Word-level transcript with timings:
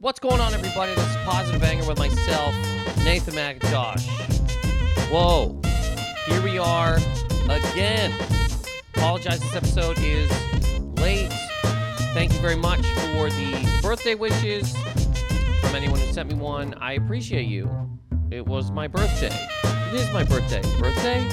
What's 0.00 0.20
going 0.20 0.40
on, 0.40 0.54
everybody? 0.54 0.94
This 0.94 1.10
is 1.10 1.16
Positive 1.24 1.60
Anger 1.60 1.84
with 1.88 1.98
myself, 1.98 2.54
Nathan 2.98 3.34
Macintosh. 3.34 4.06
Whoa, 5.10 5.60
here 6.28 6.40
we 6.40 6.56
are 6.56 7.00
again. 7.46 8.14
Apologize, 8.94 9.40
this 9.40 9.56
episode 9.56 9.98
is 9.98 10.30
late. 11.00 11.32
Thank 12.14 12.32
you 12.32 12.38
very 12.38 12.54
much 12.54 12.78
for 12.78 13.28
the 13.28 13.80
birthday 13.82 14.14
wishes 14.14 14.72
from 15.62 15.74
anyone 15.74 15.98
who 15.98 16.12
sent 16.12 16.28
me 16.28 16.36
one. 16.36 16.74
I 16.74 16.92
appreciate 16.92 17.48
you. 17.48 17.68
It 18.30 18.46
was 18.46 18.70
my 18.70 18.86
birthday. 18.86 19.36
It 19.64 19.94
is 19.94 20.08
my 20.12 20.22
birthday. 20.22 20.62
Birthday? 20.78 21.28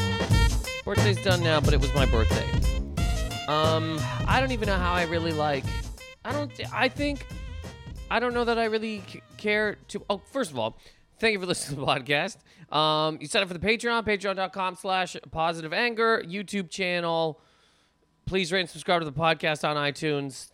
Birthday's 0.84 1.24
done 1.24 1.44
now, 1.44 1.62
but 1.62 1.76
it 1.76 1.80
was 1.80 1.94
my 1.94 2.08
birthday. 2.08 2.50
Um, 3.48 4.00
I 4.28 4.40
don't 4.40 4.52
even 4.52 4.66
know 4.66 4.78
how 4.78 4.94
I 4.94 5.04
really 5.04 5.34
like. 5.34 5.66
I 6.24 6.32
don't. 6.32 6.52
I 6.74 6.90
think. 6.90 7.28
I 8.10 8.20
don't 8.20 8.34
know 8.34 8.46
that 8.46 8.58
I 8.58 8.66
really 8.66 9.02
c- 9.08 9.22
care 9.38 9.78
to. 9.90 10.04
Oh, 10.10 10.22
first 10.32 10.52
of 10.52 10.60
all, 10.60 10.78
thank 11.20 11.34
you 11.34 11.40
for 11.40 11.46
listening 11.46 11.80
to 11.80 11.86
the 11.86 11.88
podcast. 11.88 12.38
Um, 12.76 13.18
you 13.20 13.28
sign 13.28 13.42
up 13.42 13.48
for 13.48 13.54
the 13.54 13.66
Patreon, 13.66 14.06
patreon.com 14.06 14.76
slash 14.76 15.16
positive 15.32 15.74
anger, 15.74 16.24
YouTube 16.26 16.70
channel. 16.70 17.40
Please 18.26 18.52
rate 18.52 18.62
and 18.62 18.70
subscribe 18.70 19.02
to 19.02 19.06
the 19.06 19.12
podcast 19.12 19.68
on 19.68 19.76
iTunes. 19.76 20.52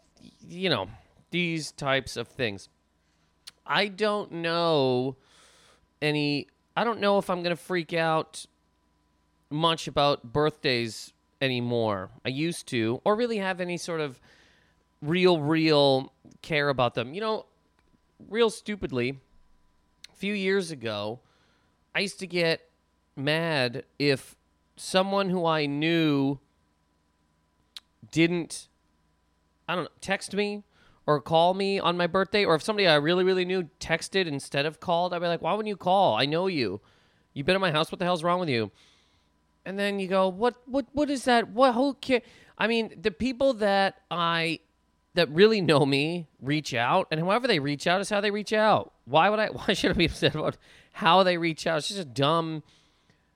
You 0.48 0.70
know, 0.70 0.88
these 1.32 1.72
types 1.72 2.18
of 2.18 2.28
things. 2.28 2.70
I 3.66 3.88
don't 3.88 4.32
know 4.34 5.18
any. 6.02 6.48
I 6.76 6.84
don't 6.84 7.00
know 7.00 7.18
if 7.18 7.30
I'm 7.30 7.44
going 7.44 7.56
to 7.56 7.62
freak 7.62 7.94
out 7.94 8.46
much 9.50 9.88
about 9.88 10.32
birthdays 10.32 11.12
anymore. 11.42 12.10
I 12.26 12.30
used 12.30 12.68
to, 12.68 13.02
or 13.04 13.16
really 13.16 13.38
have 13.38 13.60
any 13.60 13.78
sort 13.78 14.00
of 14.00 14.22
real, 15.02 15.40
real 15.40 16.14
care 16.42 16.70
about 16.70 16.94
them. 16.94 17.14
You 17.14 17.22
know, 17.22 17.46
real 18.30 18.50
stupidly, 18.50 19.20
a 20.12 20.16
few 20.16 20.34
years 20.34 20.72
ago, 20.72 21.20
I 21.96 22.00
used 22.00 22.20
to 22.20 22.28
get 22.28 22.70
mad 23.16 23.84
if 24.00 24.36
someone 24.76 25.30
who 25.30 25.46
I 25.46 25.66
knew 25.66 26.40
didn't, 28.12 28.68
I 29.68 29.76
don't 29.76 29.86
know, 29.86 29.90
text 30.00 30.34
me 30.34 30.64
or 31.06 31.20
call 31.20 31.54
me 31.54 31.80
on 31.80 31.98
my 31.98 32.08
birthday, 32.08 32.46
or 32.46 32.56
if 32.56 32.62
somebody 32.62 32.88
I 32.88 32.96
really, 32.96 33.24
really 33.24 33.46
knew 33.46 33.70
texted 33.80 34.28
instead 34.28 34.66
of 34.66 34.80
called, 34.80 35.14
I'd 35.14 35.20
be 35.20 35.28
like, 35.28 35.42
why 35.42 35.54
wouldn't 35.54 35.68
you 35.68 35.76
call? 35.76 36.16
I 36.16 36.26
know 36.26 36.48
you. 36.48 36.80
You've 37.34 37.46
been 37.46 37.56
at 37.56 37.62
my 37.62 37.72
house. 37.72 37.92
What 37.92 38.00
the 38.00 38.06
hell's 38.06 38.24
wrong 38.24 38.40
with 38.40 38.50
you? 38.50 38.72
and 39.66 39.78
then 39.78 40.00
you 40.00 40.08
go, 40.08 40.28
what, 40.28 40.56
what, 40.66 40.86
what 40.94 41.10
is 41.10 41.26
that? 41.26 41.50
What, 41.50 41.74
who 41.74 41.94
care? 41.96 42.22
I 42.58 42.68
mean, 42.68 42.94
the 43.00 43.12
people 43.12 43.54
that 43.56 44.02
I, 44.10 44.60
that 45.14 45.30
really 45.30 45.62
know 45.62 45.86
me 45.86 46.28
reach 46.42 46.74
out, 46.74 47.08
and 47.12 47.20
however 47.20 47.48
they 47.48 47.60
reach 47.60 47.86
out 47.88 48.02
is 48.02 48.10
how 48.10 48.22
they 48.22 48.32
reach 48.32 48.54
out. 48.54 48.94
Why 49.06 49.30
would 49.30 49.40
I, 49.40 49.48
why 49.48 49.74
should 49.74 49.92
I 49.92 49.94
be 49.94 50.06
upset 50.06 50.36
about 50.36 50.58
how 50.94 51.24
they 51.24 51.38
reach 51.38 51.68
out? 51.68 51.80
It's 51.80 51.90
just 51.90 52.00
a 52.00 52.06
dumb 52.06 52.64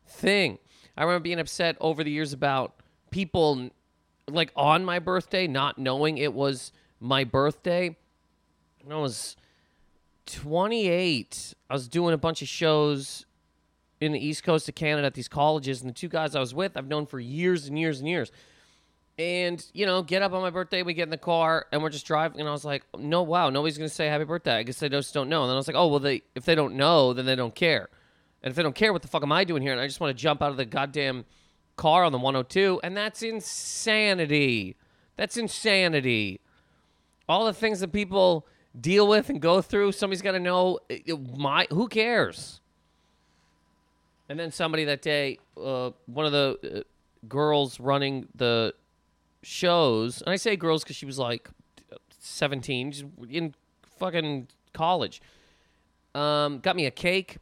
thing. 0.07 0.59
I 0.97 1.03
remember 1.03 1.23
being 1.23 1.39
upset 1.39 1.75
over 1.81 2.03
the 2.03 2.11
years 2.11 2.31
about 2.31 2.75
people 3.11 3.69
like 4.29 4.51
on 4.55 4.85
my 4.85 4.99
birthday 4.99 5.45
not 5.47 5.77
knowing 5.77 6.17
it 6.17 6.33
was 6.33 6.71
my 6.99 7.23
birthday. 7.23 7.95
When 8.83 8.97
I 8.97 9.01
was 9.01 9.35
28, 10.27 11.53
I 11.69 11.73
was 11.73 11.87
doing 11.87 12.13
a 12.13 12.17
bunch 12.17 12.41
of 12.41 12.47
shows 12.47 13.25
in 13.99 14.11
the 14.11 14.25
east 14.25 14.43
coast 14.43 14.69
of 14.69 14.75
Canada 14.75 15.05
at 15.07 15.13
these 15.13 15.27
colleges, 15.27 15.81
and 15.81 15.89
the 15.89 15.93
two 15.93 16.09
guys 16.09 16.35
I 16.35 16.39
was 16.39 16.53
with, 16.53 16.75
I've 16.75 16.87
known 16.87 17.05
for 17.05 17.19
years 17.19 17.67
and 17.67 17.77
years 17.79 17.99
and 17.99 18.07
years. 18.07 18.31
And 19.17 19.65
you 19.73 19.85
know, 19.85 20.01
get 20.01 20.21
up 20.21 20.33
on 20.33 20.41
my 20.41 20.49
birthday, 20.49 20.83
we 20.83 20.93
get 20.93 21.03
in 21.03 21.09
the 21.09 21.17
car, 21.17 21.67
and 21.71 21.81
we're 21.81 21.89
just 21.89 22.05
driving, 22.05 22.41
and 22.41 22.49
I 22.49 22.51
was 22.51 22.65
like, 22.65 22.83
"No, 22.97 23.23
wow, 23.23 23.49
nobody's 23.49 23.77
gonna 23.77 23.87
say 23.87 24.07
happy 24.07 24.25
birthday. 24.25 24.55
I 24.55 24.63
guess 24.63 24.79
they 24.79 24.89
just 24.89 25.13
don't 25.13 25.29
know." 25.29 25.43
And 25.43 25.49
then 25.49 25.55
I 25.55 25.57
was 25.57 25.67
like, 25.67 25.77
"Oh, 25.77 25.87
well, 25.87 25.99
they 25.99 26.23
if 26.35 26.43
they 26.43 26.55
don't 26.55 26.75
know, 26.75 27.13
then 27.13 27.25
they 27.25 27.35
don't 27.35 27.55
care. 27.55 27.87
And 28.43 28.51
if 28.51 28.57
they 28.57 28.63
don't 28.63 28.75
care, 28.75 28.91
what 28.91 29.01
the 29.01 29.07
fuck 29.07 29.23
am 29.23 29.31
I 29.31 29.45
doing 29.45 29.61
here?" 29.61 29.71
And 29.71 29.79
I 29.79 29.87
just 29.87 30.01
want 30.01 30.15
to 30.15 30.21
jump 30.21 30.41
out 30.41 30.51
of 30.51 30.57
the 30.57 30.65
goddamn 30.65 31.23
car 31.77 32.03
on 32.03 32.11
the 32.11 32.17
102, 32.17 32.81
and 32.83 32.95
that's 32.95 33.23
insanity. 33.23 34.75
That's 35.15 35.37
insanity. 35.37 36.41
All 37.29 37.45
the 37.45 37.53
things 37.53 37.79
that 37.79 37.93
people 37.93 38.45
deal 38.79 39.07
with 39.07 39.29
and 39.29 39.41
go 39.41 39.61
through, 39.61 39.93
somebody's 39.93 40.21
got 40.21 40.33
to 40.33 40.39
know. 40.39 40.79
My 41.37 41.67
who 41.69 41.87
cares? 41.87 42.59
And 44.27 44.37
then 44.37 44.51
somebody 44.51 44.83
that 44.85 45.01
day, 45.01 45.39
uh, 45.55 45.91
one 46.07 46.25
of 46.25 46.31
the 46.33 46.79
uh, 46.79 47.27
girls 47.27 47.79
running 47.79 48.27
the 48.35 48.73
shows, 49.45 50.21
and 50.21 50.31
I 50.31 50.35
say 50.37 50.55
girls 50.55 50.83
because 50.83 50.95
she 50.95 51.05
was 51.05 51.19
like 51.19 51.49
17, 52.19 52.91
she's 52.91 53.03
in 53.29 53.53
fucking 53.99 54.47
college, 54.73 55.21
um, 56.15 56.59
got 56.59 56.75
me 56.75 56.87
a 56.87 56.91
cake 56.91 57.37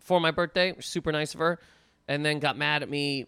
for 0.00 0.20
my 0.20 0.30
birthday. 0.30 0.74
Super 0.80 1.12
nice 1.12 1.34
of 1.34 1.40
her. 1.40 1.58
And 2.08 2.26
then 2.26 2.40
got 2.40 2.58
mad 2.58 2.82
at 2.82 2.90
me 2.90 3.26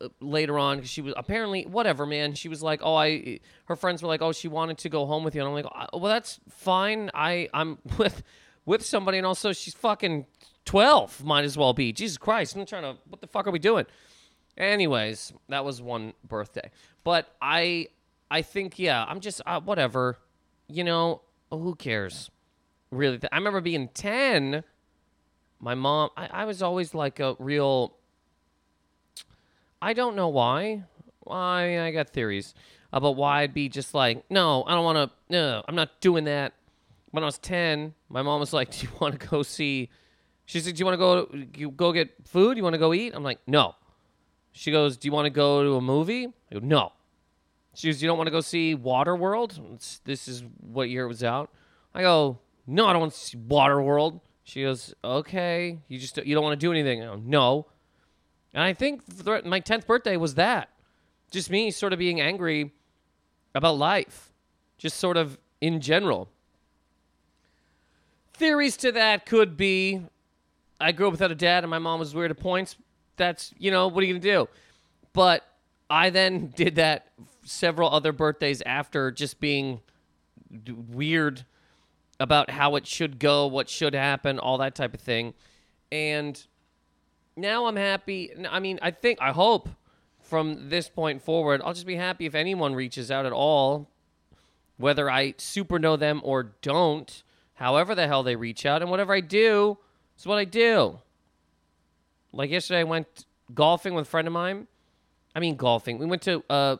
uh, 0.00 0.08
later 0.20 0.58
on 0.58 0.78
because 0.78 0.90
she 0.90 1.00
was 1.00 1.14
apparently 1.16 1.62
whatever, 1.66 2.04
man. 2.04 2.34
She 2.34 2.48
was 2.48 2.60
like, 2.64 2.80
"Oh, 2.82 2.96
I." 2.96 3.38
Her 3.66 3.76
friends 3.76 4.02
were 4.02 4.08
like, 4.08 4.22
"Oh, 4.22 4.32
she 4.32 4.48
wanted 4.48 4.78
to 4.78 4.88
go 4.88 5.06
home 5.06 5.22
with 5.22 5.36
you," 5.36 5.40
and 5.40 5.48
I'm 5.48 5.54
like, 5.54 5.88
"Oh, 5.92 6.00
"Well, 6.00 6.10
that's 6.10 6.40
fine. 6.48 7.12
I 7.14 7.48
I'm 7.54 7.78
with 7.98 8.24
with 8.66 8.84
somebody, 8.84 9.18
and 9.18 9.26
also 9.26 9.52
she's 9.52 9.74
fucking 9.74 10.26
12. 10.64 11.24
Might 11.24 11.44
as 11.44 11.56
well 11.56 11.72
be. 11.72 11.92
Jesus 11.92 12.18
Christ! 12.18 12.56
I'm 12.56 12.66
trying 12.66 12.82
to. 12.82 12.96
What 13.08 13.20
the 13.20 13.28
fuck 13.28 13.46
are 13.46 13.52
we 13.52 13.60
doing? 13.60 13.86
Anyways, 14.58 15.32
that 15.48 15.64
was 15.64 15.80
one 15.80 16.14
birthday, 16.26 16.70
but 17.04 17.32
I 17.40 17.88
I 18.30 18.42
think 18.42 18.78
yeah, 18.78 19.04
I'm 19.08 19.20
just 19.20 19.40
uh, 19.46 19.60
whatever. 19.60 20.18
You 20.68 20.84
know, 20.84 21.22
who 21.50 21.74
cares? 21.76 22.30
Really, 22.90 23.20
I 23.30 23.36
remember 23.36 23.60
being 23.60 23.88
10. 23.88 24.64
My 25.60 25.74
mom, 25.74 26.10
I, 26.16 26.28
I 26.32 26.44
was 26.44 26.60
always 26.62 26.92
like 26.94 27.20
a 27.20 27.36
real. 27.38 27.94
I 29.80 29.92
don't 29.92 30.16
know 30.16 30.28
why. 30.28 30.84
Why 31.20 31.80
I 31.80 31.90
got 31.90 32.10
theories 32.10 32.54
about 32.92 33.16
why 33.16 33.42
I'd 33.42 33.54
be 33.54 33.68
just 33.68 33.94
like, 33.94 34.24
no, 34.30 34.64
I 34.64 34.74
don't 34.74 34.84
want 34.84 35.10
to. 35.10 35.16
No, 35.30 35.62
I'm 35.68 35.74
not 35.74 36.00
doing 36.00 36.24
that. 36.24 36.54
When 37.10 37.22
I 37.22 37.26
was 37.26 37.38
10, 37.38 37.94
my 38.08 38.22
mom 38.22 38.40
was 38.40 38.52
like, 38.52 38.70
"Do 38.72 38.86
you 38.86 38.92
want 39.00 39.20
to 39.20 39.26
go 39.26 39.42
see?" 39.42 39.88
She 40.46 40.60
said, 40.60 40.74
"Do 40.74 40.80
you 40.80 40.84
want 40.84 40.94
to 40.94 40.98
go 40.98 41.46
you 41.54 41.70
go 41.70 41.92
get 41.92 42.10
food? 42.26 42.56
You 42.56 42.62
want 42.62 42.74
to 42.74 42.78
go 42.78 42.92
eat?" 42.92 43.14
I'm 43.14 43.22
like, 43.22 43.38
"No." 43.46 43.74
She 44.58 44.72
goes, 44.72 44.96
"Do 44.96 45.06
you 45.06 45.12
want 45.12 45.26
to 45.26 45.30
go 45.30 45.62
to 45.62 45.76
a 45.76 45.80
movie?" 45.80 46.26
I 46.26 46.54
go, 46.54 46.58
"No." 46.60 46.92
She 47.74 47.86
goes, 47.86 48.02
"You 48.02 48.08
don't 48.08 48.18
want 48.18 48.26
to 48.26 48.32
go 48.32 48.40
see 48.40 48.74
Waterworld?" 48.74 49.74
It's, 49.74 50.00
this 50.00 50.26
is 50.26 50.42
what 50.58 50.90
year 50.90 51.04
it 51.04 51.06
was 51.06 51.22
out. 51.22 51.52
I 51.94 52.02
go, 52.02 52.40
"No, 52.66 52.86
I 52.86 52.92
don't 52.92 52.98
want 53.02 53.12
to 53.12 53.18
see 53.20 53.38
Waterworld." 53.38 54.20
She 54.42 54.62
goes, 54.62 54.92
"Okay, 55.04 55.78
you 55.86 56.00
just 56.00 56.16
you 56.26 56.34
don't 56.34 56.42
want 56.42 56.58
to 56.58 56.66
do 56.66 56.72
anything." 56.72 57.00
I 57.00 57.06
go, 57.06 57.22
"No." 57.24 57.66
And 58.52 58.64
I 58.64 58.74
think 58.74 59.02
th- 59.24 59.44
my 59.44 59.60
10th 59.60 59.86
birthday 59.86 60.16
was 60.16 60.34
that. 60.34 60.70
Just 61.30 61.50
me 61.50 61.70
sort 61.70 61.92
of 61.92 62.00
being 62.00 62.20
angry 62.20 62.72
about 63.54 63.76
life, 63.76 64.32
just 64.76 64.96
sort 64.96 65.16
of 65.16 65.38
in 65.60 65.80
general. 65.80 66.30
Theories 68.32 68.76
to 68.78 68.90
that 68.90 69.24
could 69.24 69.56
be 69.56 70.02
I 70.80 70.90
grew 70.90 71.06
up 71.06 71.12
without 71.12 71.30
a 71.30 71.36
dad 71.36 71.62
and 71.62 71.70
my 71.70 71.78
mom 71.78 72.00
was 72.00 72.12
weird 72.12 72.32
at 72.32 72.38
points. 72.38 72.76
That's, 73.18 73.52
you 73.58 73.70
know, 73.70 73.88
what 73.88 74.02
are 74.02 74.06
you 74.06 74.14
to 74.14 74.20
do? 74.20 74.48
But 75.12 75.44
I 75.90 76.10
then 76.10 76.48
did 76.56 76.76
that 76.76 77.08
several 77.44 77.90
other 77.90 78.12
birthdays 78.12 78.62
after 78.62 79.10
just 79.10 79.40
being 79.40 79.80
weird 80.90 81.44
about 82.20 82.50
how 82.50 82.76
it 82.76 82.86
should 82.86 83.18
go, 83.18 83.46
what 83.46 83.68
should 83.68 83.94
happen, 83.94 84.38
all 84.38 84.58
that 84.58 84.74
type 84.74 84.94
of 84.94 85.00
thing. 85.00 85.34
And 85.92 86.40
now 87.36 87.66
I'm 87.66 87.76
happy. 87.76 88.32
I 88.48 88.58
mean, 88.58 88.78
I 88.82 88.90
think, 88.90 89.18
I 89.20 89.32
hope 89.32 89.68
from 90.20 90.68
this 90.68 90.88
point 90.88 91.22
forward, 91.22 91.62
I'll 91.64 91.74
just 91.74 91.86
be 91.86 91.96
happy 91.96 92.26
if 92.26 92.34
anyone 92.34 92.74
reaches 92.74 93.10
out 93.10 93.24
at 93.24 93.32
all, 93.32 93.88
whether 94.76 95.10
I 95.10 95.34
super 95.38 95.78
know 95.78 95.96
them 95.96 96.20
or 96.24 96.54
don't, 96.60 97.22
however 97.54 97.94
the 97.94 98.06
hell 98.06 98.22
they 98.22 98.36
reach 98.36 98.66
out. 98.66 98.82
And 98.82 98.90
whatever 98.90 99.14
I 99.14 99.20
do 99.20 99.78
is 100.18 100.26
what 100.26 100.38
I 100.38 100.44
do. 100.44 100.98
Like 102.32 102.50
yesterday, 102.50 102.80
I 102.80 102.84
went 102.84 103.26
golfing 103.54 103.94
with 103.94 104.06
a 104.06 104.08
friend 104.10 104.26
of 104.26 104.32
mine. 104.32 104.66
I 105.34 105.40
mean, 105.40 105.56
golfing. 105.56 105.98
We 105.98 106.06
went 106.06 106.22
to 106.22 106.42
uh, 106.50 106.76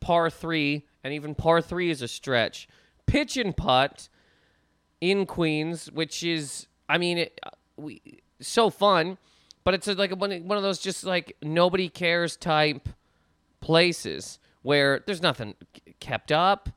par 0.00 0.30
three, 0.30 0.86
and 1.02 1.14
even 1.14 1.34
par 1.34 1.60
three 1.60 1.90
is 1.90 2.02
a 2.02 2.08
stretch. 2.08 2.68
Pitch 3.06 3.36
and 3.36 3.56
putt 3.56 4.08
in 5.00 5.26
Queens, 5.26 5.90
which 5.90 6.22
is, 6.22 6.66
I 6.88 6.98
mean, 6.98 7.18
it, 7.18 7.40
uh, 7.42 7.50
we 7.76 8.20
so 8.40 8.70
fun, 8.70 9.18
but 9.64 9.74
it's 9.74 9.86
like 9.86 10.12
one 10.12 10.30
one 10.46 10.56
of 10.56 10.62
those 10.62 10.78
just 10.78 11.04
like 11.04 11.36
nobody 11.42 11.88
cares 11.88 12.36
type 12.36 12.88
places 13.60 14.38
where 14.62 15.02
there's 15.06 15.22
nothing 15.22 15.54
kept 16.00 16.32
up. 16.32 16.68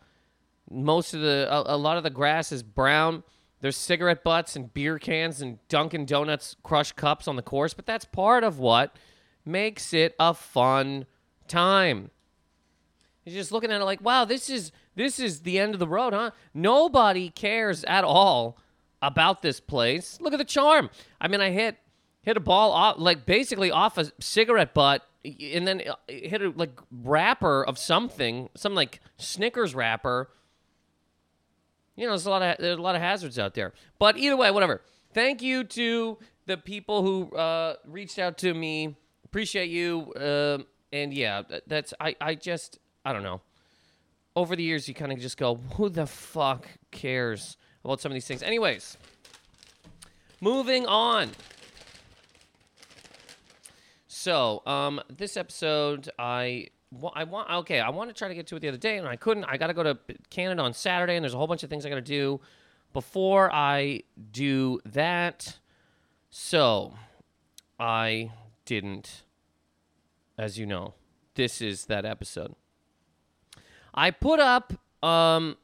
Most 0.69 1.13
of 1.13 1.21
the 1.21 1.47
a, 1.49 1.75
a 1.75 1.77
lot 1.77 1.97
of 1.97 2.03
the 2.03 2.09
grass 2.09 2.51
is 2.51 2.63
brown. 2.63 3.23
There's 3.61 3.77
cigarette 3.77 4.23
butts 4.23 4.55
and 4.55 4.73
beer 4.73 4.99
cans 4.99 5.41
and 5.41 5.59
Dunkin' 5.69 6.05
Donuts 6.05 6.55
crushed 6.63 6.95
cups 6.95 7.27
on 7.27 7.35
the 7.35 7.41
course, 7.41 7.73
but 7.73 7.85
that's 7.85 8.05
part 8.05 8.43
of 8.43 8.59
what 8.59 8.95
makes 9.45 9.93
it 9.93 10.15
a 10.19 10.33
fun 10.33 11.05
time. 11.47 12.11
You're 13.23 13.35
just 13.35 13.51
looking 13.51 13.71
at 13.71 13.81
it 13.81 13.85
like, 13.85 14.01
wow, 14.01 14.25
this 14.25 14.49
is 14.49 14.71
this 14.95 15.19
is 15.19 15.41
the 15.41 15.59
end 15.59 15.73
of 15.73 15.79
the 15.79 15.87
road, 15.87 16.13
huh? 16.13 16.31
Nobody 16.53 17.29
cares 17.29 17.83
at 17.85 18.03
all 18.03 18.57
about 19.01 19.41
this 19.41 19.59
place. 19.59 20.19
Look 20.21 20.33
at 20.33 20.37
the 20.37 20.45
charm. 20.45 20.89
I 21.19 21.27
mean, 21.27 21.41
I 21.41 21.49
hit 21.49 21.77
hit 22.21 22.37
a 22.37 22.41
ball 22.41 22.71
off, 22.71 22.97
like 22.99 23.25
basically 23.25 23.71
off 23.71 23.97
a 23.97 24.11
cigarette 24.19 24.73
butt, 24.73 25.07
and 25.23 25.67
then 25.67 25.81
hit 26.07 26.41
a 26.41 26.49
like 26.55 26.79
wrapper 26.91 27.63
of 27.63 27.77
something, 27.77 28.49
some 28.55 28.75
like 28.75 28.99
Snickers 29.17 29.73
wrapper. 29.73 30.29
You 31.95 32.05
know, 32.05 32.11
there's 32.11 32.25
a 32.25 32.29
lot 32.29 32.41
of 32.41 32.57
there's 32.59 32.77
a 32.77 32.81
lot 32.81 32.95
of 32.95 33.01
hazards 33.01 33.39
out 33.39 33.53
there. 33.53 33.73
But 33.99 34.17
either 34.17 34.35
way, 34.35 34.51
whatever. 34.51 34.81
Thank 35.13 35.41
you 35.41 35.63
to 35.63 36.17
the 36.45 36.57
people 36.57 37.01
who 37.01 37.35
uh, 37.35 37.75
reached 37.85 38.19
out 38.19 38.37
to 38.39 38.53
me. 38.53 38.97
Appreciate 39.23 39.69
you. 39.69 40.11
Uh, 40.13 40.59
and 40.91 41.13
yeah, 41.13 41.43
that's 41.67 41.93
I 41.99 42.15
I 42.19 42.35
just 42.35 42.79
I 43.03 43.13
don't 43.13 43.23
know. 43.23 43.41
Over 44.35 44.57
the 44.57 44.63
years, 44.63 44.87
you 44.89 44.93
kind 44.93 45.13
of 45.13 45.19
just 45.19 45.37
go, 45.37 45.55
who 45.75 45.87
the 45.87 46.05
fuck 46.05 46.67
cares 46.91 47.55
about 47.85 48.01
some 48.01 48.11
of 48.11 48.13
these 48.15 48.27
things? 48.27 48.43
Anyways, 48.43 48.97
moving 50.41 50.85
on. 50.85 51.29
So, 54.07 54.63
um, 54.65 55.01
this 55.07 55.37
episode, 55.37 56.09
I, 56.17 56.69
I 57.15 57.23
want, 57.23 57.49
okay, 57.49 57.79
I 57.79 57.89
want 57.89 58.09
to 58.09 58.13
try 58.13 58.27
to 58.27 58.35
get 58.35 58.47
to 58.47 58.55
it 58.55 58.59
the 58.59 58.67
other 58.67 58.77
day, 58.77 58.97
and 58.97 59.07
I 59.07 59.15
couldn't. 59.15 59.45
I 59.45 59.57
got 59.57 59.67
to 59.67 59.73
go 59.73 59.83
to 59.83 59.97
Canada 60.29 60.61
on 60.61 60.73
Saturday, 60.73 61.15
and 61.15 61.23
there's 61.23 61.33
a 61.33 61.37
whole 61.37 61.47
bunch 61.47 61.63
of 61.63 61.69
things 61.69 61.85
I 61.85 61.89
got 61.89 61.95
to 61.95 62.01
do 62.01 62.39
before 62.93 63.53
I 63.53 64.03
do 64.31 64.79
that. 64.85 65.57
So, 66.29 66.93
I 67.79 68.31
didn't, 68.65 69.23
as 70.37 70.57
you 70.57 70.65
know, 70.65 70.93
this 71.35 71.61
is 71.61 71.85
that 71.85 72.05
episode. 72.05 72.55
I 73.93 74.11
put 74.11 74.39
up 74.39 74.73
um, 75.03 75.57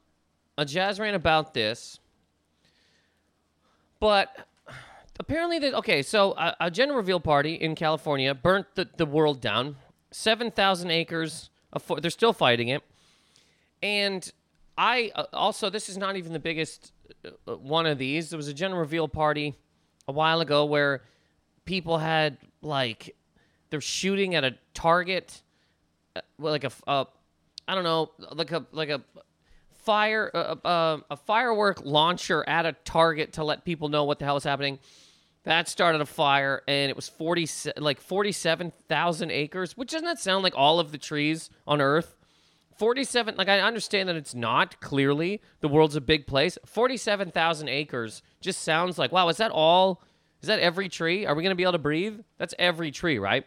a 0.58 0.66
jazz 0.66 1.00
rant 1.00 1.16
about 1.16 1.54
this, 1.54 2.00
but 4.00 4.48
apparently, 5.20 5.60
that 5.60 5.74
okay. 5.76 6.02
So 6.02 6.34
a, 6.34 6.56
a 6.62 6.72
gender 6.72 6.96
reveal 6.96 7.20
party 7.20 7.56
in 7.56 7.76
California 7.76 8.34
burnt 8.34 8.68
the, 8.76 8.88
the 8.98 9.06
world 9.06 9.42
down. 9.42 9.76
Seven 10.12 10.52
thousand 10.52 10.92
acres. 10.92 11.50
Of, 11.74 11.90
they're 12.02 12.12
still 12.12 12.34
fighting 12.34 12.68
it, 12.68 12.84
and 13.82 14.30
I 14.78 15.12
uh, 15.16 15.24
also 15.32 15.70
this 15.70 15.88
is 15.88 15.98
not 15.98 16.18
even 16.18 16.34
the 16.34 16.40
biggest 16.40 16.92
uh, 17.24 17.56
one 17.56 17.86
of 17.86 17.98
these. 17.98 18.30
There 18.30 18.38
was 18.38 18.50
a 18.50 18.54
general 18.54 18.82
reveal 18.82 19.08
party 19.08 19.56
a 20.08 20.12
while 20.12 20.42
ago 20.42 20.66
where 20.66 21.04
people 21.64 21.98
had 21.98 22.38
like 22.62 23.16
they're 23.70 23.80
shooting 23.80 24.36
at 24.36 24.44
a 24.44 24.56
target, 24.74 25.42
uh, 26.16 26.22
like 26.38 26.66
a, 26.66 26.72
a 26.88 27.08
I 27.70 27.76
don't 27.76 27.86
know, 27.86 28.12
like 28.34 28.52
a 28.52 28.66
like 28.74 28.90
a 28.90 29.02
fire 29.72 30.30
a, 30.34 30.58
a, 30.66 31.02
a 31.12 31.16
firework 31.16 31.86
launcher 31.86 32.44
at 32.50 32.66
a 32.66 32.74
target 32.84 33.34
to 33.34 33.46
let 33.46 33.64
people 33.64 33.88
know 33.88 34.04
what 34.04 34.20
the 34.20 34.26
hell 34.26 34.36
is 34.36 34.44
happening. 34.44 34.78
That 35.44 35.68
started 35.68 36.02
a 36.02 36.06
fire, 36.06 36.62
and 36.68 36.90
it 36.90 36.96
was 36.96 37.10
forty 37.10 37.48
like 37.78 38.00
forty 38.00 38.32
seven 38.32 38.72
thousand 38.88 39.32
acres, 39.32 39.76
which 39.76 39.92
doesn't 39.92 40.06
that 40.06 40.20
sound 40.20 40.44
like 40.44 40.54
all 40.56 40.80
of 40.80 40.92
the 40.92 41.00
trees 41.00 41.50
on 41.66 41.82
Earth? 41.82 42.16
Forty 42.78 43.04
seven. 43.04 43.36
Like 43.38 43.50
I 43.50 43.60
understand 43.60 44.08
that 44.10 44.16
it's 44.16 44.36
not 44.36 44.80
clearly 44.82 45.42
the 45.62 45.68
world's 45.68 45.96
a 45.96 46.02
big 46.02 46.28
place. 46.28 46.60
Forty 46.66 46.96
seven 46.96 47.32
thousand 47.32 47.70
acres 47.70 48.22
just 48.40 48.62
sounds 48.62 49.00
like 49.00 49.12
wow. 49.12 49.30
Is 49.30 49.38
that 49.38 49.52
all? 49.52 50.04
Is 50.42 50.48
that 50.48 50.60
every 50.60 50.90
tree? 50.90 51.26
Are 51.26 51.36
we 51.36 51.42
going 51.44 51.52
to 51.52 51.56
be 51.56 51.64
able 51.64 51.74
to 51.74 51.80
breathe? 51.80 52.20
That's 52.38 52.56
every 52.60 52.92
tree, 52.92 53.18
right? 53.20 53.46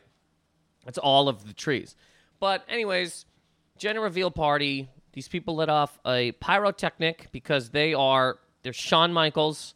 That's 0.84 0.98
all 0.98 1.28
of 1.28 1.46
the 1.46 1.52
trees. 1.52 1.96
But 2.40 2.64
anyways, 2.68 3.24
gender 3.78 4.00
reveal 4.00 4.30
party. 4.30 4.88
These 5.12 5.28
people 5.28 5.56
let 5.56 5.68
off 5.68 5.98
a 6.04 6.32
pyrotechnic 6.32 7.28
because 7.30 7.70
they 7.70 7.94
are 7.94 8.36
they're 8.64 8.72
Shawn 8.72 9.12
Michaels 9.12 9.74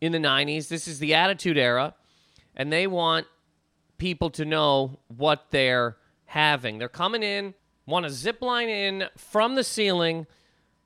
in 0.00 0.12
the 0.12 0.18
90s. 0.18 0.68
This 0.68 0.88
is 0.88 0.98
the 0.98 1.14
Attitude 1.14 1.58
Era, 1.58 1.94
and 2.56 2.72
they 2.72 2.86
want 2.86 3.26
people 3.98 4.30
to 4.30 4.44
know 4.44 4.98
what 5.08 5.46
they're 5.50 5.96
having. 6.26 6.78
They're 6.78 6.88
coming 6.88 7.22
in, 7.22 7.54
want 7.86 8.04
to 8.04 8.10
zip 8.10 8.42
line 8.42 8.68
in 8.68 9.04
from 9.16 9.54
the 9.54 9.64
ceiling, 9.64 10.26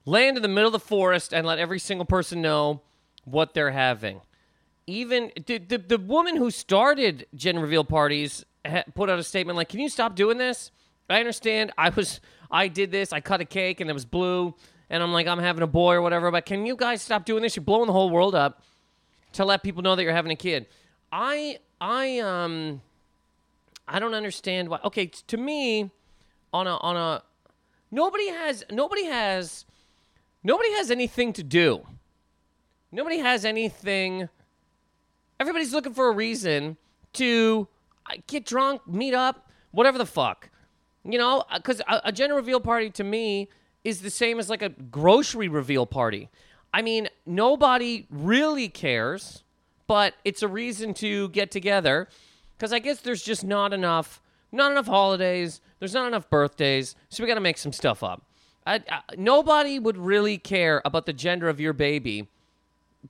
land 0.05 0.37
in 0.37 0.43
the 0.43 0.49
middle 0.49 0.69
of 0.69 0.73
the 0.73 0.79
forest, 0.79 1.33
and 1.33 1.47
let 1.47 1.59
every 1.59 1.79
single 1.79 2.07
person 2.07 2.41
know 2.43 2.83
what 3.25 3.55
they're 3.55 3.71
having. 3.71 4.21
Even 4.87 5.31
the, 5.47 5.59
the, 5.59 5.79
the 5.79 5.99
woman 5.99 6.37
who 6.37 6.51
started 6.51 7.27
gender 7.35 7.61
reveal 7.61 7.85
parties 7.85 8.45
put 8.95 9.09
out 9.09 9.19
a 9.19 9.23
statement 9.23 9.57
like, 9.57 9.69
"Can 9.69 9.81
you 9.81 9.89
stop 9.89 10.17
doing 10.17 10.39
this?" 10.39 10.71
I 11.09 11.21
understand. 11.21 11.73
I 11.77 11.91
was 11.91 12.21
I 12.51 12.69
did 12.69 12.91
this. 12.91 13.13
I 13.13 13.21
cut 13.21 13.41
a 13.41 13.45
cake 13.45 13.81
and 13.81 13.89
it 13.89 13.93
was 13.93 14.05
blue, 14.05 14.55
and 14.91 15.03
I'm 15.03 15.13
like, 15.13 15.27
I'm 15.27 15.39
having 15.39 15.63
a 15.63 15.69
boy 15.69 15.95
or 15.95 16.03
whatever. 16.03 16.31
But 16.31 16.47
can 16.47 16.67
you 16.67 16.75
guys 16.75 17.03
stop 17.03 17.25
doing 17.25 17.43
this? 17.43 17.55
You're 17.55 17.65
blowing 17.65 17.87
the 17.87 17.93
whole 17.93 18.11
world 18.11 18.35
up 18.35 18.63
to 19.33 19.45
let 19.45 19.63
people 19.63 19.83
know 19.83 19.97
that 19.97 20.03
you're 20.03 20.13
having 20.13 20.33
a 20.33 20.37
kid. 20.37 20.67
I 21.11 21.59
I 21.81 22.21
um 22.21 22.81
I 23.89 23.99
don't 23.99 24.15
understand 24.15 24.69
why. 24.69 24.81
Okay, 24.85 25.07
to 25.07 25.37
me, 25.37 25.91
on 26.53 26.67
a 26.67 26.77
on 26.77 26.97
a 26.97 27.23
nobody 27.91 28.29
has 28.29 28.65
nobody 28.71 29.05
has 29.05 29.65
nobody 30.43 30.73
has 30.73 30.91
anything 30.91 31.33
to 31.35 31.43
do. 31.43 31.87
Nobody 32.91 33.19
has 33.19 33.45
anything. 33.45 34.29
Everybody's 35.41 35.73
looking 35.73 35.95
for 35.95 36.09
a 36.09 36.13
reason 36.13 36.77
to 37.15 37.67
get 38.27 38.45
drunk, 38.45 38.87
meet 38.87 39.15
up, 39.15 39.51
whatever 39.71 39.99
the 39.99 40.07
fuck. 40.07 40.51
You 41.05 41.19
know, 41.19 41.45
because 41.55 41.81
a, 41.89 42.01
a 42.05 42.13
gender 42.13 42.37
reveal 42.37 42.61
party 42.61 42.91
to 42.91 43.05
me 43.05 43.49
is 43.83 44.03
the 44.03 44.11
same 44.11 44.39
as 44.39 44.49
like 44.49 44.63
a 44.63 44.69
grocery 44.69 45.49
reveal 45.49 45.87
party. 45.87 46.29
I 46.73 46.83
mean, 46.83 47.09
nobody 47.27 48.07
really 48.11 48.69
cares, 48.69 49.43
but 49.87 50.15
it's 50.25 50.43
a 50.43 50.49
reason 50.49 50.95
to 50.95 51.29
get 51.31 51.51
together 51.51 52.09
because 52.57 52.73
I 52.73 52.79
guess 52.79 53.01
there's 53.01 53.23
just 53.23 53.45
not 53.45 53.73
enough, 53.73 54.21
not 54.51 54.71
enough 54.71 54.87
holidays. 54.87 55.61
There's 55.79 55.95
not 55.95 56.07
enough 56.07 56.31
birthdays, 56.31 56.95
so 57.09 57.23
we 57.23 57.29
got 57.29 57.35
to 57.35 57.41
make 57.41 57.59
some 57.59 57.73
stuff 57.73 58.03
up. 58.03 58.23
I, 58.65 58.77
I, 58.89 59.01
nobody 59.17 59.79
would 59.79 59.99
really 59.99 60.39
care 60.39 60.81
about 60.85 61.07
the 61.07 61.13
gender 61.13 61.49
of 61.49 61.61
your 61.61 61.73
baby, 61.73 62.29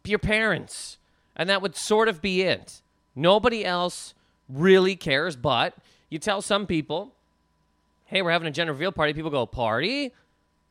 your 0.04 0.18
parents, 0.18 0.98
and 1.36 1.48
that 1.50 1.60
would 1.60 1.76
sort 1.76 2.08
of 2.08 2.22
be 2.22 2.42
it. 2.42 2.80
Nobody 3.14 3.64
else 3.64 4.14
really 4.48 4.96
cares, 4.96 5.36
but 5.36 5.74
you 6.08 6.18
tell 6.18 6.40
some 6.42 6.66
people 6.66 7.12
hey, 8.12 8.20
we're 8.20 8.30
having 8.30 8.46
a 8.46 8.50
gender 8.50 8.74
reveal 8.74 8.92
party. 8.92 9.14
People 9.14 9.31
go, 9.31 9.46
party? 9.46 10.12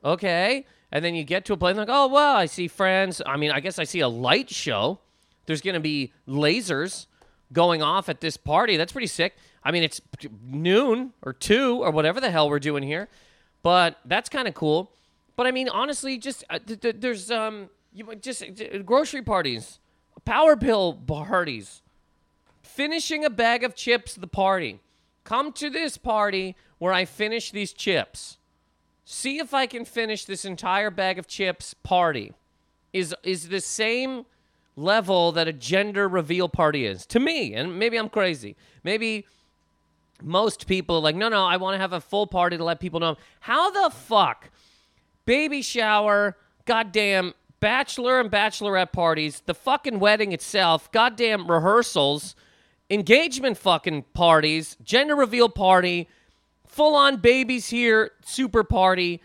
Okay. 0.05 0.63
And 0.91 1.03
then 1.05 1.15
you 1.15 1.23
get 1.23 1.45
to 1.45 1.53
a 1.53 1.57
place 1.57 1.77
like, 1.77 1.87
oh, 1.89 2.07
well, 2.07 2.35
I 2.35 2.45
see 2.45 2.67
friends. 2.67 3.21
I 3.25 3.37
mean, 3.37 3.51
I 3.51 3.59
guess 3.59 3.79
I 3.79 3.85
see 3.85 4.01
a 4.01 4.09
light 4.09 4.49
show. 4.49 4.99
There's 5.45 5.61
going 5.61 5.75
to 5.75 5.79
be 5.79 6.11
lasers 6.27 7.07
going 7.53 7.81
off 7.81 8.09
at 8.09 8.21
this 8.21 8.37
party. 8.37 8.77
That's 8.77 8.91
pretty 8.91 9.07
sick. 9.07 9.35
I 9.63 9.71
mean, 9.71 9.83
it's 9.83 10.01
noon 10.43 11.13
or 11.21 11.33
two 11.33 11.83
or 11.83 11.91
whatever 11.91 12.19
the 12.19 12.31
hell 12.31 12.49
we're 12.49 12.59
doing 12.59 12.83
here, 12.83 13.09
but 13.63 13.99
that's 14.05 14.27
kind 14.29 14.47
of 14.47 14.53
cool. 14.53 14.91
But 15.35 15.47
I 15.47 15.51
mean, 15.51 15.69
honestly, 15.69 16.17
just 16.17 16.43
uh, 16.49 16.59
th- 16.65 16.79
th- 16.79 16.95
there's 16.99 17.31
um, 17.31 17.69
you 17.93 18.13
just 18.15 18.43
grocery 18.85 19.21
parties, 19.21 19.79
power 20.25 20.55
pill 20.55 20.93
parties, 20.93 21.81
finishing 22.61 23.23
a 23.23 23.29
bag 23.29 23.63
of 23.63 23.75
chips. 23.75 24.15
The 24.15 24.27
party. 24.27 24.79
Come 25.23 25.51
to 25.53 25.69
this 25.69 25.97
party 25.97 26.55
where 26.79 26.93
I 26.93 27.05
finish 27.05 27.51
these 27.51 27.73
chips. 27.73 28.37
See 29.03 29.39
if 29.39 29.53
I 29.53 29.65
can 29.65 29.85
finish 29.85 30.25
this 30.25 30.45
entire 30.45 30.89
bag 30.89 31.19
of 31.19 31.27
chips 31.27 31.73
party. 31.73 32.33
Is 32.93 33.15
is 33.23 33.49
the 33.49 33.61
same 33.61 34.25
level 34.75 35.31
that 35.31 35.47
a 35.47 35.53
gender 35.53 36.07
reveal 36.07 36.49
party 36.49 36.85
is 36.85 37.05
to 37.07 37.19
me, 37.19 37.53
and 37.53 37.77
maybe 37.77 37.97
I'm 37.97 38.09
crazy. 38.09 38.55
Maybe 38.83 39.25
most 40.21 40.67
people 40.67 40.97
are 40.97 41.01
like, 41.01 41.15
no, 41.15 41.29
no, 41.29 41.45
I 41.45 41.57
want 41.57 41.75
to 41.75 41.79
have 41.79 41.93
a 41.93 42.01
full 42.01 42.27
party 42.27 42.57
to 42.57 42.63
let 42.63 42.79
people 42.79 42.99
know. 42.99 43.17
How 43.39 43.71
the 43.71 43.95
fuck? 43.95 44.49
Baby 45.25 45.61
shower, 45.61 46.37
goddamn 46.65 47.33
bachelor 47.59 48.19
and 48.19 48.29
bachelorette 48.31 48.91
parties, 48.91 49.41
the 49.45 49.53
fucking 49.53 49.99
wedding 49.99 50.31
itself, 50.31 50.91
goddamn 50.91 51.49
rehearsals, 51.49 52.35
engagement 52.89 53.57
fucking 53.57 54.03
parties, 54.13 54.77
gender 54.83 55.15
reveal 55.15 55.47
party, 55.47 56.07
full 56.71 56.95
on 56.95 57.17
babies 57.17 57.69
here, 57.69 58.11
super 58.23 58.63
party. 58.63 59.21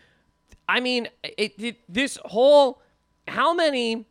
I 0.69 0.81
mean, 0.81 1.09
it, 1.23 1.55
it, 1.59 1.77
this 1.89 2.19
whole 2.27 2.83
how 3.29 3.55
many 3.55 4.07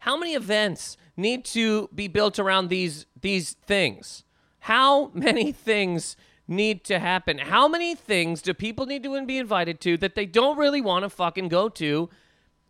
how 0.00 0.16
many 0.16 0.34
events 0.34 0.96
need 1.16 1.44
to 1.44 1.88
be 1.94 2.08
built 2.08 2.38
around 2.38 2.68
these 2.68 3.06
these 3.20 3.52
things? 3.52 4.24
How 4.60 5.10
many 5.14 5.52
things 5.68 6.16
need 6.48 6.84
to 6.84 6.98
happen? 6.98 7.38
How 7.38 7.68
many 7.68 7.94
things 7.94 8.40
do 8.40 8.54
people 8.54 8.86
need 8.86 9.02
to 9.02 9.26
be 9.26 9.38
invited 9.38 9.80
to 9.82 9.96
that 9.98 10.14
they 10.14 10.26
don't 10.26 10.58
really 10.58 10.80
want 10.80 11.04
to 11.04 11.10
fucking 11.10 11.48
go 11.48 11.68
to 11.70 12.08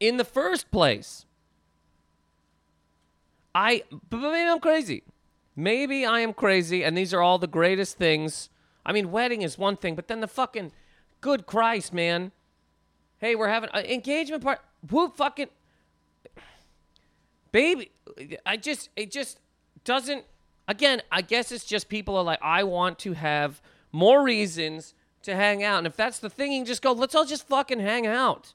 in 0.00 0.17
the 0.17 0.25
first 0.25 0.71
place? 0.71 1.25
I 3.55 3.85
maybe 4.11 4.50
I'm 4.50 4.61
crazy. 4.61 5.05
Maybe 5.55 6.05
I 6.05 6.21
am 6.21 6.35
crazy 6.35 6.85
and 6.85 6.99
these 6.99 7.15
are 7.15 7.23
all 7.23 7.38
the 7.38 7.47
greatest 7.47 7.97
things 7.97 8.50
I 8.87 8.93
mean, 8.93 9.11
wedding 9.11 9.43
is 9.43 9.59
one 9.59 9.76
thing, 9.76 9.97
but 9.97 10.07
then 10.07 10.21
the 10.21 10.28
fucking 10.28 10.71
good 11.21 11.45
Christ, 11.45 11.93
man. 11.93 12.31
Hey, 13.19 13.35
we're 13.35 13.49
having 13.49 13.69
an 13.75 13.85
engagement 13.85 14.45
part. 14.45 14.61
Whoop, 14.88 15.16
fucking 15.16 15.49
baby. 17.50 17.90
I 18.47 18.57
just, 18.57 18.90
it 18.95 19.11
just 19.11 19.40
doesn't. 19.85 20.25
Again, 20.69 21.02
I 21.11 21.23
guess 21.23 21.50
it's 21.50 21.64
just 21.64 21.88
people 21.88 22.16
are 22.16 22.23
like, 22.23 22.38
I 22.40 22.62
want 22.62 22.99
to 23.00 23.14
have 23.14 23.61
more 23.90 24.23
reasons 24.23 24.95
to 25.23 25.35
hang 25.35 25.64
out, 25.64 25.78
and 25.78 25.87
if 25.87 25.97
that's 25.97 26.21
the 26.21 26.31
thing, 26.31 26.52
you 26.52 26.61
can 26.61 26.66
just 26.66 26.83
go. 26.83 26.93
Let's 26.93 27.14
all 27.16 27.25
just 27.25 27.49
fucking 27.49 27.81
hang 27.81 28.07
out. 28.07 28.55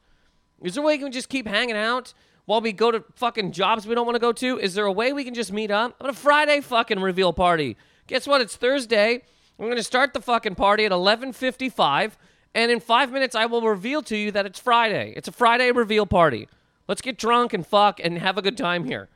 Is 0.61 0.75
there 0.75 0.83
a 0.83 0.87
way 0.87 0.93
we 0.93 1.03
can 1.03 1.11
just 1.11 1.27
keep 1.27 1.45
hanging 1.45 1.75
out 1.75 2.13
while 2.45 2.61
we 2.61 2.71
go 2.71 2.91
to 2.91 3.03
fucking 3.15 3.51
jobs 3.51 3.85
we 3.85 3.95
don't 3.95 4.05
want 4.05 4.15
to 4.15 4.19
go 4.19 4.31
to? 4.31 4.59
Is 4.59 4.75
there 4.75 4.85
a 4.85 4.91
way 4.91 5.11
we 5.11 5.25
can 5.25 5.33
just 5.33 5.51
meet 5.51 5.71
up? 5.71 5.95
On 5.99 6.09
a 6.09 6.13
Friday 6.13 6.61
fucking 6.61 7.01
reveal 7.01 7.33
party. 7.33 7.75
Guess 8.07 8.27
what? 8.27 8.39
It's 8.39 8.55
Thursday. 8.55 9.23
I'm 9.61 9.69
gonna 9.69 9.83
start 9.83 10.13
the 10.13 10.21
fucking 10.21 10.55
party 10.55 10.85
at 10.85 10.91
11:55, 10.91 12.17
and 12.55 12.71
in 12.71 12.79
five 12.79 13.11
minutes 13.11 13.35
I 13.35 13.45
will 13.45 13.61
reveal 13.61 14.01
to 14.03 14.17
you 14.17 14.31
that 14.31 14.47
it's 14.47 14.59
Friday. 14.59 15.13
It's 15.15 15.27
a 15.27 15.31
Friday 15.31 15.71
reveal 15.71 16.07
party. 16.07 16.49
Let's 16.87 17.01
get 17.01 17.17
drunk 17.17 17.53
and 17.53 17.65
fuck 17.65 17.99
and 18.03 18.17
have 18.17 18.39
a 18.39 18.41
good 18.41 18.57
time 18.57 18.85
here. 18.85 19.07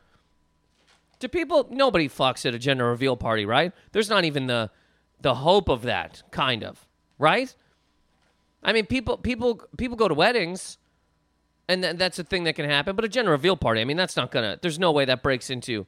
Do 1.18 1.28
people? 1.28 1.68
Nobody 1.72 2.08
fucks 2.08 2.46
at 2.46 2.54
a 2.54 2.60
gender 2.60 2.86
reveal 2.86 3.18
party, 3.18 3.44
right? 3.44 3.74
There's 3.92 4.10
not 4.10 4.24
even 4.24 4.46
the 4.46 4.70
the 5.20 5.36
hope 5.36 5.68
of 5.68 5.82
that, 5.82 6.22
kind 6.30 6.64
of, 6.64 6.86
right? 7.18 7.56
I 8.62 8.72
mean, 8.72 8.86
people 8.86 9.18
people 9.18 9.62
people 9.78 9.98
go 9.98 10.08
to 10.08 10.14
weddings 10.14 10.78
and 11.68 11.82
th- 11.82 11.96
that's 11.96 12.20
a 12.20 12.24
thing 12.24 12.44
that 12.44 12.54
can 12.54 12.70
happen. 12.70 12.96
But 12.96 13.04
a 13.04 13.10
gender 13.10 13.32
reveal 13.32 13.58
party, 13.58 13.82
I 13.82 13.86
mean, 13.86 13.98
that's 13.98 14.16
not 14.16 14.30
gonna. 14.30 14.60
There's 14.62 14.78
no 14.78 14.92
way 14.92 15.06
that 15.06 15.24
breaks 15.24 15.50
into. 15.50 15.88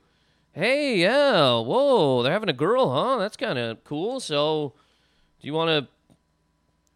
Hey, 0.58 0.98
yeah, 0.98 1.60
whoa, 1.60 2.24
they're 2.24 2.34
having 2.34 2.50
a 2.50 2.54
girl, 2.54 2.90
huh? 2.90 3.18
That's 3.18 3.38
kind 3.38 3.60
of 3.60 3.84
cool. 3.84 4.20
So, 4.20 4.74
do 5.40 5.46
you 5.46 5.54
want 5.54 5.70
to 5.70 5.88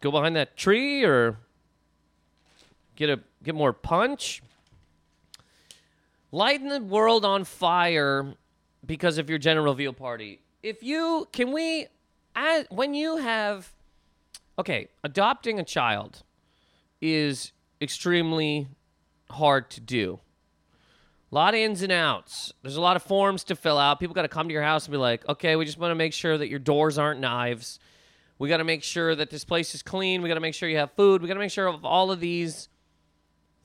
go 0.00 0.10
behind 0.10 0.34
that 0.34 0.56
tree 0.56 1.04
or 1.04 1.38
get 2.96 3.08
a 3.08 3.20
get 3.44 3.54
more 3.54 3.72
punch? 3.72 4.42
Lighten 6.32 6.70
the 6.70 6.80
world 6.80 7.24
on 7.24 7.44
fire 7.44 8.34
because 8.84 9.16
of 9.16 9.30
your 9.30 9.38
gender 9.38 9.62
reveal 9.62 9.92
party. 9.92 10.40
If 10.64 10.82
you 10.82 11.28
can 11.30 11.52
we, 11.52 11.86
as, 12.34 12.66
when 12.68 12.94
you 12.94 13.18
have, 13.18 13.72
okay, 14.58 14.88
adopting 15.04 15.60
a 15.60 15.64
child 15.64 16.24
is 17.00 17.52
extremely 17.80 18.66
hard 19.30 19.70
to 19.70 19.80
do. 19.80 20.18
A 21.32 21.34
lot 21.34 21.54
of 21.54 21.60
ins 21.60 21.80
and 21.80 21.90
outs. 21.90 22.52
There's 22.60 22.76
a 22.76 22.80
lot 22.80 22.96
of 22.96 23.02
forms 23.02 23.44
to 23.44 23.56
fill 23.56 23.78
out. 23.78 23.98
People 23.98 24.14
got 24.14 24.22
to 24.22 24.28
come 24.28 24.48
to 24.48 24.52
your 24.52 24.62
house 24.62 24.84
and 24.84 24.92
be 24.92 24.98
like, 24.98 25.26
okay, 25.26 25.56
we 25.56 25.64
just 25.64 25.78
want 25.78 25.90
to 25.90 25.94
make 25.94 26.12
sure 26.12 26.36
that 26.36 26.48
your 26.48 26.58
doors 26.58 26.98
aren't 26.98 27.20
knives. 27.20 27.78
We 28.38 28.50
got 28.50 28.58
to 28.58 28.64
make 28.64 28.82
sure 28.82 29.14
that 29.14 29.30
this 29.30 29.44
place 29.44 29.74
is 29.74 29.82
clean. 29.82 30.20
We 30.20 30.28
got 30.28 30.34
to 30.34 30.40
make 30.40 30.52
sure 30.52 30.68
you 30.68 30.76
have 30.76 30.92
food. 30.92 31.22
We 31.22 31.28
got 31.28 31.34
to 31.34 31.40
make 31.40 31.50
sure 31.50 31.68
of 31.68 31.86
all 31.86 32.10
of 32.10 32.20
these 32.20 32.68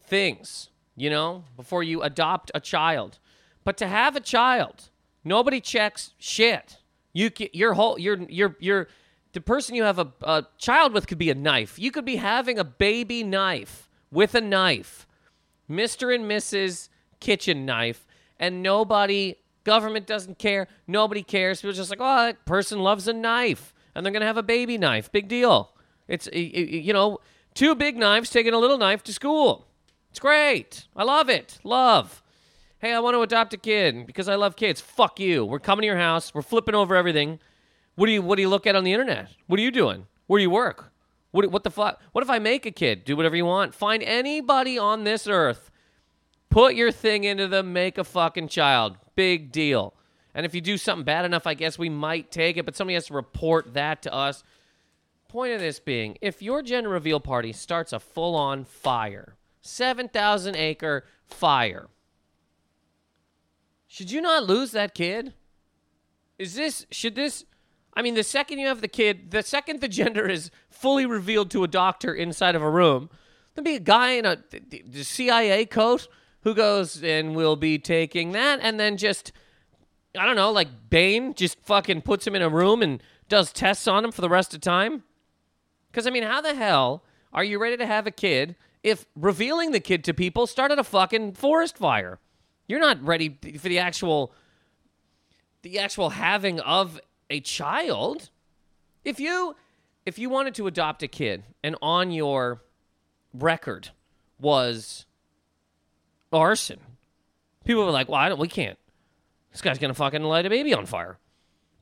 things, 0.05 0.69
you 0.95 1.09
know, 1.09 1.43
before 1.57 1.83
you 1.83 2.01
adopt 2.03 2.51
a 2.55 2.61
child. 2.61 3.19
But 3.65 3.75
to 3.77 3.87
have 3.87 4.15
a 4.15 4.21
child, 4.21 4.89
nobody 5.25 5.59
checks 5.59 6.13
shit. 6.17 6.77
You 7.11 7.31
your 7.51 7.73
whole 7.73 7.99
your 7.99 8.17
your 8.29 8.55
your 8.59 8.87
the 9.33 9.41
person 9.41 9.75
you 9.75 9.83
have 9.83 9.99
a, 9.99 10.07
a 10.21 10.45
child 10.57 10.93
with 10.93 11.07
could 11.07 11.17
be 11.17 11.29
a 11.29 11.35
knife. 11.35 11.77
You 11.77 11.91
could 11.91 12.05
be 12.05 12.15
having 12.15 12.57
a 12.59 12.63
baby 12.63 13.23
knife 13.23 13.89
with 14.09 14.35
a 14.35 14.41
knife. 14.41 15.05
Mr. 15.69 16.15
and 16.15 16.25
Mrs. 16.25 16.87
Kitchen 17.19 17.65
Knife, 17.65 18.05
and 18.39 18.61
nobody, 18.61 19.35
government 19.63 20.05
doesn't 20.07 20.39
care. 20.39 20.67
Nobody 20.87 21.23
cares. 21.23 21.61
People 21.61 21.73
just 21.73 21.89
like, 21.89 21.99
oh, 22.01 22.25
that 22.25 22.45
person 22.45 22.79
loves 22.79 23.07
a 23.07 23.13
knife, 23.13 23.73
and 23.95 24.05
they're 24.05 24.13
gonna 24.13 24.25
have 24.25 24.37
a 24.37 24.43
baby 24.43 24.77
knife. 24.77 25.11
Big 25.11 25.27
deal. 25.27 25.73
It's 26.07 26.29
you 26.31 26.93
know, 26.93 27.19
two 27.53 27.75
big 27.75 27.97
knives 27.97 28.29
taking 28.29 28.53
a 28.53 28.59
little 28.59 28.77
knife 28.77 29.03
to 29.03 29.13
school. 29.13 29.67
It's 30.09 30.19
great. 30.19 30.87
I 30.95 31.03
love 31.03 31.29
it. 31.29 31.59
Love. 31.63 32.23
Hey, 32.79 32.93
I 32.93 32.99
want 32.99 33.15
to 33.15 33.21
adopt 33.21 33.53
a 33.53 33.57
kid 33.57 34.05
because 34.05 34.29
I 34.29 34.35
love 34.35 34.55
kids. 34.55 34.79
Fuck 34.79 35.19
you. 35.19 35.43
We're 35.43 35.59
coming 35.59 35.81
to 35.81 35.87
your 35.87 35.97
house. 35.97 36.33
We're 36.33 36.43
flipping 36.43 36.75
over 36.75 36.95
everything. 36.95 37.39
What 37.95 38.05
do 38.05 38.11
you 38.11 38.21
What 38.21 38.35
do 38.35 38.43
you 38.43 38.49
look 38.49 38.67
at 38.67 38.75
on 38.75 38.83
the 38.83 38.93
internet? 38.93 39.29
What 39.47 39.59
are 39.59 39.63
you 39.63 39.71
doing? 39.71 40.05
Where 40.27 40.37
do 40.37 40.43
you 40.43 40.49
work? 40.49 40.91
What 41.31 41.51
What 41.51 41.63
the 41.63 41.71
fuck? 41.71 42.01
What 42.11 42.23
if 42.23 42.29
I 42.29 42.39
make 42.39 42.65
a 42.65 42.71
kid? 42.71 43.03
Do 43.03 43.17
whatever 43.17 43.35
you 43.35 43.45
want. 43.45 43.73
Find 43.73 44.03
anybody 44.03 44.77
on 44.77 45.03
this 45.03 45.27
earth. 45.27 45.71
Put 46.57 46.73
your 46.73 46.91
thing 46.91 47.23
into 47.23 47.47
them. 47.47 47.71
Make 47.71 47.99
a 47.99 48.03
fucking 48.03 48.47
child. 48.47 48.97
Big 49.15 49.51
deal. 49.51 49.93
And 50.33 50.43
if 50.43 50.55
you 50.55 50.61
do 50.61 50.75
something 50.75 51.05
bad 51.05 51.23
enough, 51.23 51.45
I 51.45 51.53
guess 51.53 51.77
we 51.77 51.87
might 51.87 52.31
take 52.31 52.57
it. 52.57 52.65
But 52.65 52.75
somebody 52.75 52.95
has 52.95 53.05
to 53.05 53.13
report 53.13 53.75
that 53.75 54.01
to 54.01 54.11
us. 54.11 54.43
Point 55.27 55.53
of 55.53 55.59
this 55.59 55.79
being, 55.79 56.17
if 56.19 56.41
your 56.41 56.63
gender 56.63 56.89
reveal 56.89 57.19
party 57.19 57.53
starts 57.53 57.93
a 57.93 57.99
full 57.99 58.35
on 58.35 58.63
fire, 58.63 59.35
7,000 59.61 60.55
acre 60.55 61.05
fire, 61.25 61.89
should 63.85 64.09
you 64.09 64.19
not 64.19 64.47
lose 64.47 64.71
that 64.71 64.95
kid? 64.95 65.35
Is 66.39 66.55
this, 66.55 66.87
should 66.89 67.13
this, 67.13 67.45
I 67.93 68.01
mean, 68.01 68.15
the 68.15 68.23
second 68.23 68.57
you 68.57 68.65
have 68.65 68.81
the 68.81 68.87
kid, 68.87 69.29
the 69.29 69.43
second 69.43 69.79
the 69.79 69.87
gender 69.99 70.27
is 70.27 70.49
fully 70.71 71.05
revealed 71.05 71.51
to 71.51 71.63
a 71.63 71.67
doctor 71.67 72.15
inside 72.15 72.55
of 72.55 72.63
a 72.63 72.69
room, 72.71 73.11
there'll 73.53 73.63
be 73.63 73.75
a 73.75 73.79
guy 73.79 74.13
in 74.13 74.25
a 74.25 74.39
the 74.49 75.03
CIA 75.03 75.63
coat 75.67 76.07
who 76.41 76.53
goes 76.53 77.03
and 77.03 77.35
will 77.35 77.55
be 77.55 77.77
taking 77.77 78.31
that 78.31 78.59
and 78.61 78.79
then 78.79 78.97
just, 78.97 79.31
I 80.17 80.25
don't 80.25 80.35
know, 80.35 80.51
like 80.51 80.89
Bane 80.89 81.33
just 81.33 81.59
fucking 81.61 82.01
puts 82.01 82.25
him 82.25 82.35
in 82.35 82.41
a 82.41 82.49
room 82.49 82.81
and 82.81 83.01
does 83.29 83.51
tests 83.51 83.87
on 83.87 84.05
him 84.05 84.11
for 84.11 84.21
the 84.21 84.29
rest 84.29 84.53
of 84.53 84.61
time. 84.61 85.03
Because, 85.91 86.07
I 86.07 86.09
mean, 86.09 86.23
how 86.23 86.41
the 86.41 86.53
hell 86.53 87.03
are 87.33 87.43
you 87.43 87.59
ready 87.59 87.77
to 87.77 87.85
have 87.85 88.07
a 88.07 88.11
kid 88.11 88.55
if 88.83 89.05
revealing 89.15 89.71
the 89.71 89.79
kid 89.79 90.03
to 90.05 90.13
people 90.13 90.47
started 90.47 90.79
a 90.79 90.83
fucking 90.83 91.33
forest 91.33 91.77
fire? 91.77 92.19
You're 92.67 92.79
not 92.79 93.03
ready 93.03 93.37
for 93.57 93.69
the 93.69 93.79
actual 93.79 94.33
the 95.63 95.79
actual 95.79 96.11
having 96.11 96.59
of 96.59 96.99
a 97.29 97.39
child. 97.39 98.29
If 99.03 99.19
you 99.19 99.55
if 100.05 100.17
you 100.17 100.29
wanted 100.29 100.55
to 100.55 100.67
adopt 100.67 101.03
a 101.03 101.07
kid 101.07 101.43
and 101.63 101.75
on 101.81 102.11
your 102.11 102.61
record 103.33 103.89
was 104.39 105.06
arson, 106.31 106.79
people 107.65 107.85
were 107.85 107.91
like, 107.91 108.07
"Well, 108.07 108.19
I 108.19 108.29
don't, 108.29 108.39
we 108.39 108.47
can't. 108.47 108.77
This 109.51 109.61
guy's 109.61 109.79
gonna 109.79 109.93
fucking 109.93 110.23
light 110.23 110.45
a 110.45 110.49
baby 110.49 110.73
on 110.73 110.85
fire." 110.85 111.17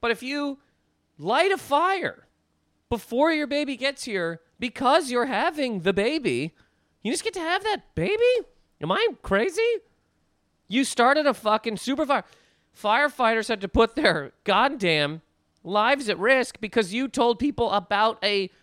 But 0.01 0.11
if 0.11 0.21
you 0.21 0.59
light 1.17 1.51
a 1.51 1.57
fire 1.57 2.27
before 2.89 3.31
your 3.31 3.47
baby 3.47 3.75
gets 3.75 4.03
here 4.03 4.41
because 4.59 5.09
you're 5.11 5.25
having 5.25 5.81
the 5.81 5.93
baby, 5.93 6.53
you 7.01 7.11
just 7.11 7.23
get 7.23 7.33
to 7.33 7.39
have 7.39 7.63
that 7.63 7.95
baby? 7.95 8.47
Am 8.81 8.91
I 8.91 9.07
crazy? 9.21 9.61
You 10.67 10.83
started 10.83 11.25
a 11.25 11.33
fucking 11.33 11.77
super 11.77 12.05
fire. 12.05 12.23
Firefighters 12.79 13.47
had 13.47 13.61
to 13.61 13.67
put 13.67 13.95
their 13.95 14.33
goddamn 14.43 15.21
lives 15.63 16.09
at 16.09 16.19
risk 16.19 16.59
because 16.59 16.93
you 16.93 17.07
told 17.07 17.39
people 17.39 17.71
about 17.71 18.17
a 18.23 18.47
t- 18.47 18.53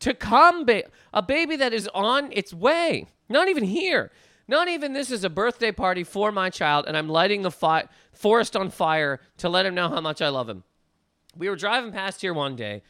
to 0.00 0.14
come 0.14 0.64
ba- 0.64 0.84
a 1.12 1.22
baby 1.22 1.56
that 1.56 1.72
is 1.72 1.88
on 1.94 2.30
its 2.32 2.52
way. 2.52 3.06
Not 3.28 3.48
even 3.48 3.64
here. 3.64 4.10
Not 4.48 4.68
even 4.68 4.92
this 4.92 5.10
is 5.10 5.24
a 5.24 5.30
birthday 5.30 5.72
party 5.72 6.04
for 6.04 6.32
my 6.32 6.50
child 6.50 6.84
and 6.86 6.96
I'm 6.96 7.08
lighting 7.08 7.42
the 7.42 7.50
fi- 7.50 7.88
forest 8.12 8.56
on 8.56 8.70
fire 8.70 9.20
to 9.38 9.48
let 9.48 9.66
him 9.66 9.74
know 9.74 9.88
how 9.88 10.00
much 10.00 10.20
I 10.20 10.28
love 10.28 10.48
him. 10.48 10.64
We 11.36 11.48
were 11.48 11.56
driving 11.56 11.92
past 11.92 12.20
here 12.20 12.34
one 12.34 12.56
day. 12.56 12.82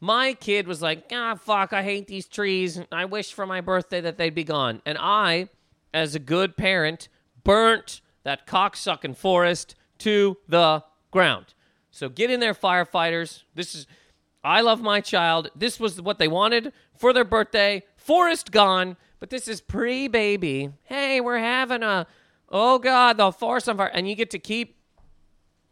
My 0.00 0.34
kid 0.34 0.68
was 0.68 0.82
like, 0.82 1.06
ah, 1.12 1.34
fuck, 1.34 1.72
I 1.72 1.82
hate 1.82 2.06
these 2.06 2.26
trees. 2.26 2.80
I 2.92 3.06
wish 3.06 3.32
for 3.32 3.46
my 3.46 3.60
birthday 3.60 4.00
that 4.02 4.18
they'd 4.18 4.34
be 4.34 4.44
gone. 4.44 4.82
And 4.84 4.98
I, 5.00 5.48
as 5.92 6.14
a 6.14 6.18
good 6.18 6.56
parent, 6.56 7.08
burnt 7.42 8.00
that 8.22 8.46
cocksucking 8.46 9.16
forest 9.16 9.74
to 9.98 10.36
the 10.48 10.84
ground. 11.10 11.54
So 11.90 12.08
get 12.08 12.30
in 12.30 12.40
there, 12.40 12.54
firefighters. 12.54 13.44
This 13.54 13.74
is, 13.74 13.86
I 14.42 14.60
love 14.60 14.82
my 14.82 15.00
child. 15.00 15.50
This 15.54 15.80
was 15.80 16.00
what 16.02 16.18
they 16.18 16.28
wanted 16.28 16.72
for 16.98 17.12
their 17.12 17.24
birthday. 17.24 17.82
Forest 17.96 18.50
gone, 18.50 18.96
but 19.24 19.30
this 19.30 19.48
is 19.48 19.62
pre 19.62 20.06
baby. 20.06 20.70
Hey, 20.82 21.18
we're 21.18 21.38
having 21.38 21.82
a, 21.82 22.06
oh 22.50 22.78
God, 22.78 23.16
the 23.16 23.24
on 23.24 23.32
fire. 23.78 23.86
And 23.86 24.06
you 24.06 24.14
get 24.14 24.32
to 24.32 24.38
keep 24.38 24.76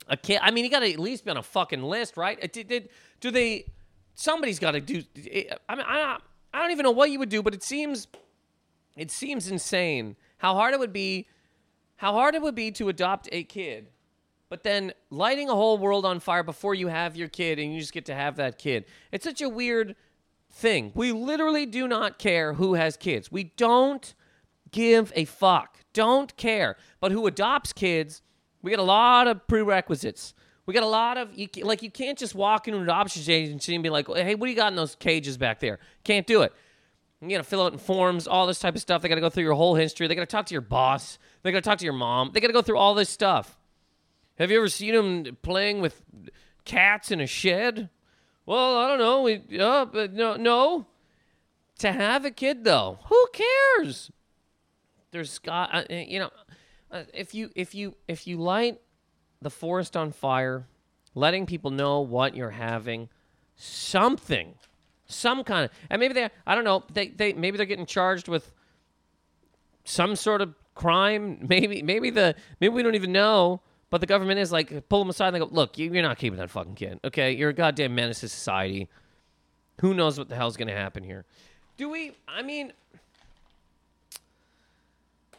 a 0.09 0.17
kid. 0.17 0.39
I 0.41 0.51
mean, 0.51 0.65
you 0.65 0.71
got 0.71 0.79
to 0.81 0.91
at 0.91 0.99
least 0.99 1.27
be 1.27 1.31
on 1.33 1.37
a 1.37 1.43
fucking 1.43 1.83
list, 1.83 2.17
right? 2.17 2.51
Did, 2.51 2.67
did 2.67 2.89
do 3.21 3.31
they? 3.31 3.67
Somebody's 4.15 4.59
got 4.59 4.71
to 4.71 4.81
do. 4.81 5.03
I 5.69 5.75
mean, 5.75 5.85
I 5.87 6.17
I 6.55 6.63
don't 6.63 6.71
even 6.71 6.85
know 6.85 6.93
what 6.93 7.11
you 7.11 7.19
would 7.19 7.29
do, 7.29 7.43
but 7.43 7.53
it 7.53 7.63
seems 7.63 8.07
it 8.97 9.11
seems 9.11 9.51
insane 9.51 10.17
how 10.39 10.55
hard 10.55 10.73
it 10.73 10.81
would 10.81 10.95
be, 10.95 11.29
how 11.97 12.15
hard 12.15 12.35
it 12.35 12.41
would 12.41 12.55
be 12.55 12.71
to 12.71 12.89
adopt 12.89 13.29
a 13.33 13.45
kid, 13.45 13.91
but 14.49 14.63
then 14.63 14.95
lighting 15.11 15.51
a 15.51 15.55
whole 15.55 15.77
world 15.77 16.07
on 16.07 16.21
fire 16.21 16.43
before 16.43 16.75
you 16.75 16.89
have 16.89 17.17
your 17.17 17.29
kid, 17.29 17.59
and 17.59 17.75
you 17.75 17.81
just 17.81 17.93
get 17.93 18.07
to 18.07 18.15
have 18.15 18.37
that 18.37 18.57
kid. 18.57 18.87
It's 19.11 19.25
such 19.25 19.43
a 19.43 19.49
weird 19.51 19.95
thing. 20.53 20.93
We 20.95 21.13
literally 21.13 21.67
do 21.67 21.89
not 21.89 22.19
care 22.19 22.55
who 22.55 22.75
has 22.75 22.97
kids. 22.97 23.33
We 23.33 23.45
don't 23.57 24.15
give 24.71 25.13
a 25.17 25.25
fuck. 25.25 25.79
Don't 25.93 26.37
care. 26.37 26.77
But 27.01 27.13
who 27.13 27.27
adopts 27.27 27.73
kids? 27.73 28.23
We 28.63 28.71
got 28.71 28.81
a 28.81 28.85
lot 28.85 29.27
of 29.27 29.47
prerequisites. 29.47 30.35
We 30.65 30.75
got 30.75 30.85
a 30.85 30.87
lot 30.87 31.19
of 31.19 31.37
you 31.37 31.49
like 31.63 31.83
you 31.83 31.91
can't 31.91 32.17
just 32.17 32.35
walk 32.35 32.69
into 32.69 32.79
an 32.79 32.85
adoption 32.85 33.23
agency 33.29 33.75
and 33.75 33.83
be 33.83 33.91
like, 33.91 34.07
"Hey, 34.07 34.37
what 34.37 34.47
do 34.47 34.51
you 34.51 34.57
got 34.57 34.73
in 34.73 34.77
those 34.77 34.95
cages 34.95 35.37
back 35.37 35.59
there?" 35.59 35.81
Can't 36.05 36.27
do 36.27 36.43
it. 36.43 36.53
You 37.21 37.29
got 37.31 37.39
to 37.39 37.45
fill 37.45 37.63
out 37.63 37.81
forms, 37.81 38.27
all 38.27 38.47
this 38.47 38.59
type 38.59 38.75
of 38.75 38.81
stuff. 38.81 39.03
They 39.03 39.09
got 39.09 39.17
to 39.17 39.21
go 39.21 39.31
through 39.31 39.45
your 39.45 39.55
whole 39.55 39.75
history. 39.75 40.07
They 40.07 40.15
got 40.15 40.23
to 40.23 40.27
talk 40.27 40.47
to 40.47 40.55
your 40.55 40.61
boss. 40.61 41.19
They 41.43 41.53
got 41.53 41.63
to 41.63 41.69
talk 41.69 41.79
to 41.79 41.85
your 41.85 41.95
mom. 41.95 42.31
They 42.33 42.41
got 42.41 42.49
to 42.49 42.53
go 42.53 42.63
through 42.63 42.79
all 42.79 42.95
this 42.95 43.11
stuff. 43.11 43.59
Have 44.39 44.51
you 44.51 44.59
ever 44.59 44.69
seen 44.69 44.95
them 44.95 45.37
playing 45.43 45.81
with 45.81 46.03
cats 46.65 47.11
in 47.11 47.21
a 47.21 47.27
shed? 47.27 47.91
Well, 48.45 48.77
I 48.77 48.89
don't 48.89 48.99
know. 48.99 49.23
We, 49.23 49.43
uh, 49.59 49.85
but 49.85 50.13
no, 50.13 50.37
no. 50.37 50.87
To 51.79 51.93
have 51.93 52.25
a 52.25 52.31
kid 52.31 52.65
though, 52.65 52.99
who 53.07 53.27
cares? 53.33 54.11
There's 55.11 55.39
got, 55.39 55.75
uh, 55.75 55.85
you 55.91 56.21
know, 56.21 56.31
uh, 56.91 57.05
if 57.13 57.35
you 57.35 57.51
if 57.57 57.75
you 57.75 57.95
if 58.07 58.27
you 58.27 58.37
light 58.37 58.81
the 59.41 59.51
forest 59.51 59.97
on 59.97 60.13
fire, 60.13 60.67
letting 61.15 61.47
people 61.47 61.71
know 61.71 62.01
what 62.01 62.37
you're 62.37 62.51
having, 62.51 63.09
something, 63.57 64.55
some 65.07 65.43
kind 65.45 65.65
of, 65.65 65.71
and 65.91 66.01
maybe 66.01 66.15
they, 66.15 66.31
I 66.47 66.55
don't 66.55 66.65
know, 66.65 66.85
they 66.93 67.09
they 67.09 67.33
maybe 67.33 67.57
they're 67.57 67.67
getting 67.67 67.87
charged 67.87 68.29
with 68.29 68.53
some 69.85 70.15
sort 70.17 70.41
of 70.41 70.55
crime. 70.75 71.39
Maybe 71.49 71.83
maybe 71.83 72.11
the 72.11 72.35
maybe 72.61 72.75
we 72.75 72.83
don't 72.83 72.95
even 72.95 73.13
know. 73.13 73.61
But 73.93 74.01
the 74.01 74.07
government 74.07 74.41
is 74.41 74.51
like, 74.51 74.89
pull 74.89 75.01
them 75.01 75.11
aside 75.11 75.27
and 75.29 75.35
they 75.37 75.39
go, 75.41 75.49
look, 75.51 75.77
you- 75.77 75.93
you're 75.93 76.03
not 76.03 76.17
keeping 76.17 76.39
that 76.39 76.49
fucking 76.51 76.77
kid. 76.77 76.99
Okay, 77.05 77.33
you're 77.33 77.51
a 77.51 77.53
goddamn 77.53 77.95
menace 77.95 78.21
to 78.21 78.29
society. 78.31 78.89
Who 79.83 79.93
knows 79.93 80.17
what 80.19 80.31
the 80.31 80.35
hell's 80.35 80.57
gonna 80.57 80.73
happen 80.73 81.05
here? 81.05 81.27
Do 81.77 81.91
we? 81.91 82.13
I 82.27 82.41
mean, 82.41 82.73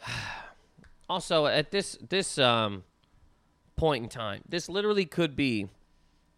also 1.10 1.48
at 1.48 1.72
this 1.72 1.98
this 2.10 2.38
um 2.38 2.84
point 3.76 4.04
in 4.04 4.10
time, 4.10 4.42
this 4.48 4.70
literally 4.70 5.06
could 5.06 5.36
be 5.36 5.68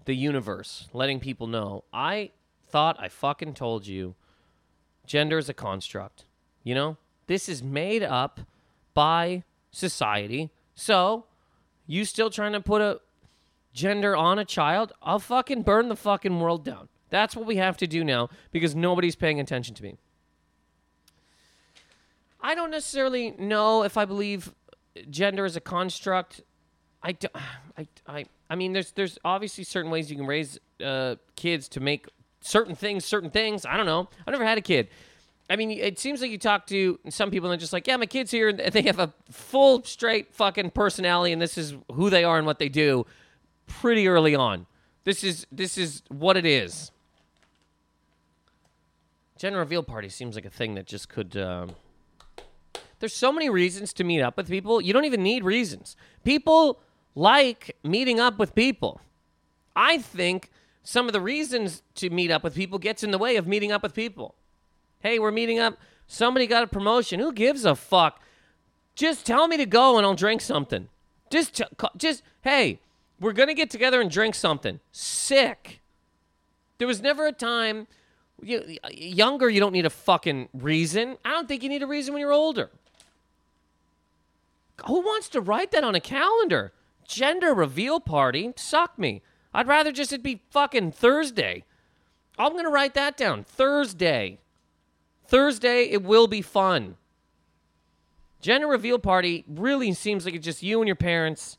the 0.05 0.15
universe 0.15 0.87
letting 0.93 1.19
people 1.19 1.47
know. 1.47 1.83
I 1.91 2.31
thought 2.69 2.95
I 2.97 3.09
fucking 3.09 3.55
told 3.55 3.87
you, 3.87 4.15
gender 5.05 5.37
is 5.37 5.49
a 5.49 5.53
construct. 5.53 6.23
You 6.63 6.75
know, 6.75 6.95
this 7.27 7.49
is 7.49 7.61
made 7.61 8.03
up 8.03 8.39
by 8.93 9.43
society. 9.71 10.49
So, 10.75 11.25
you 11.87 12.05
still 12.05 12.29
trying 12.29 12.53
to 12.53 12.61
put 12.61 12.81
a 12.81 12.99
gender 13.73 14.15
on 14.15 14.39
a 14.39 14.45
child? 14.45 14.93
I'll 15.01 15.19
fucking 15.19 15.63
burn 15.63 15.89
the 15.89 15.95
fucking 15.95 16.39
world 16.39 16.63
down. 16.65 16.89
That's 17.09 17.35
what 17.35 17.45
we 17.45 17.57
have 17.57 17.77
to 17.77 17.87
do 17.87 18.03
now 18.03 18.29
because 18.51 18.75
nobody's 18.75 19.15
paying 19.15 19.39
attention 19.39 19.75
to 19.75 19.83
me. 19.83 19.97
I 22.41 22.53
don't 22.55 22.71
necessarily 22.71 23.31
know 23.39 23.83
if 23.83 23.97
I 23.97 24.05
believe 24.05 24.53
gender 25.09 25.45
is 25.45 25.55
a 25.55 25.61
construct. 25.61 26.41
I, 27.01 27.13
do, 27.13 27.27
I, 27.77 27.87
I, 28.07 28.25
I 28.49 28.55
mean, 28.55 28.73
there's 28.73 28.91
there's 28.91 29.17
obviously 29.25 29.63
certain 29.63 29.91
ways 29.91 30.09
you 30.09 30.17
can 30.17 30.27
raise 30.27 30.59
uh, 30.83 31.15
kids 31.35 31.67
to 31.69 31.79
make 31.79 32.07
certain 32.41 32.75
things 32.75 33.03
certain 33.03 33.29
things. 33.29 33.65
I 33.65 33.77
don't 33.77 33.85
know. 33.85 34.09
I've 34.25 34.31
never 34.31 34.45
had 34.45 34.57
a 34.57 34.61
kid. 34.61 34.89
I 35.49 35.55
mean, 35.55 35.71
it 35.71 35.99
seems 35.99 36.21
like 36.21 36.31
you 36.31 36.39
talk 36.39 36.65
to 36.67 36.99
some 37.09 37.29
people 37.29 37.51
and 37.51 37.59
just 37.59 37.71
like, 37.71 37.85
yeah, 37.87 37.97
my 37.97 38.07
kid's 38.07 38.31
here. 38.31 38.49
And 38.49 38.59
they 38.59 38.81
have 38.83 38.99
a 38.99 39.13
full, 39.29 39.83
straight 39.83 40.33
fucking 40.33 40.71
personality, 40.71 41.33
and 41.33 41.41
this 41.41 41.57
is 41.57 41.75
who 41.93 42.09
they 42.09 42.23
are 42.23 42.37
and 42.37 42.47
what 42.47 42.59
they 42.59 42.69
do 42.69 43.05
pretty 43.67 44.07
early 44.07 44.35
on. 44.35 44.65
This 45.03 45.23
is 45.23 45.45
this 45.51 45.77
is 45.77 46.01
what 46.09 46.35
it 46.35 46.45
is. 46.45 46.91
Gender 49.37 49.59
reveal 49.59 49.83
party 49.83 50.09
seems 50.09 50.35
like 50.35 50.45
a 50.45 50.49
thing 50.49 50.75
that 50.75 50.87
just 50.87 51.09
could. 51.09 51.37
Um, 51.37 51.75
there's 52.99 53.13
so 53.13 53.31
many 53.31 53.49
reasons 53.49 53.93
to 53.93 54.03
meet 54.03 54.21
up 54.21 54.37
with 54.37 54.49
people. 54.49 54.81
You 54.81 54.93
don't 54.93 55.05
even 55.05 55.21
need 55.21 55.43
reasons. 55.43 55.95
People 56.23 56.79
like 57.13 57.75
meeting 57.83 58.19
up 58.19 58.39
with 58.39 58.55
people. 58.55 59.01
I 59.75 59.99
think 59.99 60.49
some 60.83 61.07
of 61.07 61.13
the 61.13 61.21
reasons 61.21 61.83
to 61.95 62.09
meet 62.09 62.31
up 62.31 62.43
with 62.43 62.55
people 62.55 62.79
gets 62.79 63.03
in 63.03 63.11
the 63.11 63.17
way 63.17 63.35
of 63.35 63.45
meeting 63.45 63.71
up 63.71 63.83
with 63.83 63.93
people. 63.93 64.35
Hey, 65.05 65.19
we're 65.19 65.29
meeting 65.29 65.59
up. 65.59 65.77
Somebody 66.07 66.47
got 66.47 66.63
a 66.63 66.67
promotion. 66.67 67.19
Who 67.19 67.31
gives 67.31 67.63
a 67.63 67.75
fuck? 67.75 68.19
Just 68.95 69.23
tell 69.23 69.47
me 69.47 69.55
to 69.55 69.67
go 69.67 69.97
and 69.97 70.05
I'll 70.05 70.15
drink 70.15 70.41
something. 70.41 70.89
Just, 71.29 71.61
just, 71.95 72.23
hey, 72.41 72.79
we're 73.19 73.31
gonna 73.31 73.53
get 73.53 73.69
together 73.69 74.01
and 74.01 74.09
drink 74.09 74.33
something. 74.33 74.79
Sick. 74.91 75.81
There 76.79 76.87
was 76.87 77.03
never 77.03 77.27
a 77.27 77.31
time. 77.31 77.85
You, 78.41 78.77
younger, 78.91 79.47
you 79.47 79.59
don't 79.59 79.73
need 79.73 79.85
a 79.85 79.91
fucking 79.91 80.49
reason. 80.55 81.17
I 81.23 81.29
don't 81.33 81.47
think 81.47 81.61
you 81.61 81.69
need 81.69 81.83
a 81.83 81.87
reason 81.87 82.15
when 82.15 82.21
you're 82.21 82.33
older. 82.33 82.71
Who 84.87 85.01
wants 85.01 85.29
to 85.29 85.39
write 85.39 85.69
that 85.69 85.83
on 85.83 85.93
a 85.93 85.99
calendar? 85.99 86.73
Gender 87.07 87.53
reveal 87.53 87.99
party? 87.99 88.53
Suck 88.55 88.97
me. 88.97 89.21
I'd 89.53 89.67
rather 89.67 89.91
just 89.91 90.11
it 90.13 90.23
be 90.23 90.41
fucking 90.49 90.93
Thursday. 90.93 91.63
I'm 92.39 92.55
gonna 92.55 92.71
write 92.71 92.95
that 92.95 93.15
down. 93.15 93.43
Thursday. 93.43 94.39
Thursday, 95.27 95.83
it 95.83 96.03
will 96.03 96.27
be 96.27 96.41
fun. 96.41 96.97
Gender 98.41 98.67
reveal 98.67 98.99
party 98.99 99.43
really 99.47 99.91
seems 99.93 100.25
like 100.25 100.35
it's 100.35 100.45
just 100.45 100.61
you 100.61 100.79
and 100.79 100.87
your 100.87 100.95
parents, 100.95 101.57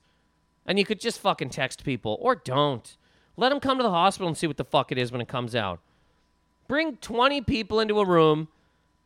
and 0.64 0.78
you 0.78 0.84
could 0.84 1.00
just 1.00 1.18
fucking 1.18 1.50
text 1.50 1.84
people 1.84 2.16
or 2.20 2.36
don't. 2.36 2.96
Let 3.36 3.50
them 3.50 3.60
come 3.60 3.76
to 3.78 3.82
the 3.82 3.90
hospital 3.90 4.28
and 4.28 4.36
see 4.36 4.46
what 4.46 4.56
the 4.56 4.64
fuck 4.64 4.92
it 4.92 4.98
is 4.98 5.12
when 5.12 5.20
it 5.20 5.28
comes 5.28 5.54
out. 5.54 5.80
Bring 6.68 6.96
20 6.96 7.42
people 7.42 7.80
into 7.80 8.00
a 8.00 8.06
room, 8.06 8.48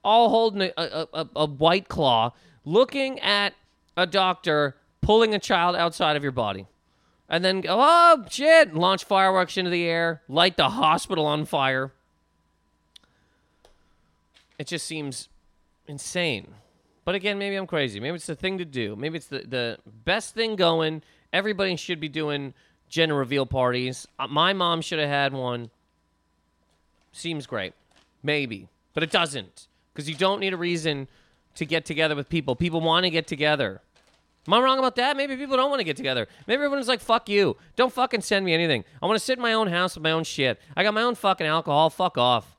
all 0.05 0.29
holding 0.29 0.63
a, 0.63 0.73
a, 0.77 1.09
a, 1.13 1.29
a 1.37 1.47
white 1.47 1.89
claw, 1.89 2.33
looking 2.65 3.19
at 3.21 3.55
a 3.97 4.07
doctor 4.07 4.77
pulling 5.01 5.35
a 5.35 5.39
child 5.39 5.77
outside 5.77 6.17
of 6.17 6.23
your 6.23 6.33
body. 6.33 6.67
And 7.29 7.45
then 7.45 7.61
go, 7.61 7.77
oh 7.79 8.25
shit, 8.29 8.75
launch 8.75 9.05
fireworks 9.05 9.57
into 9.57 9.71
the 9.71 9.85
air, 9.85 10.23
light 10.29 10.57
the 10.57 10.71
hospital 10.71 11.27
on 11.27 11.45
fire. 11.45 11.93
It 14.61 14.67
just 14.67 14.85
seems 14.85 15.31
insane. 15.87 16.47
But 17.07 17.15
again, 17.15 17.39
maybe 17.39 17.57
I'm 17.57 17.67
crazy. 17.67 17.99
Maybe 17.99 18.17
it's 18.17 18.27
the 18.27 18.35
thing 18.35 18.59
to 18.59 18.67
do. 18.67 18.95
Maybe 18.95 19.17
it's 19.17 19.29
the, 19.29 19.39
the 19.39 19.79
best 20.05 20.35
thing 20.35 20.55
going. 20.55 21.03
Everybody 21.33 21.77
should 21.77 21.99
be 21.99 22.11
doing 22.11 22.53
gender 22.87 23.15
reveal 23.15 23.47
parties. 23.47 24.07
Uh, 24.19 24.27
my 24.27 24.53
mom 24.53 24.83
should 24.83 24.99
have 24.99 25.09
had 25.09 25.33
one. 25.33 25.71
Seems 27.11 27.47
great. 27.47 27.73
Maybe. 28.23 28.69
But 28.93 29.03
it 29.03 29.11
doesn't. 29.11 29.67
Because 29.95 30.11
you 30.11 30.15
don't 30.15 30.41
need 30.41 30.53
a 30.53 30.59
reason 30.59 31.09
to 31.55 31.65
get 31.65 31.87
together 31.87 32.15
with 32.15 32.29
people. 32.29 32.55
People 32.55 32.83
want 32.83 33.05
to 33.05 33.11
get 33.11 33.27
together. 33.27 33.81
Am 34.47 34.53
I 34.53 34.61
wrong 34.61 34.79
about 34.79 34.97
that? 34.97 35.17
Maybe 35.17 35.39
people 35.39 35.57
don't 35.57 35.71
want 35.71 35.81
to 35.81 35.85
get 35.85 35.97
together. 35.97 36.29
Maybe 36.47 36.63
everyone's 36.63 36.87
like, 36.87 37.01
fuck 37.01 37.31
you. 37.31 37.57
Don't 37.77 37.95
fucking 37.95 38.21
send 38.21 38.45
me 38.45 38.53
anything. 38.53 38.85
I 39.01 39.07
want 39.07 39.19
to 39.19 39.25
sit 39.25 39.39
in 39.39 39.43
my 39.43 39.55
own 39.55 39.69
house 39.69 39.95
with 39.95 40.05
my 40.05 40.11
own 40.11 40.25
shit. 40.25 40.61
I 40.77 40.83
got 40.83 40.93
my 40.93 41.03
own 41.03 41.15
fucking 41.15 41.47
alcohol. 41.47 41.89
Fuck 41.89 42.19
off. 42.19 42.59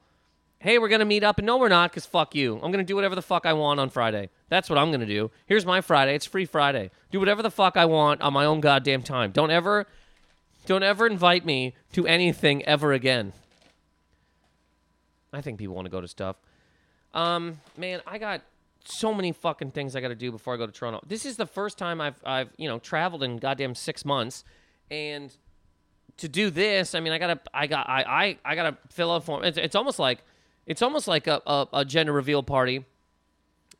Hey, 0.61 0.77
we're 0.77 0.89
going 0.89 0.99
to 0.99 1.05
meet 1.05 1.23
up. 1.23 1.39
And 1.39 1.47
no, 1.47 1.57
we're 1.57 1.69
not 1.69 1.89
because 1.89 2.05
fuck 2.05 2.35
you. 2.35 2.53
I'm 2.53 2.71
going 2.71 2.73
to 2.73 2.83
do 2.83 2.93
whatever 2.93 3.15
the 3.15 3.23
fuck 3.23 3.47
I 3.47 3.53
want 3.53 3.79
on 3.79 3.89
Friday. 3.89 4.29
That's 4.47 4.69
what 4.69 4.77
I'm 4.77 4.89
going 4.89 4.99
to 4.99 5.07
do. 5.07 5.31
Here's 5.47 5.65
my 5.65 5.81
Friday. 5.81 6.13
It's 6.13 6.27
free 6.27 6.45
Friday. 6.45 6.91
Do 7.09 7.17
whatever 7.19 7.41
the 7.41 7.49
fuck 7.49 7.75
I 7.77 7.85
want 7.85 8.21
on 8.21 8.31
my 8.31 8.45
own 8.45 8.61
goddamn 8.61 9.01
time. 9.01 9.31
Don't 9.31 9.49
ever, 9.49 9.87
don't 10.67 10.83
ever 10.83 11.07
invite 11.07 11.47
me 11.47 11.73
to 11.93 12.05
anything 12.05 12.63
ever 12.65 12.93
again. 12.93 13.33
I 15.33 15.41
think 15.41 15.57
people 15.57 15.73
want 15.73 15.87
to 15.87 15.89
go 15.89 15.99
to 15.99 16.07
stuff. 16.07 16.35
Um, 17.15 17.59
man, 17.75 18.01
I 18.05 18.19
got 18.19 18.41
so 18.85 19.15
many 19.15 19.31
fucking 19.31 19.71
things 19.71 19.95
I 19.95 20.01
got 20.01 20.09
to 20.09 20.15
do 20.15 20.31
before 20.31 20.53
I 20.53 20.57
go 20.57 20.67
to 20.67 20.71
Toronto. 20.71 21.01
This 21.07 21.25
is 21.25 21.37
the 21.37 21.47
first 21.47 21.79
time 21.79 21.99
I've 21.99 22.21
I've 22.23 22.49
you 22.57 22.69
know 22.69 22.77
traveled 22.77 23.23
in 23.23 23.37
goddamn 23.37 23.73
six 23.73 24.05
months, 24.05 24.43
and 24.91 25.35
to 26.17 26.29
do 26.29 26.49
this, 26.49 26.93
I 26.93 26.99
mean, 26.99 27.13
I 27.13 27.17
gotta 27.17 27.39
I 27.53 27.67
got 27.67 27.89
I 27.89 28.03
I, 28.03 28.37
I 28.45 28.55
gotta 28.55 28.77
fill 28.89 29.11
out 29.11 29.23
form. 29.23 29.43
It's, 29.43 29.57
it's 29.57 29.75
almost 29.75 29.99
like 29.99 30.19
it's 30.65 30.81
almost 30.81 31.07
like 31.07 31.27
a, 31.27 31.41
a, 31.45 31.67
a 31.73 31.85
gender 31.85 32.13
reveal 32.13 32.43
party. 32.43 32.85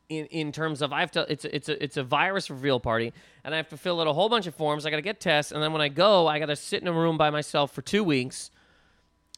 In, 0.10 0.26
in 0.26 0.52
terms 0.52 0.82
of 0.82 0.92
I 0.92 1.00
have 1.00 1.12
to 1.12 1.26
it's 1.32 1.46
a, 1.46 1.56
it's 1.56 1.70
a 1.70 1.82
it's 1.82 1.96
a 1.96 2.04
virus 2.04 2.50
reveal 2.50 2.82
party 2.82 3.14
and 3.46 3.54
I 3.54 3.58
have 3.58 3.70
to 3.70 3.78
fill 3.78 4.02
out 4.02 4.08
a 4.08 4.14
whole 4.14 4.28
bunch 4.28 4.46
of 4.46 4.54
forms. 4.54 4.86
I 4.86 4.90
got 4.90 4.98
to 4.98 5.02
get 5.02 5.22
tests 5.22 5.54
and 5.54 5.64
then 5.64 5.72
when 5.72 5.82
I 5.82 5.88
go, 5.88 6.28
I 6.28 6.38
got 6.38 6.48
to 6.48 6.56
sit 6.58 6.82
in 6.82 6.88
a 6.90 6.92
room 6.92 7.18
by 7.18 7.30
myself 7.30 7.72
for 7.72 7.82
two 7.82 8.04
weeks. 8.04 8.52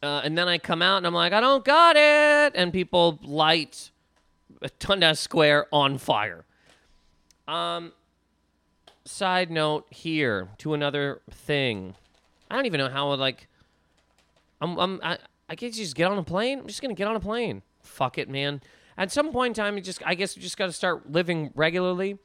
Uh, 0.01 0.21
and 0.23 0.35
then 0.37 0.47
I 0.47 0.57
come 0.57 0.81
out 0.81 0.97
and 0.97 1.07
I'm 1.07 1.13
like, 1.13 1.31
I 1.31 1.39
don't 1.39 1.63
got 1.63 1.95
it, 1.95 2.53
and 2.55 2.73
people 2.73 3.19
light 3.23 3.91
Dundas 4.79 5.19
Square 5.19 5.67
on 5.71 5.97
fire. 5.97 6.43
Um, 7.47 7.93
side 9.05 9.51
note 9.51 9.85
here 9.89 10.49
to 10.59 10.73
another 10.73 11.21
thing. 11.31 11.95
I 12.49 12.55
don't 12.55 12.65
even 12.65 12.79
know 12.79 12.89
how 12.89 13.13
like. 13.13 13.47
I'm 14.61 14.77
I'm 14.77 14.99
I, 15.03 15.17
I 15.53 15.55
guess 15.55 15.75
just 15.75 15.95
get 15.95 16.11
on 16.11 16.17
a 16.17 16.23
plane. 16.23 16.57
I'm 16.57 16.65
just 16.65 16.81
gonna 16.81 16.95
get 16.95 17.07
on 17.07 17.15
a 17.15 17.19
plane. 17.19 17.61
Fuck 17.83 18.17
it, 18.17 18.27
man. 18.27 18.59
At 18.97 19.11
some 19.11 19.31
point 19.31 19.55
in 19.55 19.63
time, 19.63 19.75
you 19.75 19.83
just 19.83 20.01
I 20.03 20.15
guess 20.15 20.35
you 20.35 20.41
just 20.41 20.57
got 20.57 20.65
to 20.65 20.71
start 20.71 21.11
living 21.11 21.51
regularly. 21.53 22.17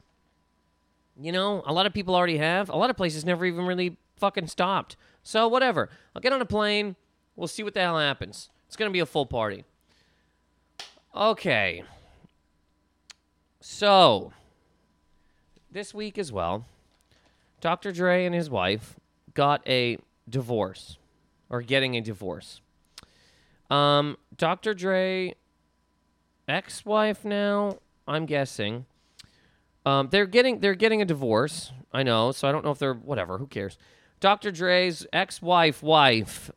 You 1.21 1.33
know, 1.33 1.63
a 1.67 1.73
lot 1.75 1.85
of 1.85 1.93
people 1.93 2.17
already 2.17 2.39
have. 2.39 2.71
A 2.71 2.77
lot 2.77 2.89
of 2.89 2.97
places 2.97 3.27
never 3.27 3.45
even 3.45 3.67
really 3.67 3.99
fucking 4.17 4.47
stopped. 4.47 4.97
So 5.23 5.47
whatever. 5.47 5.91
I'll 6.17 6.23
get 6.23 6.33
on 6.33 6.41
a 6.41 6.47
plane. 6.47 6.97
We'll 7.37 7.49
see 7.49 7.63
what 7.63 7.75
the 7.75 7.81
hell 7.81 7.99
happens. 7.99 8.49
It's 8.67 8.77
gonna 8.77 8.93
be 8.93 9.01
a 9.01 9.07
full 9.07 9.27
party. 9.27 9.67
Okay. 11.15 11.85
So, 13.61 14.33
this 15.71 15.93
week 15.93 16.17
as 16.17 16.33
well, 16.33 16.65
Dr. 17.61 17.93
Dre 17.93 18.25
and 18.25 18.35
his 18.35 18.49
wife 18.49 18.97
got 19.35 19.61
a 19.69 19.99
divorce, 20.27 20.97
or 21.51 21.61
getting 21.61 21.95
a 21.95 22.01
divorce. 22.01 22.63
Um, 23.71 24.17
Dr. 24.37 24.75
Dre 24.75 25.35
ex-wife 26.49 27.25
now. 27.25 27.79
I'm 28.07 28.27
guessing. 28.27 28.87
Um, 29.85 30.09
they're 30.11 30.27
getting 30.27 30.61
they're 30.61 30.75
getting 30.75 31.03
a 31.03 31.05
divorce. 31.05 31.73
I 31.93 32.03
know, 32.03 32.33
so 32.33 32.49
I 32.49 32.53
don't 32.53 32.65
know 32.65 32.71
if 32.71 32.79
they're 32.79 32.95
whatever. 32.95 33.39
Who 33.39 33.47
cares? 33.47 33.79
Dr. 34.21 34.51
Dre's 34.51 35.07
ex-wife, 35.13 35.83
wife, 35.83 36.51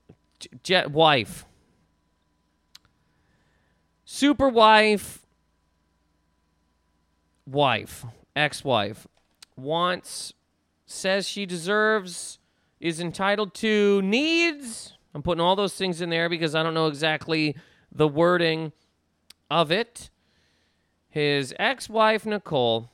jet 0.64 0.92
wife, 0.92 1.46
super 4.04 4.50
wife, 4.50 5.26
wife, 7.46 8.04
ex-wife, 8.36 9.08
wants, 9.56 10.34
says 10.86 11.28
she 11.28 11.46
deserves, 11.46 12.40
is 12.80 13.00
entitled 13.00 13.54
to, 13.56 14.02
needs. 14.02 14.94
I'm 15.14 15.22
putting 15.22 15.42
all 15.42 15.56
those 15.56 15.74
things 15.74 16.02
in 16.02 16.10
there 16.10 16.30
because 16.30 16.56
I 16.56 16.64
don't 16.64 16.74
know 16.74 16.88
exactly 16.88 17.56
the 17.92 18.08
wording 18.08 18.72
of 19.50 19.72
it. 19.72 20.10
His 21.10 21.54
ex-wife 21.60 22.26
Nicole 22.26 22.90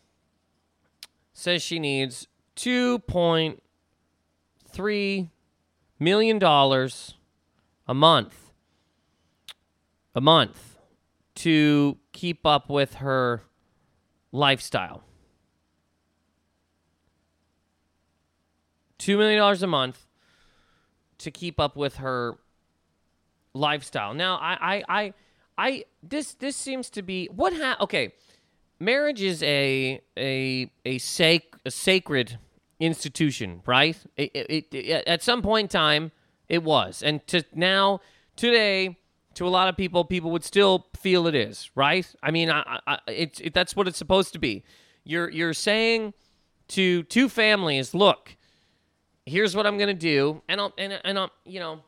says 1.33 1.61
she 1.61 1.77
needs 1.77 2.27
two 2.55 2.99
point 2.99 3.61
three 4.67 5.29
million 5.99 6.39
dollars 6.39 7.13
a 7.87 7.93
month. 7.93 8.51
A 10.15 10.21
month 10.21 10.79
to 11.35 11.99
keep 12.11 12.43
up 12.43 12.69
with 12.69 12.95
her 12.95 13.43
lifestyle. 14.31 15.03
$2 18.97 19.17
million 19.17 19.63
a 19.63 19.67
month 19.67 20.06
to 21.19 21.31
keep 21.31 21.59
up 21.59 21.75
with 21.75 21.97
her 21.97 22.35
lifestyle. 23.53 24.13
Now, 24.13 24.37
I, 24.37 24.57
I, 24.61 24.83
I, 24.89 25.13
I 25.57 25.83
this, 26.03 26.33
this 26.33 26.55
seems 26.55 26.89
to 26.91 27.01
be 27.01 27.27
what 27.27 27.53
ha- 27.53 27.77
okay. 27.81 28.13
Marriage 28.79 29.21
is 29.23 29.41
a, 29.41 29.99
a, 30.15 30.71
a, 30.85 30.99
sac- 30.99 31.57
a 31.65 31.71
sacred 31.71 32.37
institution, 32.79 33.61
right? 33.65 33.97
It, 34.15 34.31
it, 34.35 34.65
it, 34.71 35.07
at 35.07 35.23
some 35.23 35.41
point 35.41 35.65
in 35.65 35.69
time, 35.69 36.11
it 36.47 36.63
was. 36.63 37.01
And 37.01 37.25
to 37.27 37.43
now, 37.55 38.01
today, 38.35 38.97
to 39.33 39.47
a 39.47 39.49
lot 39.49 39.67
of 39.67 39.75
people, 39.75 40.05
people 40.05 40.31
would 40.31 40.43
still 40.43 40.87
feel 40.95 41.27
it 41.27 41.35
is, 41.35 41.71
right? 41.75 42.05
I 42.21 42.31
mean, 42.31 42.49
I, 42.49 42.79
I, 42.85 42.99
it, 43.07 43.53
that's 43.53 43.75
what 43.75 43.87
it's 43.87 43.97
supposed 43.97 44.33
to 44.33 44.39
be. 44.39 44.63
You're 45.03 45.29
you're 45.29 45.53
saying 45.53 46.13
to 46.69 47.03
two 47.03 47.29
families, 47.29 47.93
look, 47.93 48.36
here's 49.27 49.55
what 49.55 49.67
I'm 49.67 49.77
gonna 49.77 49.93
do, 49.93 50.41
and 50.47 50.59
I'll 50.59 50.73
and 50.77 50.99
and 51.03 51.19
I'll 51.19 51.31
you 51.45 51.59
know 51.59 51.81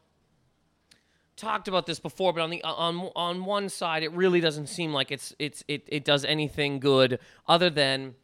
talked 1.35 1.69
about 1.69 1.85
this 1.85 1.99
before, 1.99 2.33
but 2.33 2.41
on 2.41 2.49
the 2.49 2.61
on 2.63 3.09
on 3.15 3.45
one 3.45 3.69
side, 3.69 4.03
it 4.03 4.11
really 4.11 4.41
doesn't 4.41 4.67
seem 4.67 4.93
like 4.93 5.11
it's 5.11 5.33
it's 5.39 5.63
it 5.67 5.83
it 5.87 6.03
does 6.03 6.25
anything 6.25 6.79
good 6.79 7.19
other 7.47 7.69
than 7.69 8.15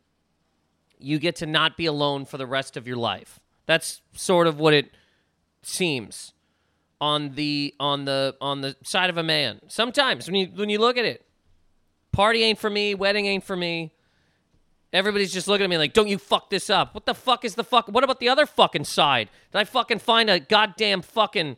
you 1.00 1.18
get 1.18 1.36
to 1.38 1.46
not 1.46 1.78
be 1.78 1.86
alone 1.86 2.26
for 2.26 2.38
the 2.38 2.46
rest 2.46 2.78
of 2.78 2.88
your 2.88 2.98
life. 2.98 3.40
That's 3.66 4.02
sort 4.14 4.48
of 4.48 4.60
what 4.60 4.74
it 4.74 4.92
seems 5.64 6.34
on 7.02 7.32
the 7.36 7.74
on 7.80 8.06
the 8.06 8.36
on 8.42 8.62
the 8.62 8.76
side 8.84 9.10
of 9.10 9.18
a 9.18 9.24
man. 9.24 9.62
Sometimes 9.68 10.28
when 10.28 10.36
you 10.36 10.48
when 10.48 10.70
you 10.70 10.80
look 10.80 10.98
at 10.98 11.06
it, 11.06 11.26
party 12.12 12.44
ain't 12.44 12.60
for 12.60 12.70
me, 12.70 12.96
wedding 12.96 13.26
ain't 13.26 13.44
for 13.44 13.56
me. 13.56 13.94
Everybody's 14.94 15.34
just 15.34 15.48
looking 15.48 15.66
at 15.66 15.70
me 15.70 15.78
like, 15.78 15.94
"Don't 15.94 16.08
you 16.08 16.18
fuck 16.18 16.50
this 16.50 16.70
up." 16.70 16.94
What 16.94 17.06
the 17.06 17.14
fuck 17.14 17.44
is 17.44 17.56
the 17.56 17.64
fuck? 17.64 17.88
What 17.88 18.04
about 18.04 18.20
the 18.20 18.30
other 18.30 18.46
fucking 18.46 18.86
side? 18.86 19.30
Did 19.52 19.60
I 19.60 19.64
fucking 19.64 20.00
find 20.00 20.30
a 20.30 20.40
goddamn 20.40 21.02
fucking 21.02 21.58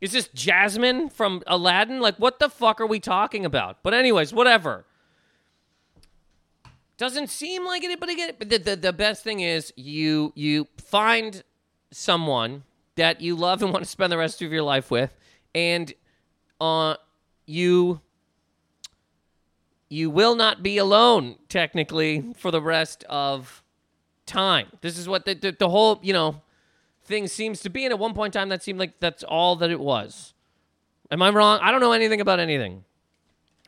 Is 0.00 0.12
this 0.12 0.28
Jasmine 0.28 1.08
from 1.08 1.42
Aladdin? 1.46 2.00
Like 2.00 2.16
what 2.16 2.38
the 2.38 2.48
fuck 2.48 2.80
are 2.80 2.86
we 2.86 3.00
talking 3.00 3.44
about? 3.44 3.82
But 3.82 3.94
anyways, 3.94 4.32
whatever. 4.32 4.84
Doesn't 6.98 7.28
seem 7.28 7.66
like 7.66 7.84
anybody 7.84 8.14
get 8.14 8.30
it. 8.30 8.38
but 8.38 8.48
the, 8.48 8.58
the, 8.58 8.76
the 8.76 8.92
best 8.92 9.22
thing 9.22 9.40
is 9.40 9.72
you 9.76 10.32
you 10.34 10.68
find 10.78 11.42
someone 11.90 12.62
that 12.94 13.20
you 13.20 13.36
love 13.36 13.62
and 13.62 13.72
want 13.72 13.84
to 13.84 13.90
spend 13.90 14.12
the 14.12 14.18
rest 14.18 14.40
of 14.42 14.52
your 14.52 14.62
life 14.62 14.90
with, 14.90 15.14
and 15.54 15.92
uh, 16.60 16.96
you 17.46 18.00
you 19.88 20.10
will 20.10 20.34
not 20.34 20.62
be 20.62 20.78
alone 20.78 21.36
technically 21.48 22.32
for 22.36 22.50
the 22.50 22.60
rest 22.60 23.04
of 23.08 23.62
time. 24.26 24.68
This 24.80 24.98
is 24.98 25.08
what 25.08 25.24
the, 25.24 25.34
the, 25.34 25.52
the 25.52 25.68
whole 25.68 26.00
you 26.02 26.12
know 26.12 26.42
thing 27.04 27.28
seems 27.28 27.60
to 27.60 27.70
be. 27.70 27.84
And 27.84 27.92
at 27.92 27.98
one 27.98 28.14
point 28.14 28.34
in 28.34 28.40
time, 28.40 28.48
that 28.48 28.62
seemed 28.62 28.78
like 28.78 28.98
that's 29.00 29.22
all 29.22 29.56
that 29.56 29.70
it 29.70 29.80
was. 29.80 30.34
Am 31.10 31.22
I 31.22 31.30
wrong? 31.30 31.60
I 31.62 31.70
don't 31.70 31.80
know 31.80 31.92
anything 31.92 32.20
about 32.20 32.40
anything. 32.40 32.84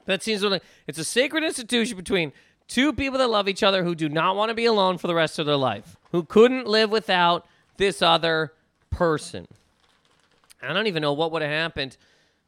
That 0.06 0.22
seems 0.22 0.42
like 0.42 0.62
it's 0.86 0.98
a 0.98 1.04
sacred 1.04 1.44
institution 1.44 1.96
between 1.96 2.32
two 2.66 2.92
people 2.92 3.18
that 3.18 3.28
love 3.28 3.48
each 3.48 3.62
other 3.62 3.84
who 3.84 3.94
do 3.94 4.08
not 4.08 4.36
want 4.36 4.48
to 4.48 4.54
be 4.54 4.64
alone 4.64 4.98
for 4.98 5.06
the 5.06 5.14
rest 5.14 5.38
of 5.38 5.46
their 5.46 5.56
life, 5.56 5.96
who 6.12 6.24
couldn't 6.24 6.66
live 6.66 6.90
without 6.90 7.46
this 7.76 8.02
other 8.02 8.52
person. 8.90 9.46
I 10.62 10.72
don't 10.72 10.86
even 10.86 11.02
know 11.02 11.12
what 11.12 11.30
would 11.30 11.42
have 11.42 11.50
happened. 11.50 11.96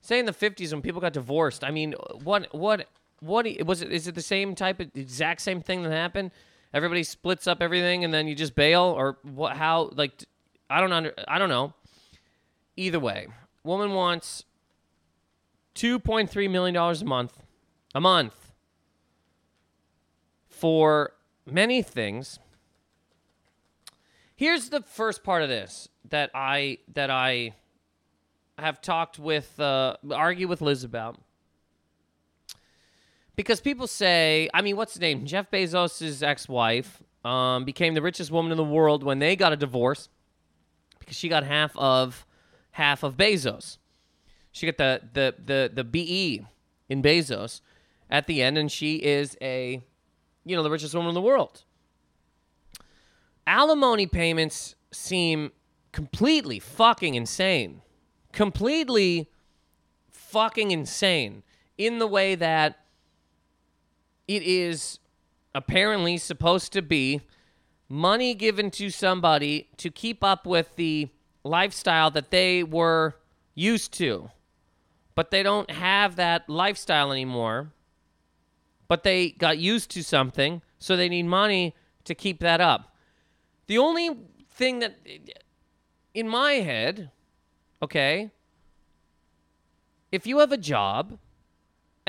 Say 0.01 0.19
in 0.19 0.27
the 0.27 0.33
50s 0.33 0.73
when 0.73 0.83
people 0.83 1.01
got 1.01 1.13
divorced. 1.13 1.63
I 1.63 1.71
mean, 1.71 1.95
what 2.25 2.53
what 2.55 2.89
what 3.21 3.47
was 3.65 3.83
it 3.83 3.93
is 3.93 4.09
it 4.09 4.15
the 4.15 4.23
same 4.23 4.55
type 4.55 4.81
of 4.81 4.91
exact 4.95 5.41
same 5.41 5.61
thing 5.61 5.83
that 5.83 5.93
happened? 5.93 6.31
Everybody 6.73 7.03
splits 7.03 7.47
up 7.47 7.63
everything 7.63 8.05
and 8.05 8.13
then 8.13 8.29
you 8.29 8.35
just 8.35 8.55
bail 8.55 8.83
or 8.83 9.19
what 9.23 9.57
how 9.57 9.91
like 9.95 10.25
I 10.69 10.81
don't 10.81 10.93
under 10.93 11.15
I 11.29 11.39
don't 11.39 11.49
know. 11.49 11.75
Either 12.77 13.01
way, 13.01 13.29
woman 13.63 13.93
wants 13.93 14.45
2.3 15.75 16.51
million 16.51 16.75
dollars 16.75 17.03
a 17.03 17.05
month. 17.05 17.43
A 17.95 18.01
month 18.01 18.53
for 20.49 21.13
many 21.47 21.83
things. 21.83 22.39
Here's 24.37 24.69
the 24.69 24.83
first 24.83 25.25
part 25.25 25.43
of 25.43 25.49
this 25.49 25.89
that 26.09 26.31
I 26.35 26.79
that 26.95 27.11
I 27.11 27.55
have 28.59 28.81
talked 28.81 29.19
with 29.19 29.59
uh, 29.59 29.97
argue 30.11 30.49
with 30.49 30.61
Liz 30.61 30.85
about. 30.85 31.19
Because 33.41 33.59
people 33.59 33.87
say, 33.87 34.51
I 34.53 34.61
mean, 34.61 34.77
what's 34.77 34.93
the 34.93 35.01
name? 35.01 35.25
Jeff 35.25 35.51
Bezos' 35.51 36.23
ex-wife 36.23 37.03
um, 37.25 37.65
became 37.65 37.95
the 37.95 38.03
richest 38.03 38.31
woman 38.31 38.53
in 38.53 38.59
the 38.59 38.63
world 38.63 39.03
when 39.03 39.19
they 39.19 39.35
got 39.35 39.51
a 39.51 39.57
divorce 39.57 40.11
because 40.99 41.17
she 41.17 41.27
got 41.31 41.43
half 41.43 41.75
of 41.75 42.27
half 42.73 43.03
of 43.03 43.17
Bezos. 43.17 43.79
She 44.53 44.67
got 44.67 44.77
the 44.77 45.01
the 45.15 45.35
the 45.43 45.71
the 45.73 45.85
BE 45.85 46.45
in 46.91 47.03
Bezos 47.03 47.63
at 48.11 48.27
the 48.27 48.43
end, 48.43 48.59
and 48.59 48.71
she 48.71 48.97
is 48.97 49.39
a 49.41 49.81
you 50.45 50.55
know 50.55 50.63
the 50.63 50.69
richest 50.69 50.95
woman 50.95 51.09
in 51.09 51.15
the 51.15 51.23
world. 51.23 51.65
Alimony 53.47 54.07
payments 54.07 54.75
seem 54.93 55.53
completely 55.93 56.59
fucking 56.59 57.15
insane. 57.15 57.81
Completely 58.33 59.31
fucking 60.11 60.73
insane 60.73 61.43
in 61.79 61.99
the 62.01 62.07
way 62.07 62.35
that 62.35 62.81
it 64.31 64.45
is 64.45 65.01
apparently 65.57 66.17
supposed 66.17 66.73
to 66.73 66.83
be 66.83 67.21
money 67.89 68.33
given 68.33 68.71
to 68.71 68.89
somebody 68.89 69.69
to 69.77 69.91
keep 69.91 70.23
up 70.23 70.47
with 70.47 70.77
the 70.77 71.09
lifestyle 71.43 72.13
that 72.13 72.31
they 72.31 72.63
were 72.63 73.17
used 73.57 73.93
to. 73.95 74.31
But 75.17 75.33
they 75.33 75.43
don't 75.43 75.69
have 75.73 76.15
that 76.15 76.49
lifestyle 76.49 77.11
anymore. 77.11 77.73
But 78.87 79.03
they 79.03 79.31
got 79.31 79.59
used 79.59 79.91
to 79.91 80.05
something, 80.05 80.63
so 80.79 80.97
they 80.97 81.09
need 81.09 81.25
money 81.25 81.75
to 82.05 82.15
keep 82.15 82.39
that 82.39 82.61
up. 82.61 82.95
The 83.67 83.79
only 83.79 84.11
thing 84.49 84.79
that 84.79 84.95
in 86.15 86.29
my 86.29 86.53
head, 86.53 87.11
okay, 87.83 88.31
if 90.13 90.25
you 90.25 90.39
have 90.39 90.53
a 90.53 90.57
job 90.57 91.19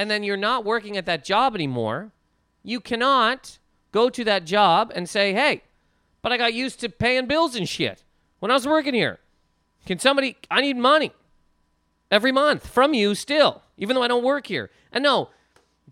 and 0.02 0.10
then 0.10 0.24
you're 0.24 0.36
not 0.36 0.66
working 0.66 0.98
at 0.98 1.06
that 1.06 1.24
job 1.24 1.54
anymore, 1.54 2.12
you 2.64 2.80
cannot 2.80 3.60
go 3.92 4.10
to 4.10 4.24
that 4.24 4.46
job 4.46 4.92
and 4.96 5.08
say, 5.08 5.32
hey, 5.32 5.62
but 6.24 6.32
I 6.32 6.38
got 6.38 6.56
used 6.56 6.80
to 6.80 6.90
paying 6.90 7.28
bills 7.28 7.56
and 7.56 7.70
shit 7.70 8.04
when 8.40 8.50
I 8.50 8.56
was 8.56 8.66
working 8.66 8.96
here. 8.96 9.20
Can 9.86 10.00
somebody, 10.00 10.38
I 10.50 10.62
need 10.62 10.76
money 10.76 11.12
every 12.10 12.32
month 12.32 12.66
from 12.66 12.96
you 12.96 13.14
still, 13.14 13.62
even 13.78 13.96
though 13.96 14.02
I 14.02 14.08
don't 14.08 14.24
work 14.24 14.48
here. 14.48 14.72
And 14.92 15.04
no, 15.04 15.30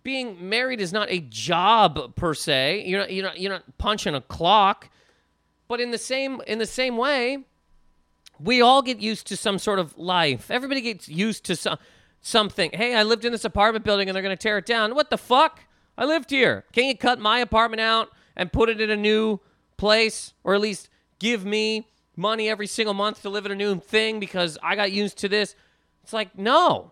being 0.01 0.49
married 0.49 0.81
is 0.81 0.91
not 0.91 1.11
a 1.11 1.19
job 1.19 2.15
per 2.15 2.33
se. 2.33 2.85
You're 2.87 3.01
not, 3.01 3.13
you're 3.13 3.25
not, 3.25 3.39
you're 3.39 3.51
not 3.51 3.77
punching 3.77 4.15
a 4.15 4.21
clock. 4.21 4.89
But 5.67 5.79
in 5.79 5.91
the 5.91 5.99
same 5.99 6.41
in 6.47 6.57
the 6.57 6.65
same 6.65 6.97
way, 6.97 7.43
we 8.39 8.59
all 8.59 8.81
get 8.81 8.97
used 8.99 9.27
to 9.27 9.37
some 9.37 9.59
sort 9.59 9.77
of 9.77 9.95
life. 9.99 10.49
Everybody 10.49 10.81
gets 10.81 11.07
used 11.07 11.43
to 11.45 11.55
some 11.55 11.77
something. 12.21 12.71
Hey, 12.73 12.95
I 12.95 13.03
lived 13.03 13.25
in 13.25 13.31
this 13.31 13.45
apartment 13.45 13.85
building 13.85 14.09
and 14.09 14.15
they're 14.15 14.23
going 14.23 14.35
to 14.35 14.41
tear 14.41 14.57
it 14.57 14.65
down. 14.65 14.95
What 14.95 15.09
the 15.09 15.17
fuck? 15.17 15.61
I 15.97 16.05
lived 16.05 16.29
here. 16.29 16.65
Can 16.71 16.85
you 16.85 16.97
cut 16.97 17.19
my 17.19 17.39
apartment 17.39 17.81
out 17.81 18.09
and 18.35 18.51
put 18.51 18.69
it 18.69 18.79
in 18.79 18.89
a 18.89 18.95
new 18.97 19.39
place 19.77 20.33
or 20.43 20.55
at 20.55 20.61
least 20.61 20.89
give 21.19 21.45
me 21.45 21.87
money 22.15 22.49
every 22.49 22.67
single 22.67 22.93
month 22.93 23.21
to 23.21 23.29
live 23.29 23.45
in 23.45 23.51
a 23.51 23.55
new 23.55 23.79
thing 23.79 24.19
because 24.19 24.57
I 24.63 24.75
got 24.75 24.91
used 24.91 25.17
to 25.19 25.29
this? 25.29 25.55
It's 26.03 26.13
like, 26.13 26.37
no. 26.37 26.91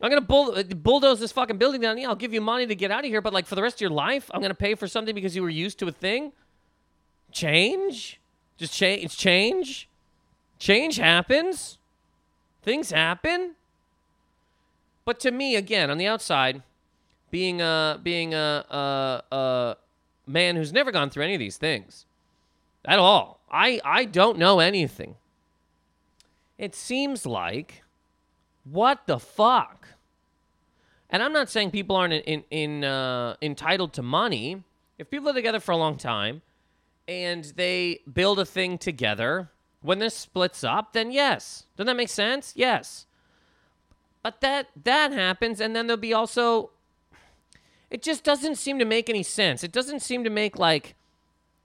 I'm 0.00 0.10
gonna 0.10 0.20
bull- 0.20 0.56
uh, 0.56 0.62
bulldoze 0.62 1.18
this 1.18 1.32
fucking 1.32 1.58
building 1.58 1.80
down. 1.80 1.98
Yeah, 1.98 2.08
I'll 2.08 2.14
give 2.14 2.32
you 2.32 2.40
money 2.40 2.66
to 2.66 2.74
get 2.76 2.92
out 2.92 3.00
of 3.00 3.10
here, 3.10 3.20
but 3.20 3.32
like 3.32 3.46
for 3.46 3.56
the 3.56 3.62
rest 3.62 3.78
of 3.78 3.80
your 3.80 3.90
life, 3.90 4.30
I'm 4.32 4.40
gonna 4.40 4.54
pay 4.54 4.76
for 4.76 4.86
something 4.86 5.14
because 5.14 5.34
you 5.34 5.42
were 5.42 5.48
used 5.48 5.78
to 5.80 5.88
a 5.88 5.92
thing. 5.92 6.32
Change, 7.32 8.20
just 8.56 8.72
change. 8.72 9.16
Change. 9.16 9.88
Change 10.58 10.96
happens. 10.96 11.78
Things 12.62 12.90
happen. 12.90 13.54
But 15.08 15.20
to 15.20 15.30
me, 15.30 15.56
again, 15.56 15.90
on 15.90 15.96
the 15.96 16.06
outside, 16.06 16.62
being 17.30 17.62
a 17.62 17.98
being 18.02 18.34
a, 18.34 18.62
a, 18.68 19.34
a 19.34 19.76
man 20.26 20.54
who's 20.54 20.70
never 20.70 20.92
gone 20.92 21.08
through 21.08 21.24
any 21.24 21.32
of 21.32 21.38
these 21.38 21.56
things 21.56 22.04
at 22.84 22.98
all, 22.98 23.40
I 23.50 23.80
I 23.82 24.04
don't 24.04 24.36
know 24.36 24.60
anything. 24.60 25.14
It 26.58 26.74
seems 26.74 27.24
like 27.24 27.84
what 28.64 29.06
the 29.06 29.18
fuck? 29.18 29.88
And 31.08 31.22
I'm 31.22 31.32
not 31.32 31.48
saying 31.48 31.70
people 31.70 31.96
aren't 31.96 32.12
in, 32.12 32.44
in, 32.50 32.84
uh, 32.84 33.36
entitled 33.40 33.94
to 33.94 34.02
money. 34.02 34.62
If 34.98 35.08
people 35.08 35.30
are 35.30 35.32
together 35.32 35.58
for 35.58 35.72
a 35.72 35.78
long 35.78 35.96
time 35.96 36.42
and 37.08 37.44
they 37.56 38.00
build 38.12 38.40
a 38.40 38.44
thing 38.44 38.76
together, 38.76 39.48
when 39.80 40.00
this 40.00 40.14
splits 40.14 40.62
up, 40.64 40.92
then 40.92 41.10
yes. 41.10 41.64
Doesn't 41.78 41.86
that 41.86 41.96
make 41.96 42.10
sense? 42.10 42.52
Yes. 42.54 43.06
But 44.22 44.40
that 44.40 44.68
that 44.84 45.12
happens, 45.12 45.60
and 45.60 45.74
then 45.74 45.86
there'll 45.86 46.00
be 46.00 46.14
also. 46.14 46.70
It 47.90 48.02
just 48.02 48.22
doesn't 48.22 48.56
seem 48.56 48.78
to 48.78 48.84
make 48.84 49.08
any 49.08 49.22
sense. 49.22 49.64
It 49.64 49.72
doesn't 49.72 50.00
seem 50.00 50.22
to 50.24 50.30
make 50.30 50.58
like, 50.58 50.94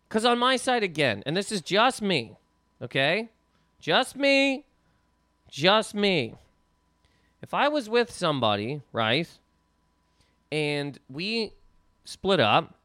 because 0.08 0.24
on 0.24 0.40
my 0.40 0.56
side 0.56 0.84
again, 0.84 1.22
and 1.26 1.36
this 1.36 1.52
is 1.52 1.62
just 1.62 2.02
me, 2.02 2.38
okay, 2.82 3.30
just 3.80 4.16
me, 4.16 4.64
just 5.50 5.94
me. 5.94 6.36
If 7.42 7.54
I 7.54 7.68
was 7.68 7.90
with 7.90 8.10
somebody, 8.10 8.82
right, 8.94 9.28
and 10.50 10.98
we 11.10 11.52
split 12.06 12.40
up, 12.40 12.76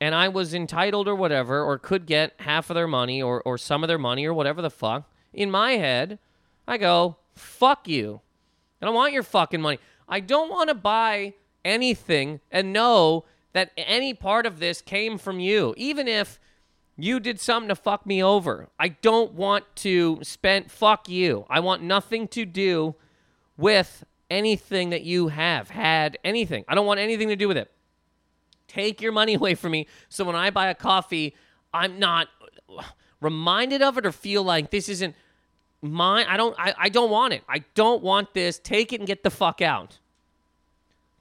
and 0.00 0.14
I 0.14 0.28
was 0.28 0.54
entitled 0.54 1.08
or 1.08 1.14
whatever, 1.14 1.62
or 1.62 1.78
could 1.78 2.06
get 2.06 2.32
half 2.38 2.70
of 2.70 2.74
their 2.74 2.86
money 2.86 3.20
or, 3.20 3.42
or 3.42 3.58
some 3.58 3.84
of 3.84 3.88
their 3.88 3.98
money 3.98 4.24
or 4.24 4.32
whatever 4.32 4.62
the 4.62 4.70
fuck, 4.70 5.10
in 5.32 5.50
my 5.50 5.72
head, 5.72 6.18
I 6.66 6.78
go, 6.78 7.16
fuck 7.34 7.86
you. 7.86 8.20
I 8.80 8.86
don't 8.86 8.94
want 8.94 9.12
your 9.12 9.22
fucking 9.22 9.60
money. 9.60 9.78
I 10.08 10.20
don't 10.20 10.50
want 10.50 10.68
to 10.68 10.74
buy 10.74 11.34
anything 11.64 12.40
and 12.50 12.72
know 12.72 13.24
that 13.52 13.72
any 13.76 14.14
part 14.14 14.46
of 14.46 14.58
this 14.58 14.80
came 14.80 15.18
from 15.18 15.40
you, 15.40 15.74
even 15.76 16.06
if 16.06 16.38
you 16.96 17.20
did 17.20 17.40
something 17.40 17.68
to 17.68 17.74
fuck 17.74 18.06
me 18.06 18.22
over. 18.22 18.68
I 18.78 18.88
don't 18.88 19.32
want 19.32 19.64
to 19.76 20.18
spend, 20.22 20.70
fuck 20.70 21.08
you. 21.08 21.46
I 21.48 21.60
want 21.60 21.82
nothing 21.82 22.28
to 22.28 22.44
do 22.44 22.96
with 23.56 24.04
anything 24.30 24.90
that 24.90 25.02
you 25.02 25.28
have 25.28 25.70
had, 25.70 26.18
anything. 26.24 26.64
I 26.68 26.74
don't 26.74 26.86
want 26.86 27.00
anything 27.00 27.28
to 27.28 27.36
do 27.36 27.48
with 27.48 27.56
it. 27.56 27.70
Take 28.66 29.00
your 29.00 29.12
money 29.12 29.34
away 29.36 29.54
from 29.54 29.72
me 29.72 29.86
so 30.08 30.24
when 30.24 30.36
I 30.36 30.50
buy 30.50 30.68
a 30.68 30.74
coffee, 30.74 31.34
I'm 31.72 31.98
not 31.98 32.28
reminded 33.20 33.82
of 33.82 33.98
it 33.98 34.06
or 34.06 34.12
feel 34.12 34.42
like 34.42 34.70
this 34.70 34.88
isn't 34.88 35.14
mine. 35.82 36.26
I 36.28 36.36
don't 36.36 36.54
I, 36.58 36.74
I 36.78 36.88
don't 36.88 37.10
want 37.10 37.34
it. 37.34 37.42
I 37.48 37.64
don't 37.74 38.02
want 38.02 38.34
this. 38.34 38.58
Take 38.58 38.92
it 38.92 39.00
and 39.00 39.06
get 39.06 39.22
the 39.22 39.30
fuck 39.30 39.60
out. 39.60 39.98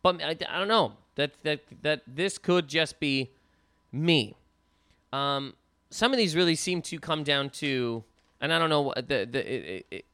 But 0.04 0.22
I, 0.22 0.38
I 0.50 0.60
don't 0.60 0.68
know. 0.68 0.94
That 1.16 1.32
that 1.44 1.62
that 1.82 2.02
this 2.08 2.38
could 2.38 2.68
just 2.68 3.00
be 3.00 3.30
me. 3.92 4.36
Um 5.12 5.54
some 5.90 6.12
of 6.12 6.18
these 6.18 6.36
really 6.36 6.56
seem 6.56 6.82
to 6.84 7.00
come 7.00 7.24
down 7.24 7.50
to 7.50 8.04
and 8.42 8.54
I 8.54 8.60
don't 8.60 8.70
know 8.70 8.94
the 8.96 9.28
the 9.30 9.54
it, 9.54 9.86
it, 9.90 10.06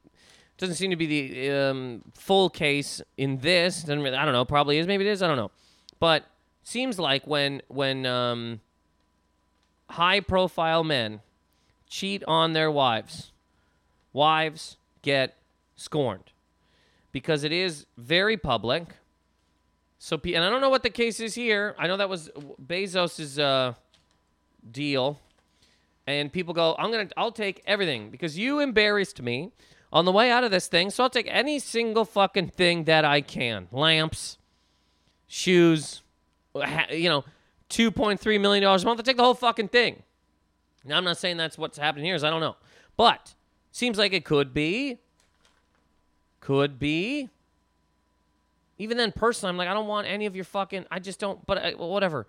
doesn't 0.63 0.75
seem 0.75 0.91
to 0.91 0.95
be 0.95 1.07
the 1.07 1.51
um, 1.51 2.03
full 2.13 2.49
case 2.49 3.01
in 3.17 3.39
this. 3.39 3.81
Doesn't 3.81 4.01
really, 4.01 4.15
I 4.15 4.23
don't 4.23 4.33
know. 4.33 4.45
Probably 4.45 4.77
is. 4.77 4.87
Maybe 4.87 5.05
it 5.05 5.11
is. 5.11 5.21
I 5.21 5.27
don't 5.27 5.35
know. 5.35 5.51
But 5.99 6.23
seems 6.63 6.97
like 6.97 7.27
when 7.27 7.61
when 7.67 8.05
um, 8.05 8.61
high 9.89 10.21
profile 10.21 10.85
men 10.85 11.19
cheat 11.89 12.23
on 12.27 12.53
their 12.53 12.71
wives, 12.71 13.32
wives 14.13 14.77
get 15.01 15.35
scorned 15.75 16.31
because 17.11 17.43
it 17.43 17.51
is 17.51 17.85
very 17.97 18.37
public. 18.37 18.95
So, 19.99 20.19
and 20.23 20.43
I 20.43 20.49
don't 20.49 20.61
know 20.61 20.69
what 20.69 20.83
the 20.83 20.89
case 20.89 21.19
is 21.19 21.35
here. 21.35 21.75
I 21.77 21.87
know 21.87 21.97
that 21.97 22.09
was 22.09 22.29
Bezos's 22.65 23.39
uh, 23.39 23.73
deal, 24.69 25.19
and 26.07 26.31
people 26.31 26.53
go, 26.53 26.75
"I'm 26.77 26.91
gonna, 26.91 27.09
I'll 27.17 27.31
take 27.31 27.61
everything 27.65 28.09
because 28.09 28.37
you 28.37 28.59
embarrassed 28.59 29.21
me." 29.21 29.51
on 29.93 30.05
the 30.05 30.11
way 30.11 30.31
out 30.31 30.43
of 30.43 30.49
this 30.49 30.67
thing. 30.67 30.89
So 30.89 31.03
I'll 31.03 31.09
take 31.09 31.27
any 31.29 31.59
single 31.59 32.03
fucking 32.03 32.47
thing 32.47 32.85
that 32.85 33.05
I 33.05 33.21
can 33.21 33.67
lamps, 33.71 34.39
shoes, 35.27 36.01
you 36.91 37.09
know, 37.09 37.23
$2.3 37.69 38.41
million 38.41 38.63
a 38.63 38.67
month. 38.67 38.85
I'll 38.85 38.97
take 38.97 39.17
the 39.17 39.23
whole 39.23 39.35
fucking 39.35 39.69
thing. 39.69 40.01
Now, 40.83 40.97
I'm 40.97 41.03
not 41.03 41.17
saying 41.17 41.37
that's 41.37 41.57
what's 41.57 41.77
happening 41.77 42.05
here, 42.05 42.15
is 42.15 42.23
I 42.23 42.31
don't 42.31 42.41
know. 42.41 42.55
But 42.97 43.35
seems 43.73 43.97
like 43.97 44.13
it 44.13 44.23
could 44.23 44.53
be. 44.53 44.99
Could 46.39 46.79
be. 46.79 47.29
Even 48.77 48.95
then, 48.95 49.11
personally, 49.11 49.49
I'm 49.49 49.57
like, 49.57 49.67
I 49.67 49.73
don't 49.73 49.87
want 49.87 50.07
any 50.07 50.25
of 50.25 50.35
your 50.35 50.45
fucking. 50.45 50.85
I 50.89 50.99
just 50.99 51.19
don't. 51.19 51.45
But 51.45 51.57
uh, 51.57 51.61
I, 51.61 51.71
whatever. 51.73 52.25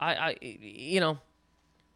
I, 0.00 0.14
I, 0.14 0.36
you 0.40 0.98
know, 0.98 1.18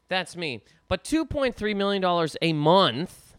that's 0.09 0.37
me. 0.37 0.63
But 0.87 1.03
$2.3 1.03 1.77
million 1.77 2.29
a 2.41 2.53
month 2.53 3.31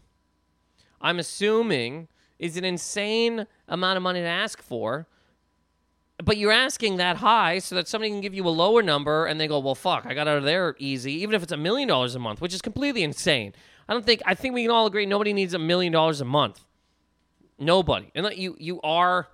I'm 1.02 1.18
assuming 1.18 2.08
is 2.38 2.56
an 2.56 2.64
insane 2.64 3.46
amount 3.68 3.96
of 3.96 4.02
money 4.02 4.20
to 4.20 4.26
ask 4.26 4.62
for. 4.62 5.06
But 6.22 6.36
you're 6.36 6.52
asking 6.52 6.98
that 6.98 7.16
high 7.16 7.58
so 7.58 7.74
that 7.74 7.88
somebody 7.88 8.10
can 8.10 8.20
give 8.20 8.34
you 8.34 8.46
a 8.46 8.50
lower 8.50 8.82
number 8.82 9.26
and 9.26 9.40
they 9.40 9.48
go, 9.48 9.58
well, 9.58 9.74
fuck, 9.74 10.06
I 10.06 10.14
got 10.14 10.28
out 10.28 10.38
of 10.38 10.44
there 10.44 10.76
easy, 10.78 11.12
even 11.14 11.34
if 11.34 11.42
it's 11.42 11.52
a 11.52 11.56
million 11.56 11.88
dollars 11.88 12.14
a 12.14 12.20
month, 12.20 12.40
which 12.40 12.54
is 12.54 12.62
completely 12.62 13.02
insane. 13.02 13.52
I 13.92 13.94
don't 13.94 14.06
think, 14.06 14.22
I 14.24 14.34
think 14.34 14.54
we 14.54 14.62
can 14.62 14.70
all 14.70 14.86
agree 14.86 15.04
nobody 15.04 15.34
needs 15.34 15.52
a 15.52 15.58
million 15.58 15.92
dollars 15.92 16.22
a 16.22 16.24
month. 16.24 16.64
Nobody. 17.58 18.10
And 18.14 18.26
you, 18.34 18.56
you 18.58 18.80
are, 18.80 19.28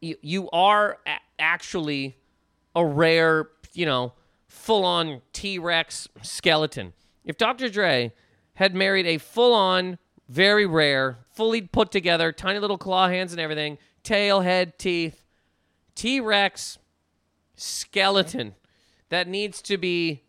you, 0.00 0.16
you 0.22 0.50
are 0.50 0.98
a- 1.06 1.20
actually 1.38 2.16
a 2.74 2.84
rare, 2.84 3.50
you 3.74 3.86
know, 3.86 4.14
full 4.48 4.84
on 4.84 5.22
T 5.32 5.60
Rex 5.60 6.08
skeleton. 6.20 6.94
If 7.24 7.36
Dr. 7.36 7.68
Dre 7.68 8.12
had 8.54 8.74
married 8.74 9.06
a 9.06 9.18
full 9.18 9.54
on 9.54 9.98
very 10.28 10.66
rare, 10.66 11.18
fully 11.30 11.62
put 11.62 11.92
together, 11.92 12.32
tiny 12.32 12.58
little 12.58 12.78
claw 12.78 13.06
hands 13.06 13.30
and 13.30 13.40
everything, 13.40 13.78
tail, 14.02 14.40
head, 14.40 14.80
teeth, 14.80 15.22
T 15.94 16.18
Rex 16.18 16.76
skeleton 17.54 18.56
that 19.10 19.28
needs 19.28 19.62
to 19.62 19.78
be 19.78 20.24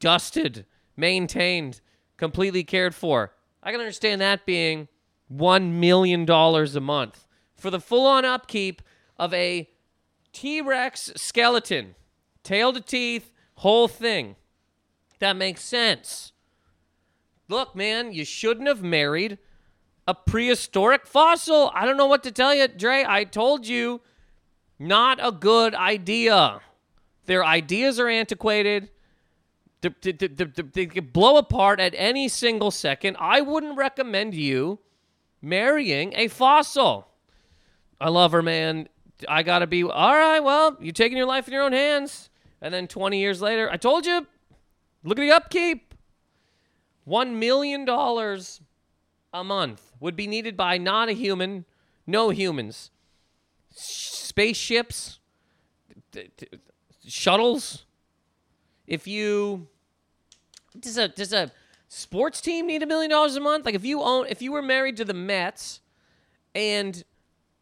dusted, 0.00 0.66
maintained, 0.96 1.80
completely 2.16 2.64
cared 2.64 2.94
for. 2.94 3.32
I 3.62 3.70
can 3.70 3.80
understand 3.80 4.20
that 4.20 4.46
being 4.46 4.88
$1 5.32 5.70
million 5.72 6.28
a 6.28 6.80
month 6.80 7.26
for 7.56 7.70
the 7.70 7.80
full 7.80 8.06
on 8.06 8.24
upkeep 8.24 8.82
of 9.18 9.32
a 9.32 9.68
T 10.32 10.60
Rex 10.60 11.12
skeleton, 11.16 11.94
tail 12.42 12.72
to 12.72 12.80
teeth, 12.80 13.32
whole 13.56 13.88
thing. 13.88 14.36
That 15.20 15.36
makes 15.36 15.62
sense. 15.62 16.32
Look, 17.48 17.76
man, 17.76 18.12
you 18.12 18.24
shouldn't 18.24 18.68
have 18.68 18.82
married 18.82 19.38
a 20.06 20.14
prehistoric 20.14 21.06
fossil. 21.06 21.70
I 21.74 21.86
don't 21.86 21.96
know 21.96 22.06
what 22.06 22.22
to 22.24 22.30
tell 22.30 22.54
you, 22.54 22.68
Dre. 22.68 23.04
I 23.06 23.24
told 23.24 23.66
you, 23.66 24.00
not 24.78 25.18
a 25.22 25.32
good 25.32 25.74
idea. 25.74 26.60
Their 27.26 27.44
ideas 27.44 27.98
are 27.98 28.08
antiquated. 28.08 28.90
They, 30.00 30.12
they, 30.12 30.86
blow 31.00 31.36
apart 31.36 31.80
at 31.80 31.94
any 31.96 32.28
single 32.28 32.70
second. 32.70 33.16
I 33.20 33.40
wouldn't 33.40 33.76
recommend 33.76 34.34
you 34.34 34.78
marrying 35.42 36.12
a 36.16 36.28
fossil. 36.28 37.08
I 38.00 38.08
love 38.08 38.32
her, 38.32 38.42
man. 38.42 38.88
I 39.28 39.42
gotta 39.42 39.66
be 39.66 39.82
all 39.82 40.14
right. 40.14 40.40
Well, 40.40 40.76
you're 40.80 40.92
taking 40.92 41.16
your 41.16 41.26
life 41.26 41.46
in 41.46 41.54
your 41.54 41.62
own 41.62 41.72
hands, 41.72 42.30
and 42.60 42.72
then 42.72 42.88
20 42.88 43.18
years 43.18 43.40
later, 43.40 43.70
I 43.70 43.76
told 43.76 44.06
you. 44.06 44.26
Look 45.04 45.18
at 45.18 45.22
the 45.22 45.32
upkeep. 45.32 45.94
$1 47.06 47.34
million 47.34 47.86
a 49.34 49.44
month 49.44 49.92
would 50.00 50.16
be 50.16 50.26
needed 50.26 50.56
by 50.56 50.78
not 50.78 51.10
a 51.10 51.12
human, 51.12 51.66
no 52.06 52.30
humans. 52.30 52.90
Spaceships, 53.70 55.18
shuttles. 57.06 57.84
If 58.86 59.06
you 59.06 59.68
does 60.78 60.96
a 60.96 61.08
does 61.08 61.32
a 61.32 61.50
sports 61.88 62.40
team 62.40 62.66
need 62.66 62.82
a 62.82 62.86
million 62.86 63.10
dollars 63.10 63.36
a 63.36 63.40
month? 63.40 63.66
Like 63.66 63.74
if 63.74 63.84
you 63.84 64.02
own 64.02 64.26
if 64.28 64.42
you 64.42 64.52
were 64.52 64.62
married 64.62 64.96
to 64.98 65.04
the 65.04 65.14
Mets 65.14 65.80
and 66.54 67.04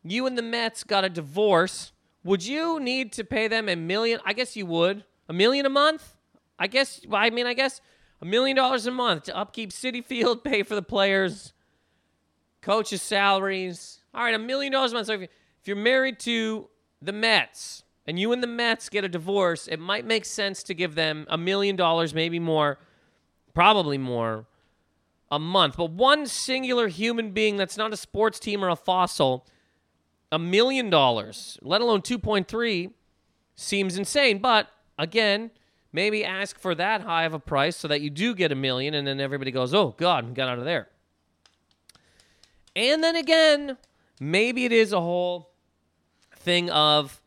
you 0.03 0.27
and 0.27 0.37
the 0.37 0.43
Mets 0.43 0.85
got 0.85 1.05
a 1.05 1.09
divorce, 1.09 1.93
would 2.25 2.45
you 2.45 2.81
need 2.81 3.13
to 3.13 3.25
pay 3.25 3.49
them 3.49 3.69
a 3.69 3.77
million? 3.77 4.21
I 4.25 4.33
guess 4.33 4.57
you 4.57 4.67
would. 4.67 5.05
A 5.29 5.33
million 5.33 5.67
a 5.67 5.71
month? 5.71 6.17
I 6.59 6.67
guess 6.67 7.01
I 7.11 7.31
mean 7.31 7.47
I 7.47 7.55
guess 7.55 7.81
a 8.21 8.25
million 8.25 8.57
dollars 8.57 8.87
a 8.87 8.91
month 8.91 9.25
to 9.25 9.37
upkeep 9.37 9.71
Citi 9.71 10.05
Field, 10.05 10.45
pay 10.45 10.63
for 10.63 10.75
the 10.75 10.83
players, 10.83 11.53
coaches' 12.61 13.03
salaries. 13.03 13.99
All 14.15 14.23
right, 14.23 14.35
a 14.35 14.39
million 14.39 14.73
dollars 14.73 14.93
a 14.93 14.95
month. 14.95 15.07
So 15.09 15.15
if, 15.15 15.23
if 15.23 15.67
you're 15.67 15.77
married 15.77 16.21
to 16.21 16.69
the 17.01 17.13
Mets 17.13 17.83
and 18.07 18.19
you 18.19 18.33
and 18.33 18.43
the 18.43 18.47
Mets 18.47 18.89
get 18.89 19.05
a 19.05 19.09
divorce, 19.09 19.67
it 19.67 19.79
might 19.79 20.07
make 20.07 20.25
sense 20.25 20.63
to 20.65 20.75
give 20.75 20.95
them 20.95 21.27
a 21.29 21.37
million 21.37 21.75
dollars, 21.77 22.15
maybe 22.15 22.39
more, 22.39 22.79
probably 23.55 23.99
more, 23.99 24.47
a 25.31 25.39
month. 25.39 25.77
But 25.77 25.91
one 25.91 26.27
singular 26.27 26.89
human 26.89 27.31
being 27.33 27.57
that's 27.57 27.77
not 27.77 27.93
a 27.93 27.97
sports 27.97 28.39
team 28.39 28.63
or 28.63 28.69
a 28.69 28.77
fossil, 28.77 29.47
a 30.31 30.39
million 30.39 30.91
dollars, 30.91 31.59
let 31.63 31.81
alone 31.81 32.03
2.3, 32.03 32.93
seems 33.55 33.97
insane. 33.97 34.39
But 34.39 34.69
again, 34.99 35.51
maybe 35.93 36.25
ask 36.25 36.59
for 36.59 36.75
that 36.75 37.01
high 37.01 37.25
of 37.25 37.33
a 37.33 37.39
price 37.39 37.77
so 37.77 37.89
that 37.89 38.01
you 38.03 38.11
do 38.11 38.35
get 38.35 38.53
a 38.53 38.55
million 38.55 38.95
and 38.95 39.07
then 39.07 39.21
everybody 39.21 39.51
goes, 39.51 39.73
oh, 39.73 39.95
God, 39.97 40.35
got 40.35 40.49
out 40.49 40.59
of 40.59 40.65
there. 40.65 40.89
And 42.77 43.03
then 43.03 43.17
again, 43.17 43.79
maybe 44.21 44.67
it 44.67 44.73
is 44.73 44.93
a 44.93 45.01
whole 45.01 45.51
thing 46.37 46.69
of, 46.71 47.22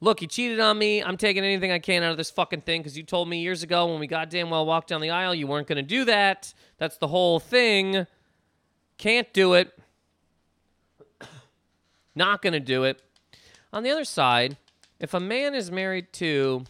look, 0.00 0.20
you 0.22 0.28
cheated 0.28 0.60
on 0.60 0.78
me. 0.78 1.02
I'm 1.02 1.16
taking 1.16 1.44
anything 1.44 1.72
I 1.72 1.78
can 1.78 2.02
out 2.02 2.10
of 2.10 2.16
this 2.16 2.30
fucking 2.30 2.62
thing 2.62 2.82
because 2.82 2.96
you 2.96 3.02
told 3.02 3.28
me 3.28 3.40
years 3.40 3.62
ago 3.62 3.86
when 3.86 4.00
we 4.00 4.06
goddamn 4.06 4.50
well 4.50 4.66
walked 4.66 4.88
down 4.88 5.00
the 5.00 5.10
aisle 5.10 5.34
you 5.34 5.46
weren't 5.46 5.66
going 5.66 5.76
to 5.76 5.82
do 5.82 6.04
that. 6.04 6.52
That's 6.78 6.98
the 6.98 7.08
whole 7.08 7.40
thing. 7.40 8.06
Can't 8.98 9.32
do 9.32 9.54
it. 9.54 9.78
Not 12.14 12.42
going 12.42 12.52
to 12.52 12.60
do 12.60 12.84
it. 12.84 13.02
On 13.72 13.82
the 13.82 13.90
other 13.90 14.04
side, 14.04 14.56
if 15.00 15.12
a 15.12 15.20
man 15.20 15.54
is 15.54 15.70
married 15.70 16.12
to, 16.14 16.64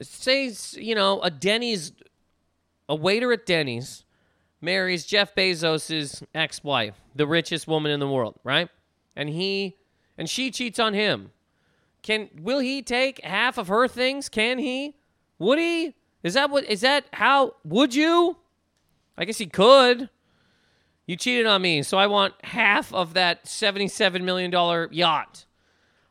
say, 0.00 0.52
you 0.74 0.94
know, 0.94 1.20
a 1.22 1.30
Denny's, 1.30 1.92
a 2.88 2.94
waiter 2.94 3.32
at 3.32 3.46
Denny's 3.46 4.04
marries 4.60 5.04
Jeff 5.04 5.34
Bezos' 5.34 6.22
ex 6.34 6.62
wife, 6.62 7.00
the 7.14 7.26
richest 7.26 7.66
woman 7.66 7.90
in 7.90 7.98
the 7.98 8.08
world, 8.08 8.38
right? 8.44 8.68
And 9.16 9.28
he 9.28 9.76
and 10.22 10.30
she 10.30 10.52
cheats 10.52 10.78
on 10.78 10.94
him. 10.94 11.32
Can 12.00 12.28
will 12.40 12.60
he 12.60 12.80
take 12.80 13.24
half 13.24 13.58
of 13.58 13.66
her 13.66 13.88
things? 13.88 14.28
Can 14.28 14.60
he? 14.60 14.94
Would 15.40 15.58
he? 15.58 15.96
Is 16.22 16.34
that 16.34 16.48
what 16.48 16.62
is 16.66 16.80
that 16.82 17.06
how 17.12 17.56
would 17.64 17.92
you? 17.92 18.36
I 19.18 19.24
guess 19.24 19.38
he 19.38 19.46
could. 19.46 20.08
You 21.06 21.16
cheated 21.16 21.46
on 21.46 21.60
me, 21.60 21.82
so 21.82 21.98
I 21.98 22.06
want 22.06 22.34
half 22.44 22.94
of 22.94 23.14
that 23.14 23.46
$77 23.46 24.22
million 24.22 24.52
yacht. 24.92 25.44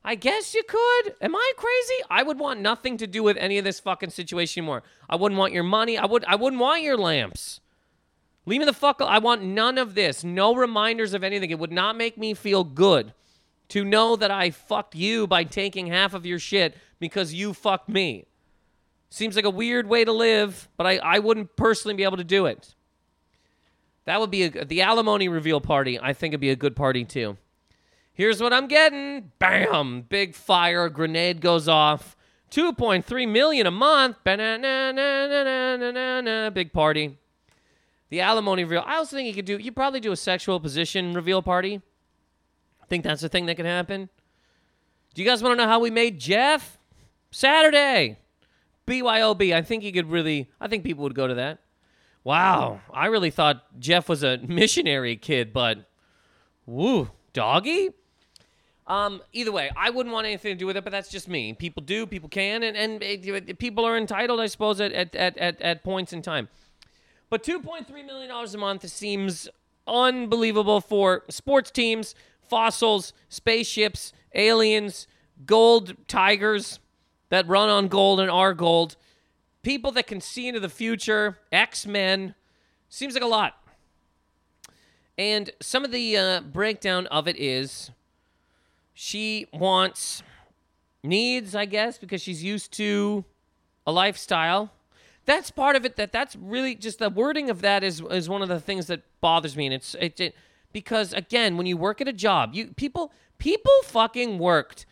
I 0.04 0.16
guess 0.16 0.54
you 0.54 0.64
could. 0.64 1.16
Am 1.22 1.34
I 1.34 1.52
crazy? 1.56 2.04
I 2.10 2.24
would 2.24 2.38
want 2.38 2.60
nothing 2.60 2.98
to 2.98 3.08
do 3.08 3.24
with 3.24 3.38
any 3.38 3.58
of 3.60 3.64
this 3.64 3.80
fucking 3.80 4.10
situation 4.10 4.62
anymore. 4.62 4.84
I 5.10 5.16
wouldn't 5.16 5.40
want 5.40 5.54
your 5.54 5.64
money. 5.64 5.98
I 5.98 6.06
would 6.06 6.26
I 6.26 6.36
wouldn't 6.36 6.62
want 6.62 6.82
your 6.82 6.98
lamps. 6.98 7.62
Leave 8.46 8.60
me 8.60 8.66
the 8.66 8.74
fuck 8.74 9.02
I 9.02 9.20
want 9.20 9.42
none 9.42 9.78
of 9.78 9.96
this. 9.96 10.22
No 10.22 10.54
reminders 10.54 11.14
of 11.14 11.24
anything. 11.24 11.50
It 11.50 11.60
would 11.60 11.72
not 11.72 11.96
make 11.96 12.18
me 12.18 12.34
feel 12.34 12.66
good 12.66 13.14
to 13.72 13.86
know 13.86 14.18
that 14.18 14.32
I 14.32 14.52
fucked 14.52 14.96
you 14.96 15.28
by 15.28 15.46
taking 15.46 15.88
half 15.88 16.14
of 16.14 16.26
your 16.26 16.40
shit 16.40 16.76
because 17.00 17.34
you 17.34 17.54
fucked 17.54 17.88
me. 17.88 18.26
Seems 19.10 19.38
like 19.38 19.46
a 19.46 19.50
weird 19.50 19.88
way 19.88 20.04
to 20.04 20.12
live, 20.12 20.68
but 20.76 20.86
I, 20.86 20.98
I 20.98 21.20
wouldn't 21.20 21.56
personally 21.56 21.96
be 21.96 22.04
able 22.04 22.18
to 22.18 22.26
do 22.26 22.48
it. 22.48 22.76
That 24.04 24.20
would 24.20 24.30
be 24.30 24.44
a, 24.44 24.66
the 24.66 24.82
alimony 24.82 25.30
reveal 25.30 25.62
party. 25.62 25.98
I 25.98 26.12
think 26.12 26.34
it'd 26.34 26.42
be 26.42 26.50
a 26.50 26.56
good 26.58 26.76
party 26.76 27.06
too. 27.06 27.38
Here's 28.12 28.42
what 28.42 28.52
I'm 28.52 28.68
getting. 28.68 29.32
Bam! 29.40 30.02
Big 30.02 30.36
fire. 30.36 30.90
Grenade 30.90 31.40
goes 31.40 31.70
off. 31.70 32.18
2.3 32.52 33.30
million 33.30 33.68
a 33.68 33.72
month. 33.72 34.18
Big 36.54 36.74
party. 36.74 37.18
The 38.10 38.20
alimony 38.20 38.66
reveal. 38.66 38.84
I 38.86 38.98
also 38.98 39.16
think 39.16 39.30
you 39.30 39.34
could 39.34 39.46
do. 39.46 39.58
You 39.58 39.72
probably 39.72 40.02
do 40.02 40.12
a 40.12 40.18
sexual 40.18 40.60
position 40.60 41.14
reveal 41.14 41.42
party. 41.42 41.82
Think 42.92 43.06
that's 43.06 43.24
a 43.24 43.30
thing 43.30 43.46
that 43.46 43.56
could 43.56 43.66
happen? 43.66 44.10
Do 45.14 45.22
you 45.22 45.26
guys 45.26 45.42
want 45.42 45.54
to 45.58 45.64
know 45.64 45.70
how 45.70 45.80
we 45.80 45.90
made 45.90 46.20
Jeff? 46.20 46.78
Saturday. 47.32 48.18
BYOB. 48.86 49.54
I 49.54 49.62
think 49.62 49.82
he 49.82 49.94
could 49.94 50.12
really, 50.12 50.50
I 50.60 50.68
think 50.68 50.84
people 50.84 51.04
would 51.04 51.16
go 51.16 51.26
to 51.26 51.36
that. 51.36 51.60
Wow. 52.26 52.82
I 52.94 53.06
really 53.06 53.30
thought 53.30 53.80
Jeff 53.80 54.10
was 54.10 54.24
a 54.24 54.40
missionary 54.40 55.16
kid, 55.16 55.54
but 55.54 55.90
woo, 56.66 57.10
doggy? 57.32 57.92
Um, 58.88 59.22
either 59.32 59.54
way, 59.54 59.72
I 59.78 59.90
wouldn't 59.90 60.12
want 60.12 60.28
anything 60.28 60.54
to 60.54 60.60
do 60.60 60.66
with 60.66 60.76
it, 60.76 60.84
but 60.84 60.92
that's 60.92 61.08
just 61.08 61.30
me. 61.30 61.54
People 61.54 61.84
do, 61.84 62.06
people 62.06 62.28
can, 62.28 62.62
and, 62.62 62.76
and 62.76 63.02
it, 63.02 63.58
people 63.58 63.86
are 63.86 63.98
entitled, 63.98 64.42
I 64.42 64.48
suppose, 64.48 64.82
at, 64.82 64.92
at, 64.92 65.16
at, 65.16 65.62
at 65.62 65.82
points 65.82 66.12
in 66.12 66.22
time. 66.22 66.50
But 67.30 67.42
$2.3 67.42 67.90
million 68.06 68.30
a 68.30 68.58
month 68.58 68.86
seems 68.90 69.48
unbelievable 69.88 70.82
for 70.82 71.24
sports 71.30 71.72
teams 71.72 72.16
fossils, 72.52 73.14
spaceships, 73.30 74.12
aliens, 74.36 75.08
gold 75.46 75.96
tigers 76.08 76.80
that 77.30 77.48
run 77.48 77.70
on 77.70 77.88
gold 77.88 78.20
and 78.20 78.30
are 78.30 78.54
gold, 78.54 78.98
people 79.64 79.90
that 79.94 80.06
can 80.06 80.20
see 80.20 80.50
into 80.50 80.60
the 80.60 80.70
future, 80.70 81.38
X 81.52 81.88
Men. 81.88 82.36
Seems 82.90 83.14
like 83.14 83.24
a 83.24 83.28
lot. 83.28 83.54
And 85.18 85.50
some 85.62 85.86
of 85.86 85.92
the 85.92 86.18
uh, 86.18 86.42
breakdown 86.42 87.08
of 87.08 87.26
it 87.30 87.40
is 87.40 87.92
she 88.94 89.48
wants 89.54 90.22
needs, 91.04 91.56
I 91.56 91.64
guess, 91.64 91.98
because 91.98 92.22
she's 92.22 92.44
used 92.44 92.74
to 92.74 93.24
a 93.88 93.94
lifestyle. 93.94 94.74
That's 95.26 95.52
part 95.52 95.78
of 95.78 95.86
it. 95.86 95.96
That 95.96 96.12
that's 96.12 96.36
really 96.36 96.76
just 96.76 97.00
the 97.00 97.10
wording 97.10 97.50
of 97.50 97.62
that 97.62 97.82
is 97.82 98.02
is 98.12 98.28
one 98.28 98.42
of 98.42 98.50
the 98.50 98.60
things 98.60 98.88
that 98.88 99.04
bothers 99.22 99.56
me, 99.56 99.68
and 99.68 99.74
it's 99.74 99.96
it, 99.96 100.20
it 100.20 100.36
because 100.74 101.14
again, 101.14 101.58
when 101.58 101.66
you 101.66 101.78
work 101.78 102.02
at 102.02 102.08
a 102.08 102.14
job, 102.14 102.54
you 102.54 102.68
people 102.68 103.12
people 103.38 103.72
fucking 103.84 104.38
worked 104.38 104.86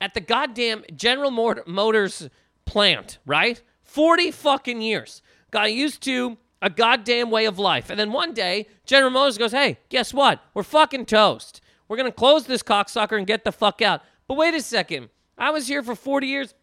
at 0.00 0.14
the 0.14 0.20
goddamn 0.20 0.84
General 0.94 1.30
Motors 1.30 2.28
plant, 2.64 3.18
right? 3.26 3.60
40 3.82 4.30
fucking 4.30 4.80
years. 4.80 5.22
Got 5.50 5.72
used 5.72 6.02
to 6.04 6.38
a 6.62 6.70
goddamn 6.70 7.30
way 7.30 7.46
of 7.46 7.58
life. 7.58 7.90
And 7.90 7.98
then 7.98 8.12
one 8.12 8.32
day, 8.32 8.66
General 8.84 9.10
Motors 9.10 9.38
goes, 9.38 9.52
"Hey, 9.52 9.78
guess 9.88 10.14
what? 10.14 10.40
We're 10.54 10.62
fucking 10.62 11.06
toast. 11.06 11.60
We're 11.88 11.96
going 11.96 12.10
to 12.10 12.16
close 12.16 12.46
this 12.46 12.62
cocksucker 12.62 13.18
and 13.18 13.26
get 13.26 13.44
the 13.44 13.52
fuck 13.52 13.82
out." 13.82 14.02
But 14.28 14.36
wait 14.36 14.54
a 14.54 14.60
second. 14.60 15.08
I 15.36 15.50
was 15.50 15.66
here 15.66 15.82
for 15.82 15.94
40 15.94 16.26
years. 16.26 16.54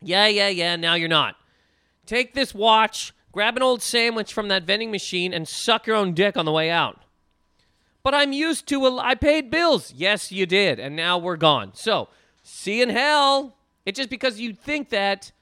Yeah, 0.00 0.26
yeah, 0.26 0.48
yeah, 0.48 0.76
now 0.76 0.94
you're 0.94 1.08
not. 1.08 1.36
Take 2.04 2.34
this 2.34 2.52
watch, 2.52 3.14
grab 3.30 3.56
an 3.56 3.62
old 3.62 3.80
sandwich 3.80 4.32
from 4.32 4.48
that 4.48 4.64
vending 4.64 4.90
machine 4.90 5.32
and 5.32 5.46
suck 5.46 5.86
your 5.86 5.96
own 5.96 6.12
dick 6.12 6.36
on 6.36 6.44
the 6.44 6.52
way 6.52 6.68
out. 6.68 7.00
But 8.02 8.14
I'm 8.14 8.32
used 8.32 8.66
to, 8.68 8.98
I 8.98 9.14
paid 9.14 9.50
bills. 9.50 9.92
Yes, 9.96 10.32
you 10.32 10.46
did. 10.46 10.80
And 10.80 10.96
now 10.96 11.18
we're 11.18 11.36
gone. 11.36 11.72
So, 11.74 12.08
see 12.42 12.82
in 12.82 12.88
hell. 12.88 13.56
It's 13.86 13.96
just 13.96 14.10
because 14.10 14.40
you 14.40 14.52
think 14.52 14.90
that, 14.90 15.32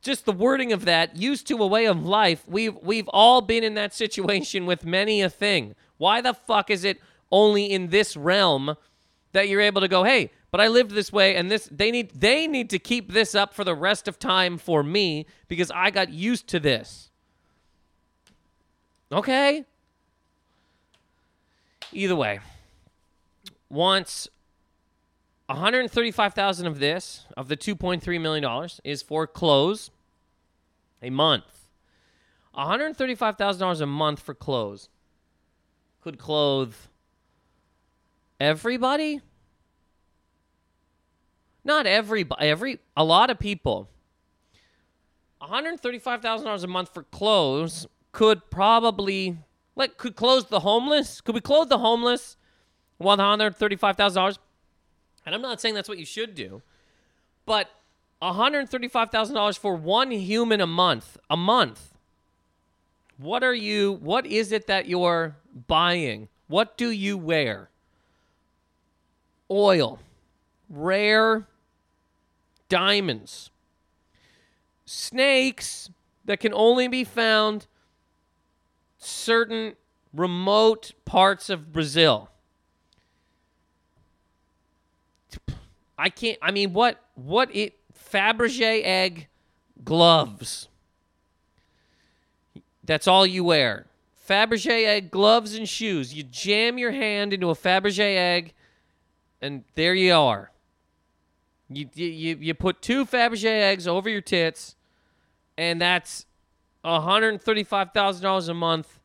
just 0.00 0.24
the 0.24 0.32
wording 0.32 0.72
of 0.72 0.84
that, 0.84 1.16
used 1.16 1.46
to 1.48 1.56
a 1.56 1.66
way 1.66 1.86
of 1.86 2.04
life, 2.04 2.44
we've, 2.46 2.76
we've 2.82 3.08
all 3.08 3.40
been 3.40 3.64
in 3.64 3.74
that 3.74 3.94
situation 3.94 4.66
with 4.66 4.84
many 4.84 5.22
a 5.22 5.30
thing. 5.30 5.74
Why 5.98 6.20
the 6.20 6.34
fuck 6.34 6.70
is 6.70 6.84
it 6.84 7.00
only 7.30 7.70
in 7.70 7.88
this 7.88 8.16
realm 8.16 8.76
that 9.32 9.48
you're 9.48 9.60
able 9.60 9.80
to 9.80 9.88
go, 9.88 10.04
hey, 10.04 10.30
but 10.50 10.60
I 10.60 10.68
lived 10.68 10.90
this 10.90 11.10
way 11.10 11.34
and 11.34 11.50
this 11.50 11.66
they 11.72 11.90
need 11.90 12.10
they 12.10 12.46
need 12.46 12.68
to 12.70 12.78
keep 12.78 13.12
this 13.12 13.34
up 13.34 13.54
for 13.54 13.64
the 13.64 13.74
rest 13.74 14.06
of 14.06 14.18
time 14.18 14.58
for 14.58 14.82
me 14.82 15.26
because 15.48 15.70
I 15.70 15.90
got 15.90 16.10
used 16.10 16.46
to 16.48 16.60
this. 16.60 17.10
Okay? 19.10 19.64
Either 21.92 22.16
way, 22.16 22.40
once 23.68 24.28
135,000 25.46 26.66
of 26.66 26.78
this 26.78 27.26
of 27.36 27.48
the 27.48 27.56
2.3 27.56 28.20
million 28.20 28.42
dollars 28.42 28.80
is 28.84 29.02
for 29.02 29.26
clothes 29.26 29.90
a 31.02 31.10
month. 31.10 31.68
$135,000 32.56 33.80
a 33.80 33.86
month 33.86 34.20
for 34.20 34.34
clothes 34.34 34.88
could 36.02 36.18
clothe 36.18 36.74
everybody? 38.40 39.20
Not 41.64 41.86
everybody, 41.86 42.48
every 42.48 42.78
a 42.96 43.04
lot 43.04 43.30
of 43.30 43.38
people. 43.38 43.88
$135,000 45.40 46.64
a 46.64 46.66
month 46.66 46.92
for 46.92 47.02
clothes 47.04 47.86
could 48.12 48.50
probably 48.50 49.38
like, 49.74 49.96
could 49.96 50.16
close 50.16 50.46
the 50.46 50.60
homeless? 50.60 51.20
Could 51.20 51.34
we 51.34 51.40
close 51.40 51.68
the 51.68 51.78
homeless? 51.78 52.36
One 52.98 53.18
hundred 53.18 53.56
thirty-five 53.56 53.96
thousand 53.96 54.20
dollars. 54.20 54.38
And 55.24 55.34
I'm 55.34 55.42
not 55.42 55.60
saying 55.60 55.74
that's 55.74 55.88
what 55.88 55.98
you 55.98 56.04
should 56.04 56.34
do, 56.34 56.62
but 57.46 57.68
one 58.18 58.34
hundred 58.34 58.68
thirty-five 58.68 59.10
thousand 59.10 59.34
dollars 59.34 59.56
for 59.56 59.74
one 59.74 60.10
human 60.10 60.60
a 60.60 60.66
month. 60.66 61.18
A 61.28 61.36
month. 61.36 61.94
What 63.16 63.42
are 63.42 63.54
you? 63.54 63.92
What 63.92 64.26
is 64.26 64.52
it 64.52 64.66
that 64.66 64.88
you're 64.88 65.36
buying? 65.66 66.28
What 66.48 66.76
do 66.76 66.90
you 66.90 67.16
wear? 67.16 67.70
Oil, 69.50 69.98
rare 70.68 71.46
diamonds, 72.68 73.50
snakes 74.86 75.90
that 76.24 76.40
can 76.40 76.54
only 76.54 76.88
be 76.88 77.04
found 77.04 77.66
certain 79.04 79.74
remote 80.12 80.92
parts 81.04 81.50
of 81.50 81.72
Brazil. 81.72 82.28
I 85.98 86.08
can't. 86.08 86.38
I 86.42 86.50
mean, 86.50 86.72
what? 86.72 87.00
What 87.14 87.54
it? 87.54 87.78
Fabergé 88.12 88.82
egg 88.84 89.28
gloves. 89.84 90.68
That's 92.84 93.06
all 93.06 93.26
you 93.26 93.44
wear. 93.44 93.86
Fabergé 94.28 94.86
egg 94.86 95.10
gloves 95.10 95.54
and 95.54 95.68
shoes. 95.68 96.12
You 96.12 96.22
jam 96.24 96.78
your 96.78 96.90
hand 96.90 97.32
into 97.32 97.50
a 97.50 97.54
Fabergé 97.54 98.16
egg, 98.16 98.52
and 99.40 99.64
there 99.74 99.94
you 99.94 100.14
are. 100.14 100.50
You 101.68 101.88
you 101.94 102.36
you 102.40 102.54
put 102.54 102.82
two 102.82 103.06
Fabergé 103.06 103.62
eggs 103.62 103.86
over 103.86 104.08
your 104.08 104.20
tits, 104.20 104.76
and 105.56 105.80
that's 105.80 106.26
one 106.82 107.02
hundred 107.02 107.40
thirty-five 107.40 107.92
thousand 107.92 108.22
dollars 108.22 108.48
a 108.48 108.54
month 108.54 108.98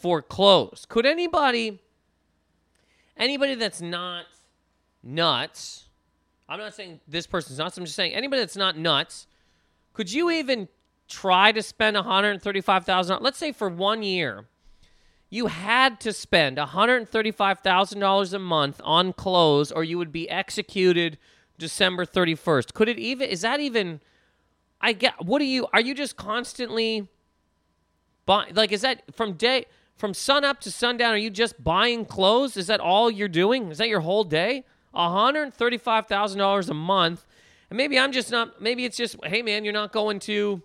for 0.00 0.22
clothes. 0.22 0.86
Could 0.88 1.06
anybody, 1.06 1.80
anybody 3.16 3.54
that's 3.54 3.80
not 3.80 4.26
nuts, 5.02 5.88
I'm 6.48 6.58
not 6.58 6.74
saying 6.74 7.00
this 7.08 7.26
person's 7.26 7.58
nuts. 7.58 7.76
I'm 7.78 7.84
just 7.84 7.96
saying 7.96 8.14
anybody 8.14 8.42
that's 8.42 8.56
not 8.56 8.76
nuts, 8.76 9.26
could 9.92 10.12
you 10.12 10.30
even 10.30 10.68
try 11.08 11.52
to 11.52 11.62
spend 11.62 11.96
$135,000 11.96 13.20
Let's 13.20 13.38
say 13.38 13.50
for 13.50 13.68
one 13.68 14.02
year, 14.02 14.44
you 15.30 15.46
had 15.46 16.00
to 16.00 16.12
spend 16.12 16.56
one 16.58 16.68
hundred 16.68 17.08
thirty-five 17.08 17.60
thousand 17.60 18.00
dollars 18.00 18.32
a 18.32 18.38
month 18.38 18.80
on 18.84 19.12
clothes, 19.12 19.70
or 19.70 19.84
you 19.84 19.98
would 19.98 20.12
be 20.12 20.28
executed 20.30 21.18
December 21.58 22.06
31st. 22.06 22.72
Could 22.72 22.88
it 22.88 22.98
even 22.98 23.28
is 23.28 23.42
that 23.42 23.60
even 23.60 24.00
I 24.80 24.92
get 24.92 25.24
what 25.24 25.40
are 25.42 25.46
you 25.46 25.66
are 25.72 25.80
you 25.80 25.94
just 25.94 26.16
constantly 26.16 27.08
buying? 28.26 28.54
like 28.54 28.72
is 28.72 28.82
that 28.82 29.02
from 29.14 29.34
day 29.34 29.66
from 29.96 30.14
sun 30.14 30.44
up 30.44 30.60
to 30.60 30.70
sundown 30.70 31.12
are 31.12 31.18
you 31.18 31.30
just 31.30 31.62
buying 31.62 32.04
clothes? 32.04 32.56
Is 32.56 32.68
that 32.68 32.80
all 32.80 33.10
you're 33.10 33.28
doing? 33.28 33.70
Is 33.70 33.78
that 33.78 33.88
your 33.88 34.00
whole 34.00 34.24
day? 34.24 34.64
$135,000 34.94 36.68
a 36.68 36.74
month. 36.74 37.26
And 37.70 37.76
maybe 37.76 37.98
I'm 37.98 38.12
just 38.12 38.30
not 38.30 38.60
maybe 38.62 38.84
it's 38.84 38.96
just 38.96 39.16
hey 39.24 39.42
man, 39.42 39.64
you're 39.64 39.72
not 39.72 39.92
going 39.92 40.20
to 40.20 40.62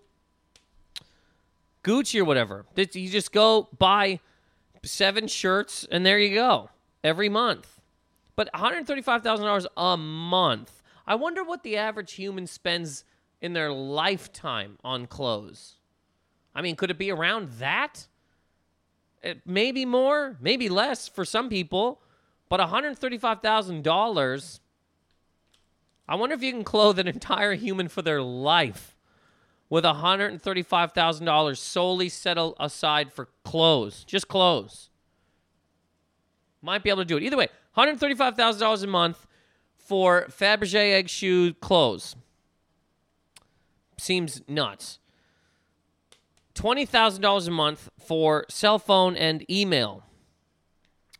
Gucci 1.84 2.20
or 2.20 2.26
whatever. 2.26 2.66
You 2.76 3.10
just 3.10 3.32
go 3.32 3.68
buy 3.78 4.20
seven 4.84 5.28
shirts 5.28 5.86
and 5.92 6.06
there 6.06 6.20
you 6.20 6.36
go 6.36 6.70
every 7.04 7.30
month. 7.30 7.80
But 8.36 8.52
$135,000 8.54 9.68
a 9.78 9.98
month 9.98 10.84
I 11.06 11.16
wonder 11.16 11.44
what 11.44 11.64
the 11.64 11.78
average 11.78 12.14
human 12.14 12.48
spends 12.48 13.04
in 13.44 13.52
their 13.52 13.72
lifetime 13.72 14.80
on 14.86 15.06
clothes. 15.06 15.76
I 16.56 16.62
mean, 16.62 16.78
could 16.78 16.90
it 16.90 16.98
be 16.98 17.12
around 17.12 17.50
that? 17.60 18.08
It, 19.22 19.42
maybe 19.46 19.86
more, 19.86 20.38
maybe 20.40 20.70
less 20.70 21.10
for 21.10 21.26
some 21.26 21.50
people, 21.50 22.02
but 22.48 22.62
$135,000. 22.62 24.60
I 26.08 26.16
wonder 26.16 26.36
if 26.36 26.42
you 26.42 26.54
can 26.54 26.64
clothe 26.64 26.98
an 27.00 27.08
entire 27.08 27.54
human 27.56 27.90
for 27.90 28.02
their 28.02 28.22
life 28.22 28.96
with 29.70 29.84
$135,000 29.84 31.58
solely 31.58 32.10
set 32.10 32.38
aside 32.60 33.12
for 33.12 33.28
clothes, 33.44 34.06
just 34.06 34.30
clothes. 34.30 34.90
Might 36.62 36.82
be 36.82 36.90
able 36.90 37.02
to 37.02 37.06
do 37.06 37.18
it. 37.18 37.24
Either 37.24 37.38
way, 37.38 37.50
$135,000 37.76 38.84
a 38.84 38.88
month 38.88 39.28
for 39.76 40.28
Fabergé 40.30 40.94
egg 40.94 41.10
shoe 41.10 41.54
clothes. 41.56 42.16
Seems 43.98 44.42
nuts. 44.48 45.00
$20,000 46.56 47.48
a 47.48 47.52
month 47.52 47.90
for 48.00 48.46
cell 48.50 48.80
phone 48.80 49.16
and 49.16 49.50
email. 49.50 50.04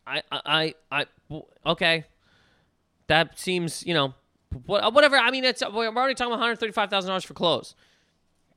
I, 0.06 0.22
I, 0.32 0.76
I, 0.92 1.06
okay. 1.66 2.06
That 3.08 3.40
seems, 3.40 3.86
you 3.86 3.94
know, 3.94 4.14
uh, 4.70 4.92
whatever. 4.92 5.18
I 5.18 5.32
mean, 5.32 5.44
it's, 5.44 5.62
uh, 5.62 5.70
we're 5.74 5.88
already 5.88 6.14
talking 6.14 6.34
about 6.34 6.60
$135,000 6.60 7.26
for 7.26 7.34
clothes. 7.34 7.76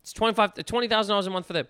It's 0.03 0.13
$25, 0.13 0.39
uh, 0.39 0.63
$20,000 0.63 1.27
a 1.27 1.31
month 1.31 1.47
for 1.47 1.53
them. 1.53 1.67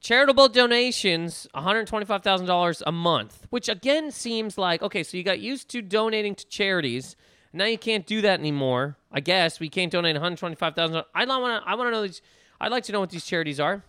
Charitable 0.00 0.48
donations, 0.48 1.48
$125,000 1.54 2.82
a 2.86 2.92
month, 2.92 3.46
which 3.50 3.68
again 3.68 4.10
seems 4.10 4.56
like, 4.58 4.82
okay, 4.82 5.02
so 5.02 5.16
you 5.16 5.24
got 5.24 5.40
used 5.40 5.68
to 5.70 5.82
donating 5.82 6.34
to 6.34 6.46
charities 6.46 7.16
now 7.56 7.64
you 7.64 7.78
can't 7.78 8.06
do 8.06 8.20
that 8.20 8.38
anymore. 8.38 8.96
I 9.10 9.20
guess 9.20 9.58
we 9.58 9.68
can't 9.68 9.90
donate 9.90 10.14
one 10.14 10.22
hundred 10.22 10.38
twenty-five 10.38 10.74
thousand. 10.74 11.02
I 11.14 11.24
want 11.24 11.64
to. 11.64 11.68
I 11.68 11.74
want 11.74 11.88
to 11.88 11.90
know 11.90 12.02
these. 12.02 12.22
I'd 12.60 12.70
like 12.70 12.84
to 12.84 12.92
know 12.92 13.00
what 13.00 13.10
these 13.10 13.24
charities 13.24 13.58
are. 13.58 13.82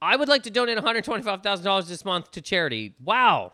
I 0.00 0.16
would 0.16 0.28
like 0.28 0.42
to 0.44 0.50
donate 0.50 0.76
one 0.76 0.84
hundred 0.84 1.04
twenty-five 1.04 1.42
thousand 1.42 1.64
dollars 1.64 1.88
this 1.88 2.04
month 2.04 2.30
to 2.32 2.40
charity. 2.40 2.94
Wow, 3.02 3.52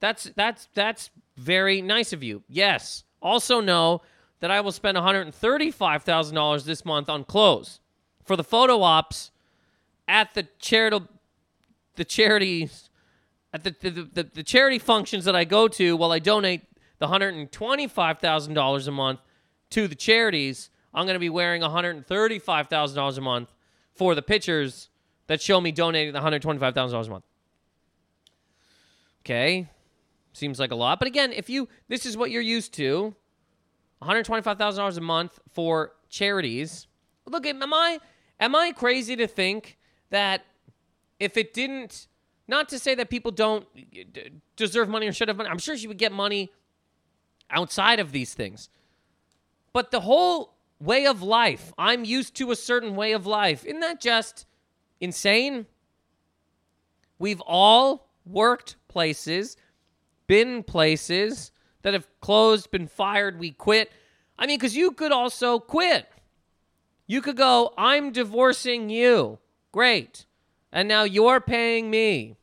that's 0.00 0.30
that's 0.36 0.68
that's 0.74 1.10
very 1.36 1.80
nice 1.82 2.12
of 2.12 2.22
you. 2.22 2.42
Yes. 2.48 3.04
Also 3.20 3.60
know 3.60 4.02
that 4.40 4.50
I 4.50 4.60
will 4.60 4.72
spend 4.72 4.96
one 4.96 5.04
hundred 5.04 5.34
thirty-five 5.34 6.02
thousand 6.02 6.34
dollars 6.34 6.64
this 6.64 6.84
month 6.84 7.08
on 7.08 7.24
clothes 7.24 7.80
for 8.24 8.36
the 8.36 8.44
photo 8.44 8.82
ops 8.82 9.30
at 10.06 10.34
the 10.34 10.46
charitable 10.58 11.08
the 11.96 12.04
charities 12.04 12.90
at 13.52 13.64
the 13.64 13.74
the, 13.80 13.90
the 13.90 14.22
the 14.34 14.42
charity 14.42 14.78
functions 14.78 15.24
that 15.24 15.34
I 15.34 15.44
go 15.44 15.68
to 15.68 15.96
while 15.96 16.12
I 16.12 16.18
donate 16.18 16.62
the 16.98 17.06
$125,000 17.06 18.88
a 18.88 18.90
month 18.90 19.20
to 19.70 19.88
the 19.88 19.94
charities, 19.94 20.70
I'm 20.92 21.06
going 21.06 21.14
to 21.14 21.20
be 21.20 21.28
wearing 21.30 21.62
$135,000 21.62 23.18
a 23.18 23.20
month 23.20 23.52
for 23.94 24.14
the 24.14 24.22
pictures 24.22 24.88
that 25.26 25.40
show 25.40 25.60
me 25.60 25.72
donating 25.72 26.12
the 26.12 26.20
$125,000 26.20 27.06
a 27.06 27.10
month. 27.10 27.24
Okay. 29.24 29.68
Seems 30.32 30.58
like 30.58 30.70
a 30.70 30.74
lot. 30.74 30.98
But 30.98 31.08
again, 31.08 31.32
if 31.32 31.50
you, 31.50 31.68
this 31.88 32.06
is 32.06 32.16
what 32.16 32.30
you're 32.30 32.42
used 32.42 32.72
to 32.74 33.14
$125,000 34.02 34.96
a 34.96 35.00
month 35.00 35.38
for 35.52 35.92
charities. 36.08 36.86
Look, 37.26 37.46
am 37.46 37.74
I, 37.74 37.98
am 38.40 38.54
I 38.54 38.72
crazy 38.72 39.16
to 39.16 39.26
think 39.26 39.78
that 40.10 40.44
if 41.20 41.36
it 41.36 41.52
didn't, 41.52 42.06
not 42.46 42.68
to 42.70 42.78
say 42.78 42.94
that 42.94 43.10
people 43.10 43.30
don't 43.30 43.66
deserve 44.56 44.88
money 44.88 45.06
or 45.08 45.12
should 45.12 45.28
have 45.28 45.36
money, 45.36 45.50
I'm 45.50 45.58
sure 45.58 45.76
she 45.76 45.88
would 45.88 45.98
get 45.98 46.12
money 46.12 46.52
outside 47.50 48.00
of 48.00 48.12
these 48.12 48.34
things. 48.34 48.68
But 49.72 49.90
the 49.90 50.00
whole 50.00 50.54
way 50.80 51.06
of 51.06 51.22
life, 51.22 51.72
I'm 51.78 52.04
used 52.04 52.34
to 52.36 52.50
a 52.50 52.56
certain 52.56 52.96
way 52.96 53.12
of 53.12 53.26
life. 53.26 53.64
Isn't 53.64 53.80
that 53.80 54.00
just 54.00 54.46
insane? 55.00 55.66
We've 57.18 57.40
all 57.42 58.08
worked 58.24 58.76
places, 58.88 59.56
been 60.26 60.62
places 60.62 61.50
that 61.82 61.94
have 61.94 62.08
closed, 62.20 62.70
been 62.70 62.86
fired, 62.86 63.38
we 63.38 63.50
quit. 63.50 63.90
I 64.38 64.46
mean, 64.46 64.58
because 64.58 64.76
you 64.76 64.92
could 64.92 65.12
also 65.12 65.58
quit. 65.58 66.06
You 67.06 67.22
could 67.22 67.36
go, 67.36 67.72
I'm 67.78 68.12
divorcing 68.12 68.90
you. 68.90 69.38
Great. 69.72 70.26
And 70.70 70.88
now 70.88 71.04
you're 71.04 71.40
paying 71.40 71.90
me 71.90 72.36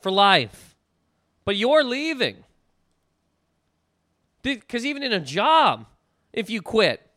for 0.00 0.10
life. 0.10 0.76
But 1.44 1.56
you're 1.56 1.82
leaving. 1.82 2.44
Because 4.42 4.84
even 4.84 5.02
in 5.02 5.12
a 5.12 5.20
job, 5.20 5.86
if 6.32 6.50
you 6.50 6.62
quit, 6.62 7.08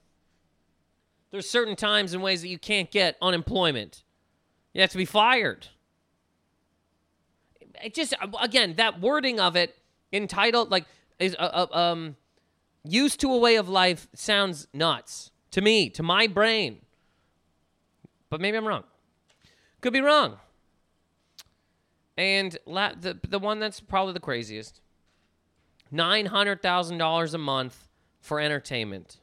there's 1.31 1.49
certain 1.49 1.75
times 1.75 2.13
and 2.13 2.21
ways 2.21 2.41
that 2.41 2.47
you 2.47 2.59
can't 2.59 2.89
get 2.91 3.17
unemployment. 3.21 4.03
You 4.73 4.81
have 4.81 4.91
to 4.91 4.97
be 4.97 5.05
fired. 5.05 5.67
It 7.83 7.93
just 7.93 8.13
again 8.41 8.75
that 8.77 9.01
wording 9.01 9.39
of 9.39 9.55
it 9.55 9.75
entitled 10.13 10.71
like 10.71 10.85
is 11.19 11.35
uh, 11.37 11.67
uh, 11.71 11.77
um 11.77 12.15
used 12.83 13.19
to 13.19 13.33
a 13.33 13.37
way 13.37 13.55
of 13.55 13.67
life 13.67 14.07
sounds 14.13 14.67
nuts 14.73 15.31
to 15.51 15.61
me 15.61 15.89
to 15.89 16.03
my 16.03 16.27
brain. 16.27 16.79
But 18.29 18.39
maybe 18.39 18.57
I'm 18.57 18.67
wrong. 18.67 18.83
Could 19.81 19.93
be 19.93 20.01
wrong. 20.01 20.37
And 22.17 22.57
la- 22.65 22.93
the 22.99 23.19
the 23.27 23.39
one 23.39 23.59
that's 23.59 23.81
probably 23.81 24.13
the 24.13 24.21
craziest 24.21 24.81
$900,000 25.93 27.33
a 27.33 27.37
month 27.37 27.87
for 28.21 28.39
entertainment. 28.39 29.17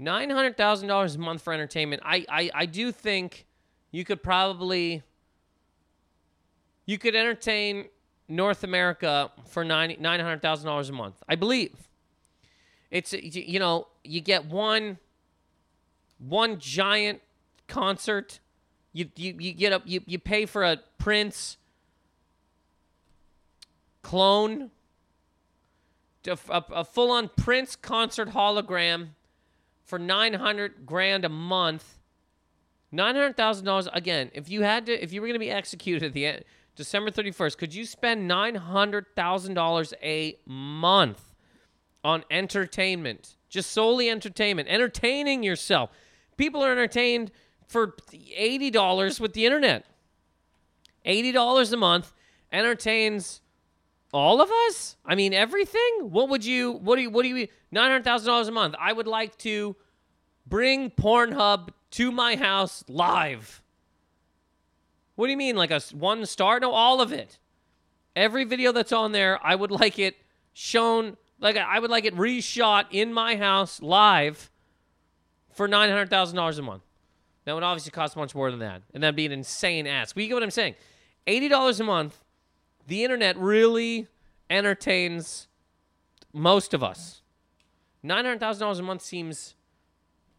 $900,000 0.00 1.14
a 1.14 1.18
month 1.18 1.42
for 1.42 1.52
entertainment. 1.52 2.02
I, 2.04 2.24
I, 2.28 2.50
I 2.54 2.66
do 2.66 2.92
think 2.92 3.46
you 3.90 4.04
could 4.04 4.22
probably 4.22 5.02
you 6.86 6.98
could 6.98 7.14
entertain 7.14 7.86
North 8.28 8.64
America 8.64 9.30
for 9.46 9.64
$900,000 9.64 10.88
a 10.88 10.92
month. 10.92 11.22
I 11.28 11.36
believe. 11.36 11.76
It's 12.90 13.12
you 13.12 13.58
know, 13.58 13.88
you 14.04 14.20
get 14.20 14.44
one 14.46 14.98
one 16.18 16.58
giant 16.58 17.22
concert. 17.66 18.40
You 18.92 19.08
you, 19.16 19.34
you 19.38 19.52
get 19.52 19.72
up 19.72 19.82
you, 19.86 20.02
you 20.06 20.18
pay 20.18 20.44
for 20.44 20.62
a 20.62 20.78
Prince 20.98 21.56
clone 24.02 24.70
a, 26.26 26.64
a 26.72 26.84
full 26.84 27.10
on 27.10 27.30
Prince 27.36 27.76
concert 27.76 28.30
hologram 28.30 29.08
for 29.84 29.98
900 29.98 30.86
grand 30.86 31.24
a 31.24 31.28
month. 31.28 31.98
$900,000 32.92 33.88
again. 33.92 34.30
If 34.34 34.48
you 34.48 34.62
had 34.62 34.86
to 34.86 35.02
if 35.02 35.12
you 35.12 35.20
were 35.20 35.26
going 35.26 35.34
to 35.34 35.40
be 35.40 35.50
executed 35.50 36.06
at 36.06 36.12
the 36.12 36.26
end 36.26 36.44
December 36.76 37.10
31st, 37.10 37.58
could 37.58 37.74
you 37.74 37.84
spend 37.84 38.30
$900,000 38.30 39.92
a 40.02 40.38
month 40.46 41.32
on 42.04 42.24
entertainment, 42.30 43.36
just 43.48 43.70
solely 43.70 44.10
entertainment, 44.10 44.68
entertaining 44.68 45.42
yourself. 45.42 45.90
People 46.36 46.64
are 46.64 46.72
entertained 46.72 47.30
for 47.66 47.88
$80 48.12 49.20
with 49.20 49.32
the 49.34 49.46
internet. 49.46 49.84
$80 51.06 51.72
a 51.72 51.76
month 51.76 52.12
entertains 52.50 53.40
all 54.12 54.40
of 54.40 54.50
us? 54.68 54.96
I 55.04 55.14
mean 55.14 55.32
everything? 55.32 56.10
What 56.10 56.28
would 56.28 56.44
you 56.44 56.72
what 56.72 56.96
do 56.96 57.02
you 57.02 57.10
what 57.10 57.22
do 57.22 57.28
you 57.28 57.48
$900,000 57.74 58.48
a 58.48 58.50
month? 58.50 58.74
I 58.78 58.92
would 58.92 59.06
like 59.06 59.36
to 59.38 59.76
bring 60.46 60.90
Pornhub 60.90 61.70
to 61.92 62.12
my 62.12 62.36
house 62.36 62.84
live. 62.88 63.62
What 65.14 65.26
do 65.26 65.30
you 65.30 65.36
mean 65.36 65.56
like 65.56 65.70
a 65.70 65.80
one 65.92 66.26
star? 66.26 66.60
No, 66.60 66.72
all 66.72 67.00
of 67.00 67.12
it. 67.12 67.38
Every 68.14 68.44
video 68.44 68.72
that's 68.72 68.92
on 68.92 69.12
there, 69.12 69.38
I 69.42 69.54
would 69.54 69.70
like 69.70 69.98
it 69.98 70.16
shown 70.52 71.16
like 71.40 71.56
I 71.56 71.78
would 71.78 71.90
like 71.90 72.04
it 72.04 72.14
reshot 72.14 72.86
in 72.90 73.12
my 73.12 73.36
house 73.36 73.80
live 73.82 74.50
for 75.52 75.68
$900,000 75.68 76.58
a 76.58 76.62
month. 76.62 76.82
That 77.44 77.54
would 77.54 77.62
obviously 77.62 77.90
cost 77.90 78.16
much 78.16 78.34
more 78.34 78.50
than 78.50 78.60
that. 78.60 78.82
And 78.94 79.02
that'd 79.02 79.16
be 79.16 79.26
an 79.26 79.32
insane 79.32 79.86
ask. 79.86 80.14
But 80.14 80.22
you 80.22 80.28
get 80.28 80.34
what 80.34 80.42
I'm 80.42 80.50
saying? 80.50 80.76
$80 81.26 81.80
a 81.80 81.84
month, 81.84 82.21
the 82.86 83.04
internet 83.04 83.36
really 83.38 84.08
entertains 84.50 85.48
most 86.32 86.74
of 86.74 86.82
us. 86.82 87.22
$900,000 88.04 88.78
a 88.78 88.82
month 88.82 89.02
seems, 89.02 89.54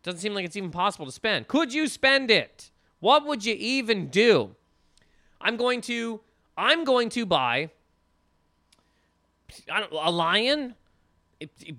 doesn't 0.03 0.19
seem 0.19 0.33
like 0.33 0.45
it's 0.45 0.55
even 0.55 0.71
possible 0.71 1.05
to 1.05 1.11
spend. 1.11 1.47
Could 1.47 1.73
you 1.73 1.87
spend 1.87 2.29
it? 2.29 2.71
What 2.99 3.25
would 3.25 3.45
you 3.45 3.55
even 3.57 4.07
do? 4.07 4.55
I'm 5.39 5.57
going 5.57 5.81
to, 5.81 6.21
I'm 6.57 6.83
going 6.83 7.09
to 7.09 7.25
buy 7.25 7.69
a 10.01 10.11
lion, 10.11 10.75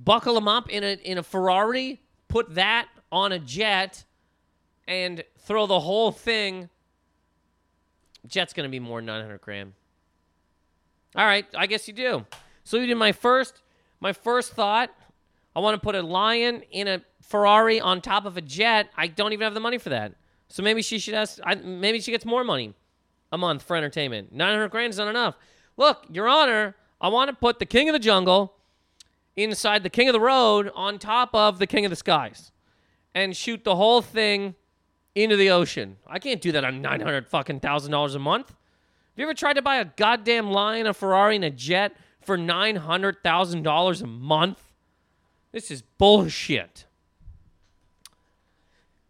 buckle 0.00 0.36
him 0.36 0.48
up 0.48 0.68
in 0.70 0.84
a 0.84 0.94
in 1.02 1.18
a 1.18 1.22
Ferrari, 1.22 2.02
put 2.28 2.54
that 2.54 2.88
on 3.10 3.32
a 3.32 3.38
jet, 3.38 4.04
and 4.86 5.24
throw 5.38 5.66
the 5.66 5.80
whole 5.80 6.12
thing. 6.12 6.68
Jet's 8.26 8.52
gonna 8.52 8.68
be 8.68 8.80
more 8.80 8.98
than 8.98 9.06
900 9.06 9.40
grand. 9.40 9.72
All 11.14 11.24
right, 11.24 11.46
I 11.56 11.66
guess 11.66 11.86
you 11.86 11.94
do. 11.94 12.26
So 12.64 12.78
you 12.78 12.86
did 12.86 12.96
my 12.96 13.12
first 13.12 13.62
my 14.00 14.12
first 14.12 14.52
thought. 14.52 14.90
I 15.56 15.60
want 15.60 15.80
to 15.80 15.80
put 15.80 15.94
a 15.94 16.02
lion 16.02 16.62
in 16.70 16.88
a 16.88 17.02
Ferrari 17.22 17.80
on 17.80 18.00
top 18.00 18.26
of 18.26 18.36
a 18.36 18.40
jet. 18.40 18.90
I 18.96 19.06
don't 19.06 19.32
even 19.32 19.44
have 19.44 19.54
the 19.54 19.60
money 19.60 19.78
for 19.78 19.90
that. 19.90 20.14
So 20.48 20.62
maybe 20.62 20.82
she 20.82 20.98
should 20.98 21.14
ask. 21.14 21.38
I, 21.44 21.54
maybe 21.54 22.00
she 22.00 22.10
gets 22.10 22.24
more 22.24 22.44
money 22.44 22.74
a 23.32 23.38
month 23.38 23.62
for 23.62 23.76
entertainment. 23.76 24.32
900 24.32 24.68
grand 24.68 24.90
is 24.90 24.98
not 24.98 25.08
enough. 25.08 25.36
Look, 25.76 26.04
Your 26.10 26.28
Honor, 26.28 26.76
I 27.00 27.08
want 27.08 27.30
to 27.30 27.34
put 27.36 27.58
the 27.58 27.66
King 27.66 27.88
of 27.88 27.92
the 27.92 27.98
Jungle 27.98 28.54
inside 29.36 29.82
the 29.82 29.90
King 29.90 30.08
of 30.08 30.12
the 30.12 30.20
Road 30.20 30.70
on 30.74 30.98
top 30.98 31.34
of 31.34 31.58
the 31.58 31.66
King 31.66 31.84
of 31.84 31.90
the 31.90 31.96
Skies 31.96 32.52
and 33.14 33.36
shoot 33.36 33.64
the 33.64 33.76
whole 33.76 34.02
thing 34.02 34.54
into 35.14 35.36
the 35.36 35.50
ocean. 35.50 35.96
I 36.06 36.18
can't 36.18 36.40
do 36.40 36.52
that 36.52 36.64
on 36.64 36.82
900 36.82 37.28
fucking 37.28 37.60
thousand 37.60 37.92
dollars 37.92 38.14
a 38.14 38.18
month. 38.18 38.54
Have 39.14 39.20
you 39.20 39.26
ever 39.26 39.34
tried 39.34 39.52
to 39.52 39.62
buy 39.62 39.76
a 39.76 39.84
goddamn 39.84 40.50
lion, 40.50 40.88
a 40.88 40.92
Ferrari, 40.92 41.36
and 41.36 41.44
a 41.44 41.50
jet 41.50 41.96
for 42.22 42.36
$900,000 42.36 44.02
a 44.02 44.06
month? 44.08 44.60
This 45.52 45.70
is 45.70 45.82
bullshit. 45.82 46.84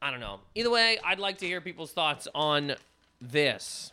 I 0.02 0.10
don't 0.10 0.20
know. 0.20 0.40
Either 0.54 0.68
way, 0.68 0.98
I'd 1.02 1.18
like 1.18 1.38
to 1.38 1.46
hear 1.46 1.62
people's 1.62 1.92
thoughts 1.92 2.28
on 2.34 2.74
this 3.18 3.92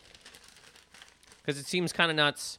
because 1.38 1.58
it 1.58 1.66
seems 1.66 1.94
kind 1.94 2.12
of 2.12 2.18
nuts 2.18 2.58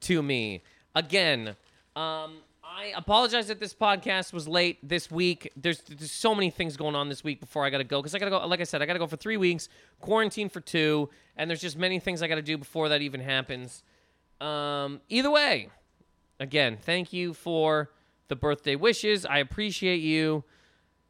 to 0.00 0.22
me. 0.22 0.62
Again, 0.94 1.56
um, 1.96 2.42
I 2.72 2.92
apologize 2.96 3.48
that 3.48 3.58
this 3.58 3.74
podcast 3.74 4.32
was 4.32 4.46
late 4.46 4.78
this 4.88 5.10
week. 5.10 5.52
There's, 5.56 5.80
there's 5.80 6.12
so 6.12 6.36
many 6.36 6.50
things 6.50 6.76
going 6.76 6.94
on 6.94 7.08
this 7.08 7.24
week 7.24 7.40
before 7.40 7.64
I 7.64 7.70
got 7.70 7.78
to 7.78 7.84
go 7.84 8.00
because 8.00 8.14
I 8.14 8.20
got 8.20 8.26
to 8.26 8.30
go. 8.30 8.46
Like 8.46 8.60
I 8.60 8.64
said, 8.64 8.80
I 8.80 8.86
got 8.86 8.92
to 8.92 9.00
go 9.00 9.08
for 9.08 9.16
three 9.16 9.36
weeks, 9.36 9.68
quarantine 10.00 10.48
for 10.48 10.60
two, 10.60 11.10
and 11.36 11.50
there's 11.50 11.60
just 11.60 11.76
many 11.76 11.98
things 11.98 12.22
I 12.22 12.28
got 12.28 12.36
to 12.36 12.42
do 12.42 12.56
before 12.56 12.88
that 12.90 13.02
even 13.02 13.20
happens. 13.20 13.82
Um, 14.40 15.00
either 15.08 15.32
way, 15.32 15.70
again, 16.38 16.78
thank 16.80 17.12
you 17.12 17.34
for 17.34 17.90
the 18.28 18.36
birthday 18.36 18.76
wishes. 18.76 19.26
I 19.26 19.38
appreciate 19.38 20.00
you. 20.00 20.44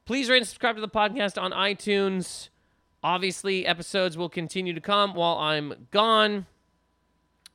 Please 0.06 0.30
rate 0.30 0.38
and 0.38 0.46
subscribe 0.46 0.76
to 0.76 0.80
the 0.80 0.88
podcast 0.88 1.40
on 1.40 1.52
iTunes. 1.52 2.48
Obviously, 3.02 3.66
episodes 3.66 4.16
will 4.16 4.30
continue 4.30 4.72
to 4.72 4.80
come 4.80 5.12
while 5.12 5.36
I'm 5.36 5.88
gone. 5.90 6.46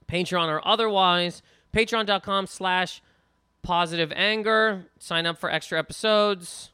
Patreon 0.07 0.47
or 0.47 0.65
otherwise. 0.65 1.41
Patreon.com 1.73 2.45
slash 2.45 3.01
positive 3.65 4.13
anger. 4.15 4.85
Sign 4.99 5.25
up 5.25 5.37
for 5.37 5.49
extra 5.49 5.77
episodes. 5.77 6.71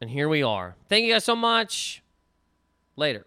And 0.00 0.08
here 0.08 0.28
we 0.28 0.42
are. 0.42 0.76
Thank 0.88 1.04
you 1.04 1.12
guys 1.12 1.24
so 1.24 1.36
much. 1.36 2.02
Later. 2.96 3.26